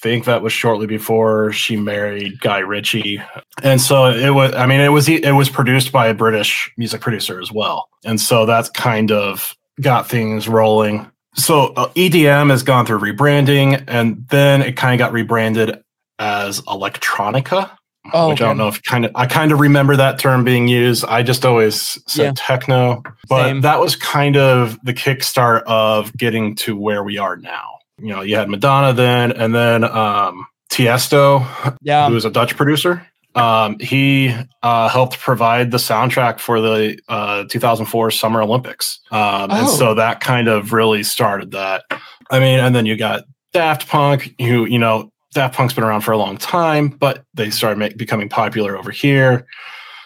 think 0.00 0.26
that 0.26 0.42
was 0.42 0.52
shortly 0.52 0.86
before 0.86 1.52
she 1.52 1.76
married 1.76 2.40
Guy 2.40 2.58
Ritchie, 2.58 3.22
and 3.62 3.80
so 3.80 4.06
it 4.06 4.30
was. 4.30 4.54
I 4.54 4.66
mean, 4.66 4.80
it 4.80 4.88
was 4.88 5.08
it 5.08 5.34
was 5.34 5.48
produced 5.48 5.92
by 5.92 6.08
a 6.08 6.14
British 6.14 6.70
music 6.76 7.00
producer 7.00 7.40
as 7.40 7.50
well, 7.50 7.88
and 8.04 8.20
so 8.20 8.46
that's 8.46 8.68
kind 8.70 9.10
of 9.10 9.54
got 9.80 10.08
things 10.08 10.48
rolling. 10.48 11.10
So 11.36 11.72
uh, 11.74 11.88
EDM 11.94 12.50
has 12.50 12.62
gone 12.62 12.86
through 12.86 13.00
rebranding, 13.00 13.82
and 13.88 14.26
then 14.28 14.62
it 14.62 14.76
kind 14.76 14.94
of 14.94 15.04
got 15.04 15.12
rebranded 15.12 15.82
as 16.18 16.60
electronica 16.62 17.70
Oh, 18.12 18.28
which 18.28 18.42
I 18.42 18.46
don't 18.46 18.58
know 18.58 18.68
if 18.68 18.82
kind 18.82 19.04
of 19.06 19.12
I 19.14 19.26
kind 19.26 19.50
of 19.50 19.60
remember 19.60 19.96
that 19.96 20.18
term 20.18 20.44
being 20.44 20.68
used. 20.68 21.04
I 21.06 21.22
just 21.22 21.44
always 21.46 21.98
said 22.06 22.24
Yeah. 22.24 22.32
techno, 22.36 23.02
but 23.28 23.44
Same. 23.44 23.60
that 23.62 23.80
was 23.80 23.96
kind 23.96 24.36
of 24.36 24.78
the 24.82 24.92
kickstart 24.92 25.62
of 25.66 26.14
getting 26.16 26.54
to 26.56 26.76
where 26.76 27.02
we 27.02 27.16
are 27.18 27.36
now. 27.36 27.70
You 27.98 28.08
know, 28.08 28.20
you 28.22 28.36
had 28.36 28.48
Madonna 28.50 28.92
then, 28.92 29.32
and 29.32 29.54
then 29.54 29.84
um, 29.84 30.46
Tiesto, 30.70 31.46
Yeah. 31.80 32.08
who 32.08 32.14
was 32.14 32.24
a 32.24 32.30
Dutch 32.30 32.56
producer. 32.56 33.06
Um, 33.36 33.78
he 33.80 34.32
uh, 34.62 34.88
helped 34.88 35.18
provide 35.18 35.70
the 35.72 35.78
soundtrack 35.78 36.38
for 36.38 36.60
the 36.60 36.96
uh, 37.08 37.44
2004 37.48 38.10
Summer 38.12 38.42
Olympics, 38.42 39.00
um, 39.10 39.50
and 39.50 39.66
Oh. 39.66 39.76
so 39.76 39.94
that 39.94 40.20
kind 40.20 40.46
of 40.46 40.72
really 40.72 41.02
started 41.02 41.50
that. 41.52 41.82
I 42.30 42.38
mean, 42.38 42.60
and 42.60 42.74
then 42.76 42.86
you 42.86 42.96
got 42.96 43.24
Daft 43.52 43.88
Punk, 43.88 44.34
who 44.40 44.66
you 44.66 44.78
know 44.78 45.10
Daft 45.34 45.54
Punk's 45.54 45.74
been 45.74 45.84
around 45.84 46.02
for 46.02 46.12
a 46.12 46.18
long 46.18 46.38
time, 46.38 46.88
but 46.88 47.24
they 47.34 47.50
started 47.50 47.78
make, 47.78 47.96
becoming 47.96 48.28
popular 48.28 48.78
over 48.78 48.90
here. 48.90 49.46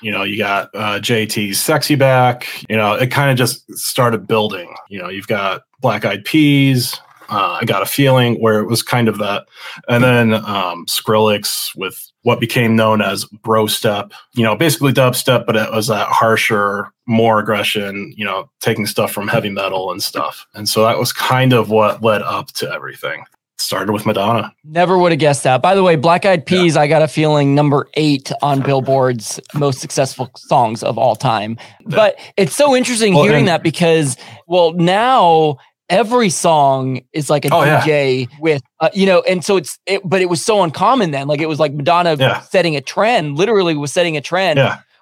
You 0.00 0.12
know, 0.12 0.22
you 0.22 0.38
got 0.38 0.70
uh, 0.74 0.98
JT's 1.00 1.60
"Sexy 1.60 1.94
Back." 1.94 2.48
You 2.68 2.76
know, 2.76 2.94
it 2.94 3.10
kind 3.10 3.30
of 3.30 3.36
just 3.36 3.70
started 3.76 4.26
building. 4.26 4.74
You 4.88 5.00
know, 5.00 5.08
you've 5.08 5.26
got 5.26 5.62
Black 5.80 6.04
Eyed 6.04 6.24
Peas. 6.24 7.00
Uh, 7.30 7.58
I 7.60 7.64
got 7.66 7.82
a 7.82 7.86
feeling 7.86 8.36
where 8.36 8.58
it 8.60 8.68
was 8.68 8.82
kind 8.82 9.06
of 9.06 9.18
that, 9.18 9.46
and 9.88 10.02
then 10.02 10.32
um, 10.32 10.86
Skrillex 10.86 11.76
with 11.76 12.10
what 12.22 12.40
became 12.40 12.74
known 12.74 13.02
as 13.02 13.26
brostep. 13.44 14.12
You 14.34 14.44
know, 14.44 14.56
basically 14.56 14.92
dubstep, 14.92 15.44
but 15.44 15.56
it 15.56 15.70
was 15.70 15.88
that 15.88 16.08
harsher, 16.08 16.90
more 17.06 17.38
aggression. 17.40 18.14
You 18.16 18.24
know, 18.24 18.48
taking 18.60 18.86
stuff 18.86 19.12
from 19.12 19.28
heavy 19.28 19.50
metal 19.50 19.92
and 19.92 20.02
stuff, 20.02 20.46
and 20.54 20.68
so 20.68 20.84
that 20.84 20.98
was 20.98 21.12
kind 21.12 21.52
of 21.52 21.68
what 21.68 22.02
led 22.02 22.22
up 22.22 22.52
to 22.52 22.70
everything. 22.72 23.24
Started 23.60 23.92
with 23.92 24.06
Madonna. 24.06 24.54
Never 24.64 24.96
would 24.96 25.10
have 25.10 25.18
guessed 25.18 25.42
that. 25.42 25.60
By 25.62 25.74
the 25.74 25.82
way, 25.82 25.96
Black 25.96 26.24
Eyed 26.24 26.46
Peas, 26.46 26.76
I 26.76 26.86
got 26.86 27.02
a 27.02 27.08
feeling 27.08 27.56
number 27.56 27.88
eight 27.94 28.30
on 28.40 28.60
Billboard's 28.62 29.40
most 29.52 29.80
successful 29.80 30.30
songs 30.36 30.84
of 30.84 30.96
all 30.96 31.16
time. 31.16 31.56
But 31.84 32.18
it's 32.36 32.54
so 32.54 32.76
interesting 32.76 33.14
Well, 33.14 33.24
hearing 33.24 33.40
and- 33.40 33.48
that 33.48 33.64
because, 33.64 34.16
well, 34.46 34.72
now 34.74 35.56
every 35.90 36.30
song 36.30 37.00
is 37.12 37.28
like 37.30 37.44
a 37.46 37.48
Oh, 37.52 37.64
yeah. 37.64 37.80
DJ 37.80 38.28
with, 38.38 38.62
uh, 38.78 38.90
you 38.94 39.06
know, 39.06 39.22
and 39.22 39.44
so 39.44 39.56
it's, 39.56 39.78
it, 39.86 40.02
but 40.04 40.22
it 40.22 40.28
was 40.30 40.44
so 40.44 40.62
uncommon 40.62 41.10
then. 41.10 41.26
Like 41.26 41.40
it 41.40 41.48
was 41.48 41.58
like 41.58 41.72
Madonna 41.72 42.14
Yeah. 42.16 42.40
setting 42.42 42.76
a 42.76 42.80
trend, 42.80 43.36
literally 43.38 43.74
was 43.74 43.92
setting 43.92 44.16
a 44.16 44.20
trend. 44.20 44.58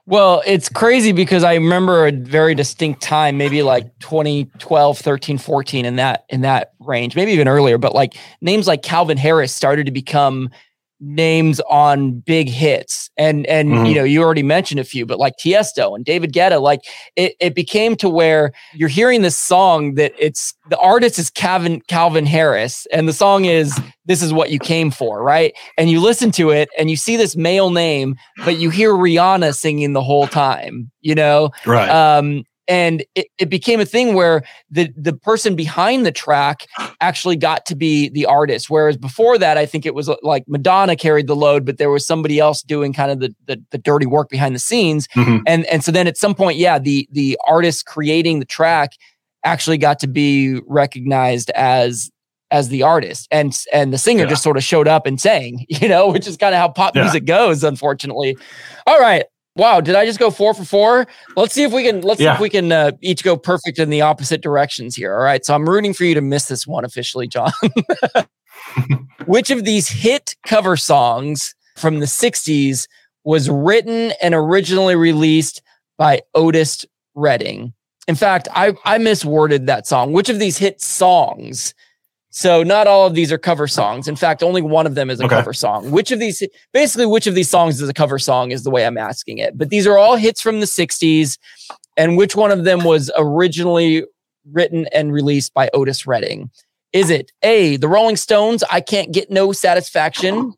Well, 0.09 0.41
it's 0.47 0.69
crazy 0.69 1.11
because 1.11 1.43
I 1.43 1.55
remember 1.55 2.07
a 2.07 2.13
very 2.13 2.55
distinct 2.55 3.03
time, 3.03 3.37
maybe 3.37 3.63
like 3.65 3.87
2012, 3.99 4.99
13, 4.99 5.37
14 5.37 5.85
in 5.85 5.97
that 5.97 6.25
in 6.29 6.43
that 6.43 6.75
range, 6.79 7.17
maybe 7.17 7.33
even 7.33 7.49
earlier, 7.49 7.77
but 7.77 7.93
like 7.93 8.15
names 8.41 8.69
like 8.69 8.83
Calvin 8.83 9.17
Harris 9.17 9.53
started 9.53 9.85
to 9.87 9.91
become 9.93 10.49
names 11.01 11.61
on 11.69 12.21
big 12.21 12.49
hits. 12.49 13.11
And 13.19 13.47
and 13.47 13.71
Mhm. 13.71 13.89
you 13.89 13.95
know, 13.95 14.05
you 14.05 14.23
already 14.23 14.43
mentioned 14.43 14.81
a 14.81 14.85
few, 14.85 15.05
but 15.05 15.19
like 15.19 15.35
Tiesto 15.39 15.95
and 15.95 16.05
David 16.05 16.33
Guetta, 16.33 16.61
like 16.61 16.81
it, 17.17 17.35
it 17.41 17.55
became 17.55 17.97
to 17.97 18.09
where 18.09 18.53
you're 18.75 18.89
hearing 18.89 19.23
this 19.23 19.39
song 19.39 19.95
that 19.95 20.13
it's 20.19 20.55
the 20.71 20.79
artist 20.79 21.19
is 21.19 21.29
Calvin 21.31 21.83
Calvin 21.89 22.27
Harris 22.27 22.87
and 22.93 23.07
the 23.07 23.13
song 23.13 23.45
is 23.45 23.79
this 24.07 24.23
is 24.23 24.33
what 24.33 24.51
you 24.51 24.59
came 24.59 24.91
for, 24.91 25.23
right? 25.23 25.53
And 25.77 25.91
you 25.91 26.01
listen 26.01 26.31
to 26.33 26.51
it 26.51 26.69
and 26.79 26.89
you 26.89 26.97
see 26.97 27.17
this 27.17 27.37
male 27.37 27.71
name 27.71 28.17
but 28.45 28.59
you 28.59 28.71
hear 28.71 28.93
Rihanna 28.93 29.55
singing 29.55 29.93
the 29.93 30.03
whole 30.03 30.27
time, 30.27 30.91
you 31.01 31.15
know? 31.15 31.51
Right. 31.67 31.89
Um, 31.91 32.45
and 32.69 33.05
it, 33.15 33.27
it 33.39 33.49
became 33.49 33.81
a 33.81 33.85
thing 33.85 34.15
where 34.15 34.43
the 34.71 34.91
the 34.97 35.13
person 35.13 35.55
behind 35.57 36.05
the 36.05 36.13
track 36.13 36.67
actually 37.01 37.37
got 37.37 37.65
to 37.67 37.75
be 37.77 38.09
the 38.11 38.27
artist 38.27 38.69
whereas 38.71 38.97
before 38.97 39.39
that 39.39 39.57
i 39.59 39.65
think 39.67 39.87
it 39.87 39.95
was 39.95 40.11
like 40.23 40.45
madonna 40.49 40.97
carried 40.97 41.27
the 41.27 41.37
load 41.37 41.65
but 41.65 41.79
there 41.79 41.91
was 41.91 42.07
somebody 42.07 42.39
else 42.39 42.63
doing 42.63 42.93
kind 42.93 43.11
of 43.11 43.21
the 43.21 43.35
the, 43.47 43.63
the 43.71 43.79
dirty 43.79 44.07
work 44.07 44.29
behind 44.29 44.55
the 44.55 44.59
scenes 44.59 45.07
Mhm. 45.15 45.43
and 45.47 45.65
and 45.67 45.85
so 45.85 45.93
then 45.93 46.07
at 46.07 46.17
some 46.17 46.35
point 46.35 46.59
yeah 46.59 46.79
the 46.79 47.09
the 47.13 47.39
artist 47.47 47.87
creating 47.87 48.39
the 48.41 48.45
track 48.47 48.91
actually 49.45 49.79
got 49.79 49.99
to 50.01 50.09
be 50.09 50.61
recognized 50.67 51.51
as 51.51 52.11
as 52.53 52.69
the 52.69 52.83
artist 52.83 53.27
and 53.31 53.57
and 53.73 53.93
the 53.93 53.99
singer 53.99 54.23
Yeah. 54.25 54.29
just 54.31 54.43
sort 54.43 54.57
of 54.57 54.63
showed 54.65 54.89
up 54.89 55.07
and 55.07 55.21
sang 55.21 55.65
you 55.69 55.89
know 55.89 56.09
which 56.11 56.27
is 56.27 56.37
kind 56.37 56.55
of 56.55 56.61
how 56.61 56.69
pop 56.69 56.95
Yeah. 56.97 57.03
music 57.03 57.27
goes 57.27 57.63
unfortunately 57.65 58.37
all 58.87 58.99
right 59.01 59.25
wow 59.57 59.81
did 59.81 59.95
i 59.95 60.07
just 60.07 60.19
go 60.19 60.31
four 60.31 60.55
for 60.55 60.65
four 60.65 61.07
let's 61.37 61.53
see 61.53 61.65
if 61.65 61.73
we 61.73 61.83
can 61.83 62.01
let's 62.03 62.19
see 62.19 62.27
if 62.27 62.41
we 62.41 62.49
can 62.49 62.71
uh, 62.71 62.93
each 63.01 63.25
go 63.25 63.37
perfect 63.37 63.79
in 63.79 63.91
the 63.91 64.01
opposite 64.01 64.41
directions 64.41 64.95
here 64.95 65.15
all 65.15 65.23
right 65.23 65.45
so 65.45 65.55
i'm 65.55 65.69
rooting 65.69 65.93
for 65.93 66.05
you 66.05 66.15
to 66.15 66.21
miss 66.21 66.47
this 66.47 66.67
one 66.67 66.85
officially 66.85 67.27
john 67.27 67.51
which 69.27 69.51
of 69.51 69.65
these 69.65 69.89
hit 69.89 70.35
cover 70.47 70.77
songs 70.77 71.55
from 71.77 72.01
the 72.01 72.07
60s 72.07 72.87
was 73.25 73.51
written 73.51 74.13
and 74.23 74.35
originally 74.35 74.97
released 74.97 75.63
by 75.99 76.23
Otis 76.35 76.85
Redding? 77.15 77.73
In 78.09 78.15
fact, 78.15 78.49
I, 78.55 78.69
I 78.85 78.99
misworded 78.99 79.67
that 79.67 79.87
song. 79.87 80.13
Which 80.13 80.29
of 80.29 80.39
these 80.39 80.59
hit 80.59 80.81
songs? 80.81 81.75
So 82.37 82.63
not 82.63 82.87
all 82.87 83.07
of 83.07 83.15
these 83.15 83.33
are 83.33 83.39
cover 83.39 83.67
songs. 83.67 84.07
In 84.09 84.15
fact, 84.15 84.43
only 84.43 84.61
one 84.61 84.87
of 84.87 84.95
them 84.95 85.09
is 85.09 85.21
a 85.21 85.25
Okay. 85.25 85.37
cover 85.37 85.55
song. 85.55 85.91
Which 85.91 86.11
of 86.11 86.21
these 86.21 86.43
basically 86.75 87.07
which 87.07 87.27
of 87.27 87.35
these 87.35 87.49
songs 87.49 87.81
is 87.81 87.89
a 87.89 87.95
cover 87.95 88.19
song 88.19 88.51
is 88.51 88.63
the 88.63 88.69
way 88.69 88.85
I'm 88.85 88.99
asking 88.99 89.39
it. 89.39 89.57
But 89.57 89.71
these 89.71 89.87
are 89.87 89.97
all 89.97 90.17
hits 90.17 90.43
from 90.43 90.61
the 90.61 90.67
60s 90.67 91.39
and 91.97 92.19
which 92.19 92.37
one 92.37 92.51
of 92.51 92.65
them 92.65 92.85
was 92.85 93.11
originally 93.17 94.05
written 94.53 94.87
and 94.93 95.15
released 95.15 95.55
by 95.55 95.71
Otis 95.73 96.07
Redding? 96.07 96.51
Is 96.93 97.09
it 97.09 97.33
A, 97.43 97.77
the 97.79 97.89
Rolling 97.89 98.17
Stones, 98.17 98.63
I 98.71 98.83
Can't 98.83 99.13
Get 99.13 99.31
No 99.31 99.53
Satisfaction? 99.53 100.53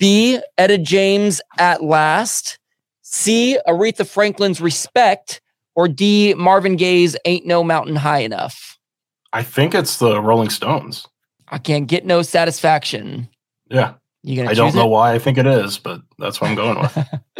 B, 0.00 0.40
Etta 0.58 0.76
James, 0.76 1.40
At 1.56 1.84
Last? 1.84 2.58
C, 3.02 3.58
Aretha 3.68 4.04
Franklin's 4.04 4.60
Respect? 4.60 5.40
Or 5.76 5.86
D, 5.86 6.34
Marvin 6.34 6.74
Gaye's 6.74 7.16
Ain't 7.24 7.46
No 7.46 7.62
Mountain 7.62 7.94
High 7.94 8.22
Enough? 8.22 8.75
I 9.36 9.42
think 9.42 9.74
it's 9.74 9.98
the 9.98 10.18
Rolling 10.22 10.48
Stones. 10.48 11.06
I 11.48 11.58
can't 11.58 11.86
get 11.86 12.06
no 12.06 12.22
satisfaction. 12.22 13.28
Yeah. 13.68 13.94
You 14.22 14.34
gonna 14.36 14.50
I 14.50 14.54
don't 14.54 14.74
know 14.74 14.86
it? 14.86 14.90
why 14.90 15.12
I 15.12 15.18
think 15.18 15.36
it 15.36 15.46
is, 15.46 15.76
but 15.78 16.00
that's 16.18 16.40
what 16.40 16.48
I'm 16.48 16.56
going 16.56 16.80
with. 16.80 16.96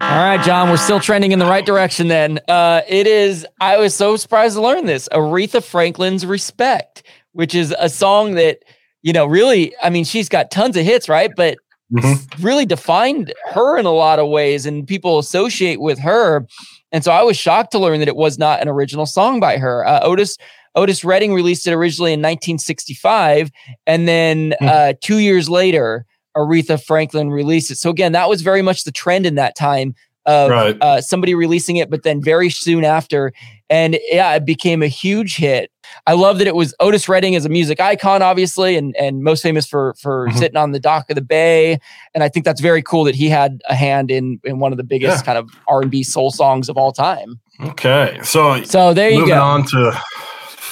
All 0.00 0.08
right, 0.10 0.44
John, 0.44 0.68
we're 0.68 0.76
still 0.78 0.98
trending 0.98 1.30
in 1.30 1.38
the 1.38 1.46
right 1.46 1.64
direction 1.64 2.08
then. 2.08 2.40
Uh, 2.48 2.82
it 2.88 3.06
is, 3.06 3.46
I 3.60 3.78
was 3.78 3.94
so 3.94 4.16
surprised 4.16 4.56
to 4.56 4.62
learn 4.62 4.86
this 4.86 5.08
Aretha 5.10 5.62
Franklin's 5.62 6.26
Respect, 6.26 7.04
which 7.32 7.54
is 7.54 7.72
a 7.78 7.88
song 7.88 8.34
that, 8.34 8.58
you 9.02 9.12
know, 9.12 9.26
really, 9.26 9.74
I 9.80 9.88
mean, 9.90 10.04
she's 10.04 10.28
got 10.28 10.50
tons 10.50 10.76
of 10.76 10.84
hits, 10.84 11.08
right? 11.08 11.30
But 11.36 11.56
Mhm. 11.94 12.42
really 12.42 12.66
defined 12.66 13.32
her 13.54 13.78
in 13.78 13.86
a 13.86 13.92
lot 13.92 14.18
of 14.18 14.28
ways 14.28 14.66
and 14.66 14.88
people 14.88 15.20
associate 15.20 15.80
with 15.80 16.00
her. 16.00 16.44
And 16.90 17.04
so 17.04 17.12
I 17.12 17.22
was 17.22 17.36
shocked 17.38 17.70
to 17.72 17.78
learn 17.78 18.00
that 18.00 18.08
it 18.08 18.16
was 18.16 18.38
not 18.38 18.60
an 18.60 18.66
original 18.68 19.06
song 19.06 19.38
by 19.38 19.56
her. 19.58 19.86
Uh, 19.86 20.00
Otis 20.02 20.36
Otis 20.76 21.04
Redding 21.04 21.32
released 21.34 21.66
it 21.66 21.72
originally 21.72 22.12
in 22.12 22.20
1965 22.20 23.50
and 23.86 24.06
then 24.06 24.54
Hmm. 24.60 24.68
uh, 24.68 24.92
2 25.00 25.18
years 25.18 25.48
later 25.48 26.04
Aretha 26.36 26.82
Franklin 26.82 27.30
released 27.30 27.70
it. 27.70 27.78
So 27.78 27.88
again, 27.90 28.12
that 28.12 28.28
was 28.28 28.42
very 28.42 28.60
much 28.62 28.84
the 28.84 28.92
trend 28.92 29.24
in 29.26 29.36
that 29.36 29.56
time 29.56 29.94
of 30.26 30.50
Right. 30.50 30.76
uh, 30.82 31.00
somebody 31.00 31.34
releasing 31.34 31.76
it 31.76 31.88
but 31.88 32.02
then 32.02 32.22
very 32.22 32.50
soon 32.50 32.84
after 32.84 33.32
and 33.70 33.98
yeah, 34.12 34.32
it 34.34 34.44
became 34.44 34.80
a 34.82 34.86
huge 34.86 35.36
hit. 35.36 35.70
I 36.06 36.12
love 36.12 36.38
that 36.38 36.46
it 36.46 36.54
was 36.54 36.72
Otis 36.78 37.08
Redding 37.08 37.34
as 37.34 37.44
a 37.44 37.48
music 37.48 37.80
icon, 37.80 38.22
obviously, 38.22 38.76
and 38.76 38.94
and 38.96 39.22
most 39.24 39.42
famous 39.42 39.66
for 39.66 39.94
for 40.00 40.28
Mhm. 40.28 40.38
sitting 40.38 40.56
on 40.56 40.70
the 40.72 40.78
dock 40.78 41.10
of 41.10 41.16
the 41.16 41.20
bay. 41.22 41.78
And 42.14 42.22
I 42.22 42.28
think 42.28 42.44
that's 42.44 42.60
very 42.60 42.80
cool 42.82 43.02
that 43.04 43.16
he 43.16 43.28
had 43.28 43.60
a 43.68 43.74
hand 43.74 44.10
in 44.12 44.38
in 44.44 44.60
one 44.60 44.70
of 44.72 44.78
the 44.78 44.84
biggest 44.84 45.18
Yeah. 45.18 45.22
kind 45.22 45.38
of 45.38 45.48
R 45.66 45.80
and 45.82 45.90
B 45.90 46.04
soul 46.04 46.30
songs 46.30 46.68
of 46.68 46.76
all 46.76 46.92
time. 46.92 47.40
Okay. 47.64 48.18
So 48.22 48.62
So 48.62 48.94
there 48.94 49.10
you 49.10 49.20
moving 49.20 49.34
go. 49.34 49.42
on 49.42 49.64
to 49.66 50.00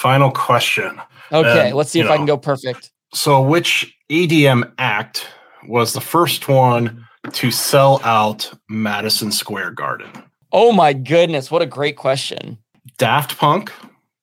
final 0.05 0.31
question. 0.31 1.01
Okay, 1.33 1.71
um, 1.71 1.77
let's 1.77 1.91
see 1.91 2.01
if 2.01 2.11
I 2.11 2.19
can 2.19 2.27
go 2.27 2.37
perfect. 2.37 2.93
So, 3.15 3.41
which 3.41 3.97
EDM 4.11 4.71
act 4.77 5.27
was 5.67 5.95
the 5.95 6.01
first 6.03 6.47
one 6.47 7.07
to 7.33 7.51
sell 7.51 8.03
out 8.05 8.53
Madison 8.69 9.33
Square 9.33 9.71
Garden? 9.71 10.11
Oh 10.53 10.73
my 10.73 10.93
goodness, 10.93 11.51
what 11.51 11.63
a 11.63 11.67
great 11.67 11.97
question. 11.97 12.59
Daft 12.99 13.39
Punk, 13.39 13.73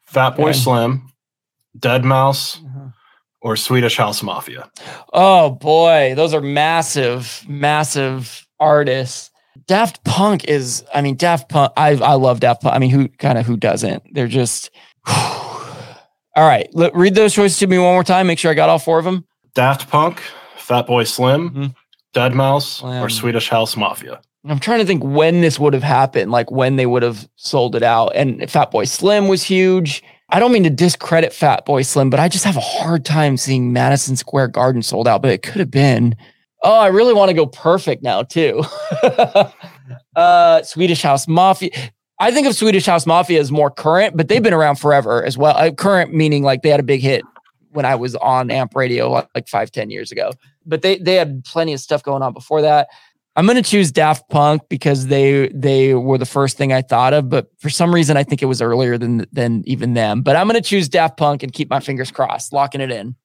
Fatboy 0.08 0.50
Okay. 0.50 0.54
Slim, 0.54 1.12
Deadmau5, 1.80 2.94
or 3.42 3.56
Swedish 3.56 3.98
House 3.98 4.22
Mafia? 4.22 4.70
Oh 5.14 5.50
boy, 5.50 6.14
those 6.16 6.36
are 6.36 6.42
massive, 6.42 7.44
massive 7.48 8.46
artists. 8.60 9.32
Daft 9.66 10.04
Punk 10.04 10.44
is, 10.46 10.86
I 10.94 11.02
mean, 11.02 11.16
Daft 11.16 11.50
Punk. 11.50 11.74
I 11.76 11.96
I 11.96 12.14
love 12.14 12.40
Daft 12.40 12.62
Punk. 12.62 12.76
I 12.76 12.78
mean, 12.78 12.92
who 12.92 13.08
kind 13.08 13.40
of 13.40 13.48
who 13.48 13.58
doesn't? 13.58 14.04
They're 14.14 14.28
just. 14.28 14.70
all 16.36 16.48
right, 16.48 16.70
let, 16.74 16.96
read 16.96 17.16
those 17.16 17.34
choices 17.34 17.58
to 17.60 17.68
me 17.68 17.78
one 17.78 17.94
more 17.94 18.04
time. 18.04 18.28
Make 18.28 18.40
sure 18.40 18.52
I 18.52 18.54
got 18.54 18.70
all 18.70 18.80
four 18.80 19.00
of 19.00 19.06
them. 19.06 19.26
Daft 19.54 19.90
Punk, 19.90 20.22
Fatboy 20.58 21.08
Slim, 21.08 21.50
Mhm. 21.52 21.76
Deadmau5, 22.14 22.62
Slim. 22.62 23.04
or 23.04 23.10
Swedish 23.10 23.50
House 23.50 23.76
Mafia? 23.78 24.22
I'm 24.48 24.60
trying 24.60 24.80
to 24.80 24.86
think 24.86 25.04
when 25.04 25.42
this 25.42 25.60
would 25.60 25.74
have 25.74 25.84
happened, 25.84 26.32
like 26.32 26.50
when 26.50 26.76
they 26.76 26.86
would 26.88 27.04
have 27.04 27.28
sold 27.36 27.76
it 27.76 27.84
out. 27.84 28.10
And 28.16 28.40
Fatboy 28.42 28.88
Slim 28.88 29.28
was 29.28 29.44
huge. 29.44 30.02
I 30.30 30.40
don't 30.40 30.52
mean 30.52 30.64
to 30.64 30.70
discredit 30.70 31.32
Fatboy 31.32 31.86
Slim, 31.86 32.10
but 32.10 32.20
I 32.20 32.28
just 32.28 32.46
have 32.46 32.58
a 32.58 32.62
hard 32.62 33.06
time 33.06 33.38
seeing 33.38 33.72
Madison 33.74 34.16
Square 34.16 34.48
Garden 34.50 34.82
sold 34.82 35.08
out, 35.08 35.22
but 35.22 35.32
it 35.32 35.44
could 35.44 35.60
have 35.60 35.70
been. 35.72 36.16
Oh, 36.64 36.80
I 36.80 36.88
really 36.88 37.14
want 37.14 37.30
to 37.30 37.34
go 37.34 37.46
perfect 37.46 38.02
now, 38.04 38.24
too. 38.24 38.64
uh, 40.16 40.64
Swedish 40.64 41.02
House 41.02 41.28
Mafia. 41.28 41.72
I 42.22 42.32
think 42.32 42.46
of 42.46 42.56
Swedish 42.56 42.86
House 42.86 43.08
Mafia 43.08 43.40
as 43.40 43.52
more 43.52 43.72
current, 43.72 44.16
but 44.16 44.28
they've 44.28 44.44
been 44.44 44.54
around 44.54 44.76
forever 44.76 45.24
as 45.24 45.38
well. 45.38 45.58
Uh, 45.58 45.72
current 45.72 46.14
meaning 46.14 46.44
like 46.44 46.62
they 46.62 46.70
had 46.70 46.80
a 46.80 46.84
big 46.84 47.02
hit 47.02 47.24
when 47.72 47.84
I 47.84 47.96
was 47.96 48.16
on 48.18 48.52
Amp 48.52 48.76
Radio 48.76 49.10
like, 49.10 49.28
like 49.34 49.48
five, 49.48 49.72
10 49.72 49.90
years 49.90 50.12
ago. 50.12 50.32
But 50.66 50.84
they 50.84 50.98
they 50.98 51.16
had 51.16 51.44
plenty 51.44 51.74
of 51.74 51.80
stuff 51.80 52.04
going 52.04 52.22
on 52.22 52.34
before 52.34 52.62
that. 52.62 52.90
I'm 53.36 53.48
gonna 53.48 53.64
choose 53.64 53.92
Daft 53.92 54.30
Punk 54.30 54.62
because 54.70 55.08
they 55.08 55.48
they 55.50 55.96
were 55.96 56.20
the 56.20 56.26
first 56.26 56.58
thing 56.58 56.72
I 56.72 56.84
thought 56.84 57.14
of, 57.14 57.30
but 57.30 57.48
for 57.60 57.70
some 57.70 57.94
reason 57.96 58.18
I 58.18 58.24
think 58.24 58.44
it 58.44 58.46
was 58.46 58.62
earlier 58.62 58.98
than 59.00 59.26
than 59.32 59.64
even 59.66 59.96
them. 59.96 60.22
But 60.22 60.36
I'm 60.36 60.46
gonna 60.48 60.62
choose 60.62 60.88
Daft 60.90 61.18
Punk 61.18 61.42
and 61.42 61.52
keep 61.52 61.70
my 61.70 61.80
fingers 61.80 62.12
crossed, 62.12 62.54
locking 62.54 62.82
it 62.82 62.92
in. 62.92 63.16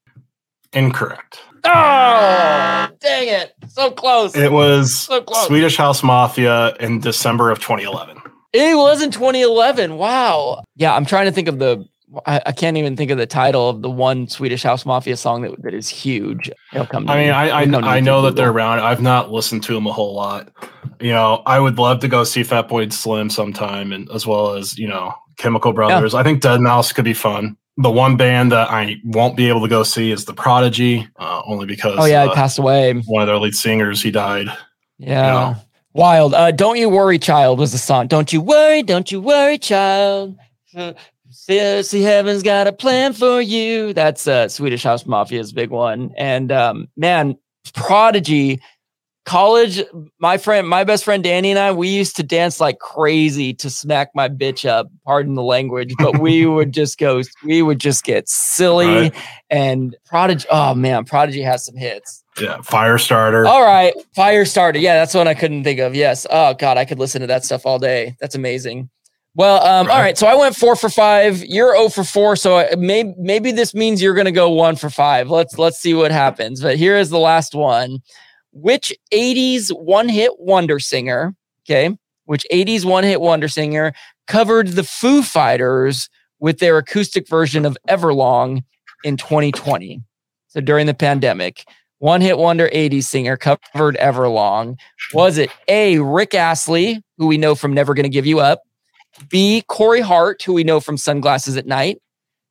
Incorrect. 0.73 1.41
Oh, 1.65 2.89
dang 3.01 3.29
it! 3.29 3.53
So 3.69 3.91
close. 3.91 4.37
It 4.37 4.53
was 4.53 4.97
So 5.01 5.21
close. 5.21 5.49
Swedish 5.49 5.77
House 5.77 6.03
Mafia 6.03 6.75
in 6.77 7.01
December 7.01 7.51
of 7.51 7.59
2011. 7.59 8.16
It 8.57 8.77
was 8.77 9.03
in 9.03 9.11
2011. 9.11 9.97
Wow. 9.97 10.65
Yeah, 10.77 10.95
I'm 10.95 11.05
trying 11.05 11.27
to 11.27 11.33
think 11.33 11.49
of 11.49 11.59
the. 11.59 11.87
I, 12.25 12.41
I 12.47 12.53
can't 12.53 12.77
even 12.77 12.97
think 12.97 13.11
of 13.11 13.19
the 13.19 13.27
title 13.27 13.69
of 13.69 13.83
the 13.83 13.91
one 13.91 14.29
Swedish 14.29 14.63
House 14.63 14.87
Mafia 14.87 15.17
song 15.17 15.43
that, 15.43 15.61
that 15.63 15.75
is 15.75 15.89
huge. 15.89 16.51
It'll 16.73 16.87
come. 16.87 17.09
I 17.11 17.17
mean, 17.17 17.27
me. 17.27 17.31
I 17.31 17.63
I, 17.63 17.97
I 17.97 18.01
know 18.01 18.23
that 18.23 18.37
they're 18.37 18.51
around. 18.51 18.79
I've 18.79 19.03
not 19.03 19.33
listened 19.33 19.65
to 19.65 19.75
them 19.75 19.87
a 19.87 19.93
whole 19.93 20.15
lot. 20.15 20.49
You 21.01 21.11
know, 21.11 21.43
I 21.45 21.59
would 21.59 21.79
love 21.79 22.01
to 22.01 22.09
go 22.09 22.25
see 22.25 22.43
Fatboy 22.43 22.93
Slim 22.93 23.29
sometime, 23.29 23.93
and 23.93 24.09
as 24.13 24.27
well 24.27 24.55
as 24.55 24.79
you 24.79 24.89
know 24.89 25.13
Chemical 25.37 25.73
Brothers. 25.73 26.15
I 26.15 26.23
think 26.23 26.43
Deadmau5 26.43 26.95
could 26.95 27.05
be 27.05 27.15
fun. 27.15 27.57
The 27.77 27.91
one 27.91 28.17
band 28.17 28.53
that 28.53 28.71
I 28.71 28.97
won't 29.05 29.37
be 29.37 29.49
able 29.49 29.61
to 29.61 29.69
go 29.69 29.83
see 29.83 30.11
is 30.11 30.25
the 30.25 30.33
Prodigy, 30.33 31.07
uh, 31.19 31.43
only 31.45 31.67
because 31.67 31.97
Oh 31.99 32.07
yeah, 32.07 32.23
uh, 32.23 32.31
it 32.31 32.35
passed 32.35 32.59
away. 32.59 32.95
one 32.95 33.21
of 33.21 33.27
their 33.27 33.37
lead 33.37 33.55
singers 33.55 34.01
he 34.01 34.11
died. 34.11 34.49
Yeah. 34.99 35.31
know. 35.31 35.57
Wild. 35.97 36.35
Uh, 36.35 36.51
don't 36.51 36.77
you 36.77 36.91
worry, 36.91 37.19
child 37.19 37.59
was 37.59 37.73
the 37.73 37.79
song. 37.79 38.07
Don't 38.07 38.31
you 38.31 38.43
worry, 38.43 38.83
don't 38.83 39.11
you 39.11 39.19
worry, 39.19 39.57
child. 39.57 40.37
See, 41.31 41.83
see, 41.83 42.03
heaven's 42.03 42.43
got 42.43 42.67
a 42.67 42.73
plan 42.73 43.15
for 43.15 43.41
you. 43.41 43.95
That's 43.95 44.29
uh, 44.29 44.49
Swedish 44.49 44.83
House 44.83 45.05
Mafia's 45.05 45.53
big 45.53 45.71
one. 45.71 46.13
And 46.19 46.53
um, 46.53 46.89
man, 46.99 47.39
Prodigy, 47.73 48.61
college. 49.25 49.83
My 50.19 50.37
friend, 50.37 50.69
my 50.69 50.85
best 50.85 51.03
friend 51.03 51.25
Danny 51.25 51.51
and 51.51 51.59
I, 51.59 51.73
we 51.73 51.89
used 51.89 52.17
to 52.17 52.23
dance 52.23 52.61
like 52.61 52.79
crazy 52.79 53.55
to 53.55 53.71
smack 53.71 54.11
my 54.15 54.29
bitch 54.29 54.69
up. 54.69 54.89
Pardon 55.07 55.35
the 55.35 55.43
language, 55.43 55.95
but 55.99 56.19
we 56.19 56.45
would 56.47 56.73
just 56.73 56.99
go. 56.99 57.23
We 57.43 57.63
would 57.63 57.81
just 57.81 58.05
get 58.05 58.29
silly. 58.29 58.87
Right. 58.87 59.15
And 59.49 59.97
Prodigy. 60.05 60.47
Oh 60.51 60.75
man, 60.75 61.07
Prodigy 61.07 61.41
has 61.41 61.65
some 61.65 61.77
hits. 61.77 62.23
Yeah, 62.41 62.59
Firestarter. 62.59 63.47
All 63.47 63.63
right, 63.65 63.95
Firestarter. 64.17 64.81
Yeah, 64.81 64.95
that's 64.97 65.15
one 65.15 65.27
I 65.29 65.35
couldn't 65.35 65.65
think 65.65 65.81
of. 65.81 65.95
Yes. 65.95 66.27
Oh 66.31 66.55
God, 66.55 66.77
I 66.79 66.85
could 66.85 66.99
listen 66.99 67.21
to 67.23 67.27
that 67.29 67.45
stuff 67.45 67.65
all 67.65 67.79
day. 67.79 68.17
That's 68.21 68.35
amazing. 68.35 68.91
Well, 69.35 69.57
um, 69.67 69.89
all 69.91 69.97
Right. 69.97 70.03
right. 70.03 70.19
So 70.19 70.27
I 70.27 70.35
went 70.35 70.57
four 70.57 70.77
for 70.77 70.89
five. 70.89 71.45
You're 71.45 71.75
zero 71.75 71.89
for 71.91 72.05
four. 72.05 72.37
So 72.37 72.67
maybe 72.79 73.15
maybe 73.19 73.53
this 73.53 73.75
means 73.75 74.01
you're 74.03 74.15
going 74.15 74.25
to 74.27 74.33
go 74.33 74.51
one 74.51 74.77
for 74.77 74.91
five. 74.91 75.29
Let's 75.31 75.59
let's 75.59 75.79
see 75.79 75.95
what 75.95 76.11
happens. 76.11 76.61
But 76.63 76.77
here 76.77 76.97
is 76.97 77.11
the 77.11 77.19
last 77.19 77.55
one. 77.55 77.99
Which 78.53 78.93
'80s 79.13 79.71
one 79.71 80.09
hit 80.09 80.33
wonder 80.39 80.79
singer? 80.79 81.35
Okay, 81.65 81.97
which 82.25 82.47
'80s 82.53 82.85
one 82.85 83.05
hit 83.05 83.21
wonder 83.21 83.49
singer 83.49 83.93
covered 84.27 84.69
the 84.69 84.85
Foo 84.85 85.23
Fighters 85.23 86.09
with 86.41 86.59
their 86.59 86.77
acoustic 86.79 87.29
version 87.29 87.65
of 87.65 87.77
Everlong 87.89 88.63
in 89.05 89.17
2020. 89.17 90.03
So 90.49 90.61
during 90.61 90.87
the 90.87 90.95
pandemic, 90.95 91.65
one 91.99 92.21
hit 92.21 92.39
wonder 92.39 92.69
80s 92.73 93.05
singer 93.05 93.37
covered 93.37 93.97
Everlong. 93.97 94.77
Was 95.15 95.39
it 95.39 95.51
A, 95.69 95.99
Rick 95.99 96.35
Astley, 96.35 97.03
who 97.19 97.27
we 97.27 97.39
know 97.39 97.55
from 97.55 97.73
Never 97.73 97.95
Gonna 97.95 98.09
Give 98.09 98.27
You 98.27 98.41
Up? 98.41 98.61
B, 99.31 99.63
Corey 99.69 100.01
Hart, 100.03 100.43
who 100.43 100.53
we 100.53 100.63
know 100.65 100.79
from 100.81 100.97
Sunglasses 100.99 101.57
at 101.57 101.67
Night? 101.67 101.99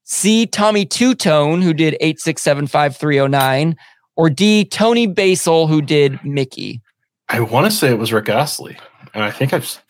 C, 0.04 0.46
Tommy 0.48 0.86
Tutone, 0.86 1.62
who 1.64 1.74
did 1.74 1.96
8675309? 2.02 3.76
Or 4.16 4.30
D, 4.30 4.64
Toni 4.66 5.08
Basil, 5.08 5.68
who 5.68 5.82
did 5.82 6.24
Mickey? 6.24 6.82
I 7.30 7.40
want 7.42 7.66
to 7.66 7.72
say 7.72 7.90
it 7.90 7.98
was 8.00 8.14
Rick 8.14 8.30
Astley, 8.30 8.78
and 9.14 9.24
I 9.24 9.32
think 9.32 9.52
I've, 9.52 9.84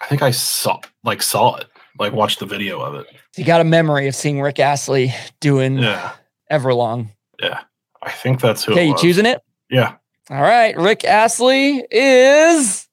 I 0.00 0.06
think 0.06 0.22
I 0.22 0.30
saw 0.30 0.78
like 1.02 1.22
saw 1.22 1.56
it, 1.56 1.66
like 1.98 2.12
watched 2.12 2.38
the 2.40 2.46
video 2.46 2.80
of 2.80 2.94
it. 2.94 3.06
You 3.36 3.44
got 3.44 3.60
a 3.60 3.64
memory 3.64 4.06
of 4.06 4.14
seeing 4.14 4.40
Rick 4.40 4.58
Astley 4.60 5.12
doing 5.40 5.78
Yeah, 5.78 6.12
Everlong. 6.52 7.08
yeah. 7.40 7.62
I 8.02 8.10
think 8.10 8.40
that's 8.40 8.64
who. 8.64 8.72
Okay, 8.72 8.86
you 8.86 8.96
choosing 8.96 9.26
it? 9.26 9.40
Yeah. 9.70 9.94
All 10.30 10.40
right, 10.40 10.76
Rick 10.76 11.04
Astley 11.04 11.84
is 11.90 12.88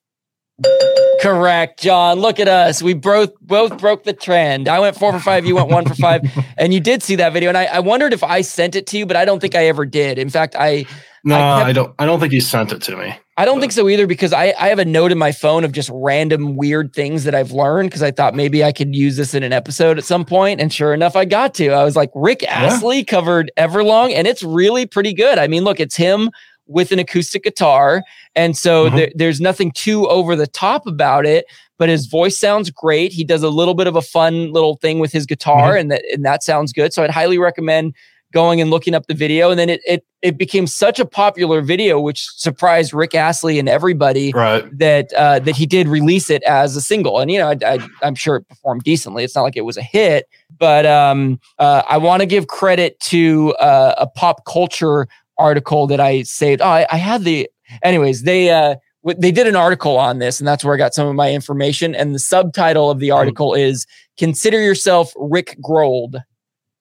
correct. 1.21 1.81
John, 1.81 2.19
look 2.19 2.39
at 2.39 2.47
us. 2.47 2.81
We 2.81 2.93
both 2.93 3.33
both 3.41 3.77
broke 3.77 4.03
the 4.03 4.13
trend. 4.13 4.67
I 4.67 4.79
went 4.79 4.95
four 4.97 5.11
for 5.13 5.19
five. 5.19 5.45
You 5.45 5.55
went 5.55 5.69
one 5.69 5.85
for 5.85 5.95
five, 5.95 6.21
and 6.57 6.73
you 6.73 6.79
did 6.79 7.03
see 7.03 7.15
that 7.15 7.33
video. 7.33 7.49
And 7.49 7.57
I, 7.57 7.65
I 7.65 7.79
wondered 7.79 8.13
if 8.13 8.23
I 8.23 8.41
sent 8.41 8.75
it 8.75 8.87
to 8.87 8.97
you, 8.97 9.05
but 9.05 9.15
I 9.15 9.25
don't 9.25 9.39
think 9.39 9.55
I 9.55 9.67
ever 9.67 9.85
did. 9.85 10.17
In 10.17 10.29
fact, 10.29 10.55
I 10.57 10.85
No, 11.23 11.35
I 11.35 11.65
I, 11.65 11.71
don't. 11.71 11.93
I 11.99 12.05
don't 12.05 12.19
think 12.19 12.33
you 12.33 12.41
sent 12.41 12.71
it 12.71 12.81
to 12.83 12.95
me. 12.95 13.15
I 13.39 13.45
don't 13.45 13.61
think 13.61 13.71
so 13.71 13.87
either 13.87 14.05
because 14.05 14.33
I, 14.33 14.53
I 14.59 14.67
have 14.67 14.79
a 14.79 14.85
note 14.85 15.13
in 15.13 15.17
my 15.17 15.31
phone 15.31 15.63
of 15.63 15.71
just 15.71 15.89
random 15.93 16.57
weird 16.57 16.93
things 16.93 17.23
that 17.23 17.33
I've 17.33 17.53
learned 17.53 17.89
because 17.89 18.03
I 18.03 18.11
thought 18.11 18.35
maybe 18.35 18.65
I 18.65 18.73
could 18.73 18.93
use 18.93 19.15
this 19.15 19.33
in 19.33 19.43
an 19.43 19.53
episode 19.53 19.97
at 19.97 20.03
some 20.03 20.25
point. 20.25 20.59
And 20.59 20.73
sure 20.73 20.93
enough, 20.93 21.15
I 21.15 21.23
got 21.23 21.53
to. 21.53 21.69
I 21.69 21.85
was 21.85 21.95
like, 21.95 22.11
Rick 22.13 22.43
Astley 22.43 23.03
covered 23.05 23.49
Everlong, 23.57 24.11
and 24.11 24.27
it's 24.27 24.43
really 24.43 24.85
pretty 24.85 25.13
good. 25.13 25.37
I 25.39 25.47
mean, 25.47 25.63
look, 25.63 25.79
it's 25.79 25.95
him 25.95 26.29
with 26.67 26.91
an 26.91 26.99
acoustic 26.99 27.43
guitar. 27.43 28.03
And 28.35 28.57
so 28.57 28.89
Mhm. 28.89 28.95
there, 28.95 29.11
there's 29.15 29.39
nothing 29.39 29.71
too 29.71 30.05
over 30.09 30.35
the 30.35 30.45
top 30.45 30.85
about 30.85 31.25
it, 31.25 31.45
but 31.77 31.87
his 31.87 32.07
voice 32.07 32.37
sounds 32.37 32.69
great. 32.69 33.13
He 33.13 33.23
does 33.23 33.41
a 33.41 33.49
little 33.49 33.73
bit 33.73 33.87
of 33.87 33.95
a 33.95 34.01
fun 34.01 34.51
little 34.51 34.75
thing 34.75 34.99
with 34.99 35.13
his 35.13 35.25
guitar, 35.25 35.77
and 35.77 35.89
that 35.91 36.03
and 36.13 36.25
that 36.25 36.43
sounds 36.43 36.73
good. 36.73 36.93
So 36.93 37.03
I'd 37.03 37.09
highly 37.09 37.37
recommend 37.37 37.95
going 38.31 38.61
and 38.61 38.69
looking 38.69 38.93
up 38.93 39.07
the 39.07 39.13
video. 39.13 39.49
And 39.49 39.59
then 39.59 39.69
it 39.69 39.81
it 39.85 40.05
it 40.21 40.37
became 40.37 40.67
such 40.67 40.99
a 40.99 41.05
popular 41.05 41.61
video, 41.61 41.99
which 41.99 42.27
surprised 42.35 42.93
Rick 42.93 43.15
Astley 43.15 43.57
and 43.59 43.69
everybody 43.69 44.31
Right. 44.33 44.65
that 44.77 45.11
uh, 45.13 45.39
that 45.39 45.55
he 45.55 45.65
did 45.65 45.87
release 45.87 46.29
it 46.29 46.43
as 46.43 46.75
a 46.75 46.81
single. 46.81 47.19
And 47.19 47.31
you 47.31 47.39
know, 47.39 47.55
I, 47.65 47.79
I'm 48.03 48.15
sure 48.15 48.37
it 48.37 48.47
performed 48.49 48.83
decently. 48.83 49.23
It's 49.23 49.35
not 49.35 49.43
like 49.43 49.55
it 49.57 49.65
was 49.65 49.77
a 49.77 49.81
hit, 49.81 50.27
but 50.57 50.85
um, 50.85 51.39
uh, 51.57 51.83
I 51.87 51.97
want 51.97 52.21
to 52.21 52.25
give 52.25 52.47
credit 52.47 52.99
to 53.01 53.53
uh, 53.59 53.95
a 53.97 54.07
pop 54.07 54.45
culture 54.45 55.07
article 55.37 55.87
that 55.87 55.99
I 56.01 56.23
saved. 56.23 56.61
Oh, 56.61 56.65
I, 56.67 56.85
I 56.91 56.97
had 56.97 57.23
the. 57.23 57.49
Anyways, 57.83 58.23
they 58.23 58.49
uh, 58.49 58.75
w- 59.03 59.19
they 59.21 59.31
did 59.31 59.47
an 59.47 59.55
article 59.55 59.97
on 59.97 60.19
this, 60.19 60.39
and 60.39 60.47
that's 60.47 60.65
where 60.65 60.73
I 60.73 60.77
got 60.77 60.93
some 60.93 61.07
of 61.07 61.15
my 61.15 61.31
information. 61.31 61.95
And 61.95 62.13
the 62.13 62.19
subtitle 62.19 62.89
of 62.91 62.99
the 62.99 63.11
article 63.11 63.53
is 63.53 63.85
"Consider 64.17 64.61
yourself 64.61 65.13
Rick 65.15 65.55
Grohl'd." 65.61 66.17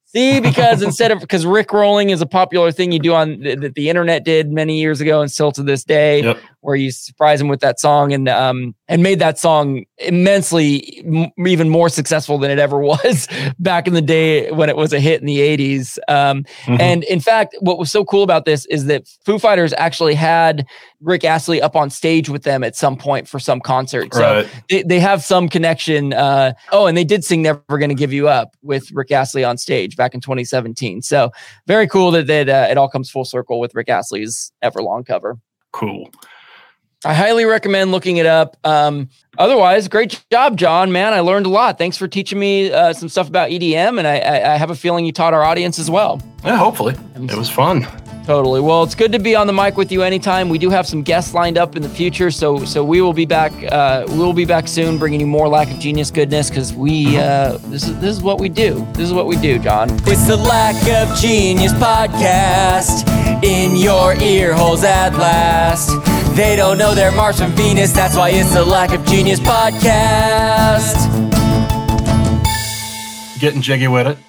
See, 0.08 0.40
because 0.40 0.80
instead 0.82 1.10
of 1.10 1.20
because 1.20 1.44
Rick 1.44 1.70
rolling 1.72 2.08
is 2.10 2.22
a 2.22 2.26
popular 2.26 2.72
thing 2.72 2.92
you 2.92 2.98
do 2.98 3.12
on 3.12 3.40
that 3.40 3.74
the 3.74 3.90
internet 3.90 4.24
did 4.24 4.50
many 4.50 4.80
years 4.80 5.02
ago 5.02 5.20
and 5.20 5.30
still 5.30 5.52
to 5.52 5.62
this 5.62 5.84
day, 5.84 6.22
Yep. 6.22 6.38
where 6.60 6.76
you 6.76 6.90
surprise 6.90 7.40
him 7.42 7.48
with 7.48 7.60
that 7.60 7.78
song 7.78 8.12
and 8.14 8.26
um 8.28 8.74
and 8.88 9.02
made 9.02 9.18
that 9.18 9.38
song 9.38 9.84
immensely 9.98 11.02
m- 11.04 11.30
even 11.46 11.68
more 11.68 11.88
successful 11.88 12.38
than 12.38 12.50
it 12.50 12.58
ever 12.58 12.78
was 12.80 13.28
back 13.58 13.86
in 13.86 13.94
the 13.94 14.00
day 14.02 14.50
when 14.52 14.68
it 14.68 14.76
was 14.76 14.92
a 14.92 15.00
hit 15.00 15.20
in 15.20 15.26
the 15.26 15.38
80s. 15.40 15.98
Um, 16.08 16.44
Mhm. 16.64 16.80
and 16.80 17.04
in 17.04 17.20
fact, 17.20 17.54
what 17.60 17.78
was 17.78 17.90
so 17.90 18.04
cool 18.04 18.22
about 18.22 18.44
this 18.44 18.64
is 18.66 18.86
that 18.86 19.06
Foo 19.24 19.38
Fighters 19.38 19.72
actually 19.76 20.14
had 20.14 20.66
Rick 21.00 21.24
Astley 21.24 21.60
up 21.62 21.76
on 21.76 21.90
stage 21.90 22.28
with 22.28 22.42
them 22.42 22.64
at 22.64 22.74
some 22.76 22.96
point 22.96 23.28
for 23.28 23.38
some 23.38 23.60
concert. 23.60 24.12
So 24.14 24.20
right. 24.20 24.48
they, 24.68 24.82
they 24.82 25.00
have 25.00 25.22
some 25.22 25.48
connection. 25.48 26.12
Uh, 26.12 26.52
oh, 26.72 26.86
and 26.86 26.96
they 26.96 27.04
did 27.04 27.24
sing 27.24 27.42
"Never 27.42 27.62
Gonna 27.68 27.94
Give 27.94 28.12
You 28.12 28.28
Up" 28.28 28.54
with 28.62 28.90
Rick 28.92 29.12
Astley 29.12 29.44
on 29.44 29.56
stage 29.58 29.96
back 29.96 30.14
in 30.14 30.20
2017. 30.20 31.02
So 31.02 31.30
very 31.66 31.86
cool 31.86 32.10
that, 32.12 32.26
that 32.26 32.48
uh, 32.48 32.66
it 32.70 32.76
all 32.78 32.88
comes 32.88 33.10
full 33.10 33.24
circle 33.24 33.60
with 33.60 33.74
Rick 33.74 33.88
Astley's 33.88 34.50
Everlong 34.64 35.06
cover. 35.06 35.38
Cool. 35.72 36.10
I 37.04 37.14
highly 37.14 37.44
recommend 37.44 37.92
looking 37.92 38.16
it 38.16 38.26
up. 38.26 38.56
Um, 38.64 39.08
otherwise, 39.38 39.88
great 39.88 40.22
job, 40.30 40.56
John. 40.58 40.92
Man, 40.92 41.14
I 41.14 41.20
learned 41.20 41.46
a 41.46 41.48
lot. 41.48 41.78
Thanks 41.78 41.96
for 41.96 42.08
teaching 42.08 42.38
me 42.38 42.70
uh, 42.70 42.92
some 42.92 43.08
stuff 43.08 43.28
about 43.28 43.50
EDM, 43.50 43.98
and 43.98 44.06
I, 44.06 44.18
I, 44.18 44.54
I 44.54 44.56
have 44.56 44.70
a 44.70 44.76
feeling 44.76 45.06
you 45.06 45.12
taught 45.12 45.32
our 45.32 45.42
audience 45.42 45.78
as 45.78 45.90
well. 45.90 46.20
Yeah. 46.44 46.56
Hopefully, 46.56 46.94
it 47.16 47.36
was 47.36 47.48
fun. 47.48 47.86
Totally. 48.28 48.60
Well, 48.60 48.82
it's 48.82 48.94
good 48.94 49.12
to 49.12 49.18
be 49.18 49.34
on 49.34 49.46
the 49.46 49.54
mic 49.54 49.78
with 49.78 49.90
you 49.90 50.02
anytime. 50.02 50.50
We 50.50 50.58
do 50.58 50.68
have 50.68 50.86
some 50.86 51.02
guests 51.02 51.32
lined 51.32 51.56
up 51.56 51.76
in 51.76 51.82
the 51.82 51.88
future, 51.88 52.30
so 52.30 52.62
so 52.62 52.84
we 52.84 53.00
will 53.00 53.14
be 53.14 53.24
back. 53.24 53.52
Uh, 53.72 54.04
we 54.06 54.18
will 54.18 54.34
be 54.34 54.44
back 54.44 54.68
soon, 54.68 54.98
bringing 54.98 55.18
you 55.20 55.26
more 55.26 55.48
lack 55.48 55.70
of 55.70 55.78
genius 55.78 56.10
goodness 56.10 56.50
because 56.50 56.74
we 56.74 57.16
uh, 57.16 57.56
this 57.68 57.88
is 57.88 57.98
this 58.00 58.14
is 58.14 58.22
what 58.22 58.38
we 58.38 58.50
do. 58.50 58.86
This 58.92 59.04
is 59.04 59.14
what 59.14 59.24
we 59.24 59.36
do, 59.36 59.58
John. 59.58 59.88
It's 60.06 60.26
the 60.26 60.36
Lack 60.36 60.76
of 60.90 61.16
Genius 61.18 61.72
podcast 61.72 63.08
in 63.42 63.74
your 63.76 64.14
ear 64.20 64.52
holes 64.52 64.84
at 64.84 65.14
last. 65.14 65.88
They 66.36 66.54
don't 66.54 66.76
know 66.76 66.94
they're 66.94 67.10
Mars 67.10 67.40
from 67.40 67.52
Venus, 67.52 67.92
that's 67.92 68.14
why 68.14 68.28
it's 68.28 68.52
the 68.52 68.64
Lack 68.64 68.92
of 68.92 69.04
Genius 69.28 69.46
podcast. 69.46 70.96
Getting 73.38 73.60
jiggy 73.60 73.86
with 73.86 74.06
it. 74.06 74.27